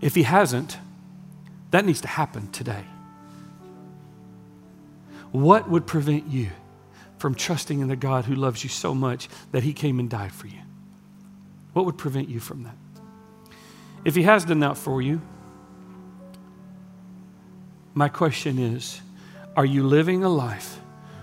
if 0.00 0.14
he 0.14 0.22
hasn't, 0.22 0.78
that 1.70 1.84
needs 1.84 2.00
to 2.02 2.08
happen 2.08 2.50
today. 2.50 2.84
What 5.32 5.68
would 5.68 5.86
prevent 5.86 6.28
you 6.28 6.50
from 7.18 7.34
trusting 7.34 7.80
in 7.80 7.88
the 7.88 7.96
God 7.96 8.24
who 8.26 8.34
loves 8.34 8.62
you 8.62 8.70
so 8.70 8.94
much 8.94 9.28
that 9.52 9.62
he 9.62 9.72
came 9.72 9.98
and 9.98 10.08
died 10.08 10.32
for 10.32 10.46
you? 10.46 10.60
What 11.72 11.86
would 11.86 11.98
prevent 11.98 12.28
you 12.28 12.40
from 12.40 12.62
that? 12.64 12.76
If 14.04 14.14
he 14.14 14.22
has 14.22 14.44
done 14.44 14.60
that 14.60 14.76
for 14.76 15.02
you, 15.02 15.20
my 17.94 18.08
question 18.08 18.58
is 18.58 19.00
are 19.56 19.64
you 19.64 19.84
living 19.84 20.24
a 20.24 20.28
life 20.28 20.80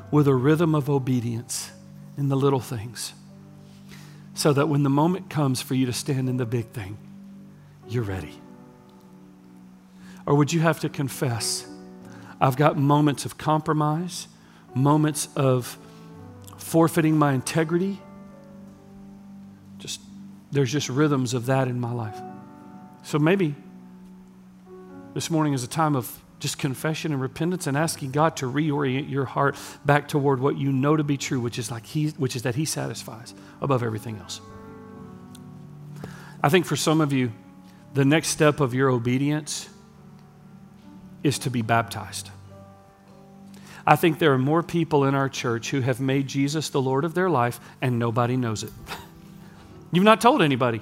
with 0.10 0.28
a 0.28 0.34
rhythm 0.34 0.74
of 0.74 0.90
obedience 0.90 1.72
in 2.18 2.30
the 2.30 2.36
little 2.36 2.60
things 2.60 3.14
so 4.34 4.54
that 4.54 4.68
when 4.68 4.84
the 4.84 4.90
moment 4.90 5.30
comes 5.30 5.62
for 5.62 5.76
you 5.76 5.86
to 5.86 5.94
stand 5.94 6.30
in 6.30 6.38
the 6.38 6.46
big 6.46 6.68
thing, 6.68 6.98
you're 7.88 8.04
ready? 8.04 8.40
Or 10.26 10.36
would 10.36 10.54
you 10.54 10.62
have 10.62 10.80
to 10.82 10.90
confess, 10.90 11.68
I've 12.40 12.56
got 12.56 12.78
moments 12.78 13.26
of 13.26 13.38
compromise, 13.38 14.28
moments 14.74 15.28
of 15.36 15.78
forfeiting 16.58 17.18
my 17.18 17.34
integrity? 17.34 18.00
Just 19.78 20.00
there's 20.52 20.72
just 20.72 20.90
rhythms 20.90 21.34
of 21.34 21.48
that 21.48 21.68
in 21.68 21.80
my 21.80 21.92
life. 21.92 22.20
So 23.04 23.20
maybe 23.20 23.56
this 25.14 25.30
morning 25.30 25.54
is 25.54 25.64
a 25.64 25.68
time 25.68 25.96
of 25.96 26.22
just 26.42 26.58
confession 26.58 27.14
and 27.14 27.22
repentance 27.22 27.68
and 27.68 27.78
asking 27.78 28.12
God 28.12 28.36
to 28.38 28.52
reorient 28.52 29.10
your 29.10 29.26
heart 29.26 29.56
back 29.86 30.08
toward 30.08 30.42
what 30.42 30.58
you 30.58 30.72
know 30.74 30.98
to 30.98 31.04
be 31.04 31.16
true, 31.16 31.40
which 31.40 31.58
is 31.58 31.72
like 31.72 31.86
he 31.86 32.10
which 32.10 32.36
is 32.36 32.42
that 32.42 32.56
he 32.56 32.66
satisfies 32.66 33.34
above 33.62 33.84
everything 33.84 34.18
else. 34.18 34.42
I 36.44 36.50
think 36.50 36.66
for 36.66 36.76
some 36.76 37.00
of 37.00 37.14
you, 37.14 37.32
the 37.94 38.04
next 38.04 38.30
step 38.30 38.60
of 38.60 38.74
your 38.74 38.90
obedience 38.90 39.70
is 41.24 41.38
to 41.40 41.52
be 41.52 41.62
baptized. 41.62 42.32
I 43.86 43.96
think 43.96 44.20
there 44.20 44.34
are 44.34 44.40
more 44.40 44.64
people 44.64 45.06
in 45.06 45.16
our 45.16 45.30
church 45.30 45.70
who 45.70 45.82
have 45.82 46.00
made 46.00 46.28
Jesus 46.28 46.70
the 46.70 46.82
Lord 46.82 47.06
of 47.06 47.14
their 47.14 47.30
life 47.30 47.60
and 47.82 48.00
nobody 48.00 48.38
knows 48.38 48.64
it. 48.64 48.72
You've 49.92 50.04
not 50.04 50.22
told 50.22 50.42
anybody 50.42 50.82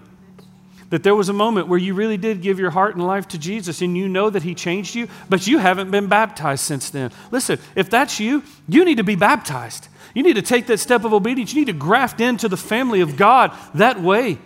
that 0.90 1.04
there 1.04 1.16
was 1.16 1.30
a 1.30 1.34
moment 1.34 1.68
where 1.68 1.80
you 1.80 1.94
really 1.94 2.18
did 2.18 2.42
give 2.42 2.60
your 2.60 2.72
heart 2.72 2.96
and 2.96 3.06
life 3.06 3.28
to 3.30 3.38
Jesus 3.38 3.82
and 3.82 3.96
you 3.96 4.10
know 4.10 4.30
that 4.30 4.44
He 4.44 4.56
changed 4.56 4.96
you, 4.96 5.08
but 5.30 5.46
you 5.46 5.60
haven't 5.60 5.92
been 5.92 6.08
baptized 6.08 6.64
since 6.64 6.90
then. 6.90 7.12
Listen, 7.32 7.60
if 7.76 7.90
that's 7.90 8.20
you, 8.20 8.44
you 8.68 8.84
need 8.86 8.98
to 8.98 9.04
be 9.04 9.16
baptized. 9.16 9.88
You 10.14 10.24
need 10.24 10.36
to 10.36 10.42
take 10.42 10.68
that 10.68 10.80
step 10.80 11.04
of 11.04 11.14
obedience. 11.14 11.54
You 11.54 11.62
need 11.62 11.72
to 11.72 11.74
graft 11.74 12.20
into 12.20 12.48
the 12.48 12.58
family 12.58 13.02
of 13.02 13.18
God 13.18 13.56
that 13.76 14.02
way. 14.02 14.40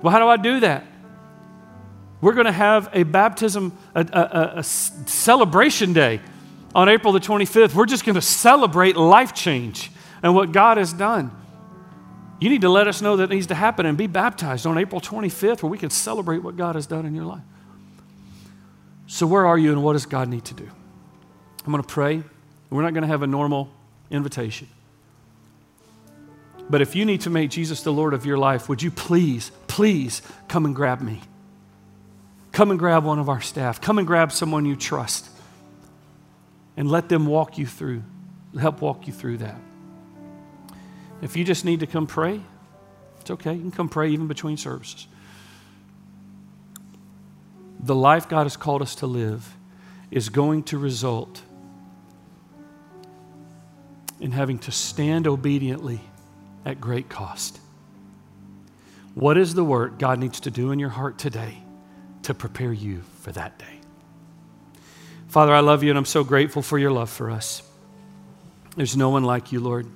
Well, 0.00 0.10
how 0.10 0.18
do 0.18 0.26
I 0.26 0.36
do 0.36 0.60
that? 0.60 0.86
We're 2.20 2.32
going 2.32 2.46
to 2.46 2.52
have 2.52 2.88
a 2.92 3.02
baptism, 3.02 3.76
a, 3.94 4.06
a, 4.12 4.58
a 4.58 4.62
celebration 4.62 5.92
day 5.92 6.20
on 6.74 6.88
April 6.88 7.12
the 7.12 7.20
25th. 7.20 7.74
We're 7.74 7.86
just 7.86 8.04
going 8.04 8.14
to 8.14 8.22
celebrate 8.22 8.96
life 8.96 9.34
change 9.34 9.90
and 10.22 10.34
what 10.34 10.52
God 10.52 10.78
has 10.78 10.92
done. 10.92 11.30
You 12.42 12.48
need 12.48 12.62
to 12.62 12.68
let 12.68 12.88
us 12.88 13.00
know 13.00 13.18
that 13.18 13.30
needs 13.30 13.46
to 13.46 13.54
happen 13.54 13.86
and 13.86 13.96
be 13.96 14.08
baptized 14.08 14.66
on 14.66 14.76
April 14.76 15.00
25th 15.00 15.62
where 15.62 15.70
we 15.70 15.78
can 15.78 15.90
celebrate 15.90 16.38
what 16.38 16.56
God 16.56 16.74
has 16.74 16.88
done 16.88 17.06
in 17.06 17.14
your 17.14 17.24
life. 17.24 17.44
So, 19.06 19.28
where 19.28 19.46
are 19.46 19.56
you 19.56 19.70
and 19.70 19.80
what 19.84 19.92
does 19.92 20.06
God 20.06 20.26
need 20.26 20.44
to 20.46 20.54
do? 20.54 20.68
I'm 21.64 21.70
going 21.70 21.80
to 21.80 21.88
pray. 21.88 22.20
We're 22.68 22.82
not 22.82 22.94
going 22.94 23.02
to 23.02 23.08
have 23.08 23.22
a 23.22 23.28
normal 23.28 23.70
invitation. 24.10 24.66
But 26.68 26.80
if 26.80 26.96
you 26.96 27.04
need 27.04 27.20
to 27.20 27.30
make 27.30 27.48
Jesus 27.50 27.84
the 27.84 27.92
Lord 27.92 28.12
of 28.12 28.26
your 28.26 28.38
life, 28.38 28.68
would 28.68 28.82
you 28.82 28.90
please, 28.90 29.52
please 29.68 30.20
come 30.48 30.64
and 30.64 30.74
grab 30.74 31.00
me? 31.00 31.20
Come 32.50 32.72
and 32.72 32.78
grab 32.78 33.04
one 33.04 33.20
of 33.20 33.28
our 33.28 33.40
staff. 33.40 33.80
Come 33.80 33.98
and 33.98 34.06
grab 34.06 34.32
someone 34.32 34.66
you 34.66 34.74
trust 34.74 35.28
and 36.76 36.90
let 36.90 37.08
them 37.08 37.26
walk 37.26 37.56
you 37.56 37.66
through, 37.66 38.02
help 38.60 38.80
walk 38.80 39.06
you 39.06 39.12
through 39.12 39.36
that. 39.36 39.60
If 41.22 41.36
you 41.36 41.44
just 41.44 41.64
need 41.64 41.80
to 41.80 41.86
come 41.86 42.06
pray, 42.06 42.40
it's 43.20 43.30
okay. 43.30 43.54
You 43.54 43.60
can 43.60 43.70
come 43.70 43.88
pray 43.88 44.10
even 44.10 44.28
between 44.28 44.56
services. 44.58 45.06
The 47.80 47.94
life 47.94 48.28
God 48.28 48.42
has 48.44 48.56
called 48.56 48.82
us 48.82 48.96
to 48.96 49.06
live 49.06 49.56
is 50.10 50.28
going 50.28 50.64
to 50.64 50.78
result 50.78 51.42
in 54.20 54.32
having 54.32 54.58
to 54.60 54.70
stand 54.70 55.26
obediently 55.26 56.00
at 56.64 56.80
great 56.80 57.08
cost. 57.08 57.58
What 59.14 59.38
is 59.38 59.54
the 59.54 59.64
work 59.64 59.98
God 59.98 60.18
needs 60.18 60.40
to 60.40 60.50
do 60.50 60.70
in 60.70 60.78
your 60.78 60.90
heart 60.90 61.18
today? 61.18 61.62
to 62.22 62.34
prepare 62.34 62.72
you 62.72 63.02
for 63.20 63.32
that 63.32 63.58
day. 63.58 63.80
Father, 65.28 65.54
I 65.54 65.60
love 65.60 65.82
you 65.82 65.90
and 65.90 65.98
I'm 65.98 66.04
so 66.04 66.24
grateful 66.24 66.62
for 66.62 66.78
your 66.78 66.90
love 66.90 67.10
for 67.10 67.30
us. 67.30 67.62
There's 68.76 68.96
no 68.96 69.10
one 69.10 69.24
like 69.24 69.52
you, 69.52 69.60
Lord. 69.60 69.86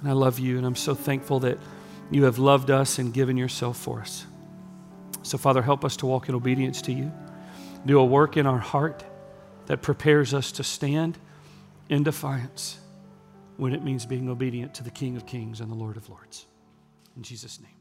And 0.00 0.08
I 0.08 0.12
love 0.12 0.38
you 0.38 0.56
and 0.58 0.66
I'm 0.66 0.76
so 0.76 0.94
thankful 0.94 1.40
that 1.40 1.58
you 2.10 2.24
have 2.24 2.38
loved 2.38 2.70
us 2.70 2.98
and 2.98 3.12
given 3.12 3.36
yourself 3.36 3.76
for 3.76 4.00
us. 4.00 4.26
So, 5.22 5.38
Father, 5.38 5.62
help 5.62 5.84
us 5.84 5.96
to 5.98 6.06
walk 6.06 6.28
in 6.28 6.34
obedience 6.34 6.82
to 6.82 6.92
you. 6.92 7.12
Do 7.86 7.98
a 7.98 8.04
work 8.04 8.36
in 8.36 8.46
our 8.46 8.58
heart 8.58 9.04
that 9.66 9.82
prepares 9.82 10.34
us 10.34 10.52
to 10.52 10.64
stand 10.64 11.18
in 11.88 12.02
defiance 12.02 12.78
when 13.56 13.74
it 13.74 13.84
means 13.84 14.06
being 14.06 14.28
obedient 14.28 14.74
to 14.74 14.82
the 14.82 14.90
King 14.90 15.16
of 15.16 15.26
Kings 15.26 15.60
and 15.60 15.70
the 15.70 15.76
Lord 15.76 15.96
of 15.96 16.08
Lords. 16.08 16.46
In 17.16 17.22
Jesus' 17.22 17.60
name. 17.60 17.79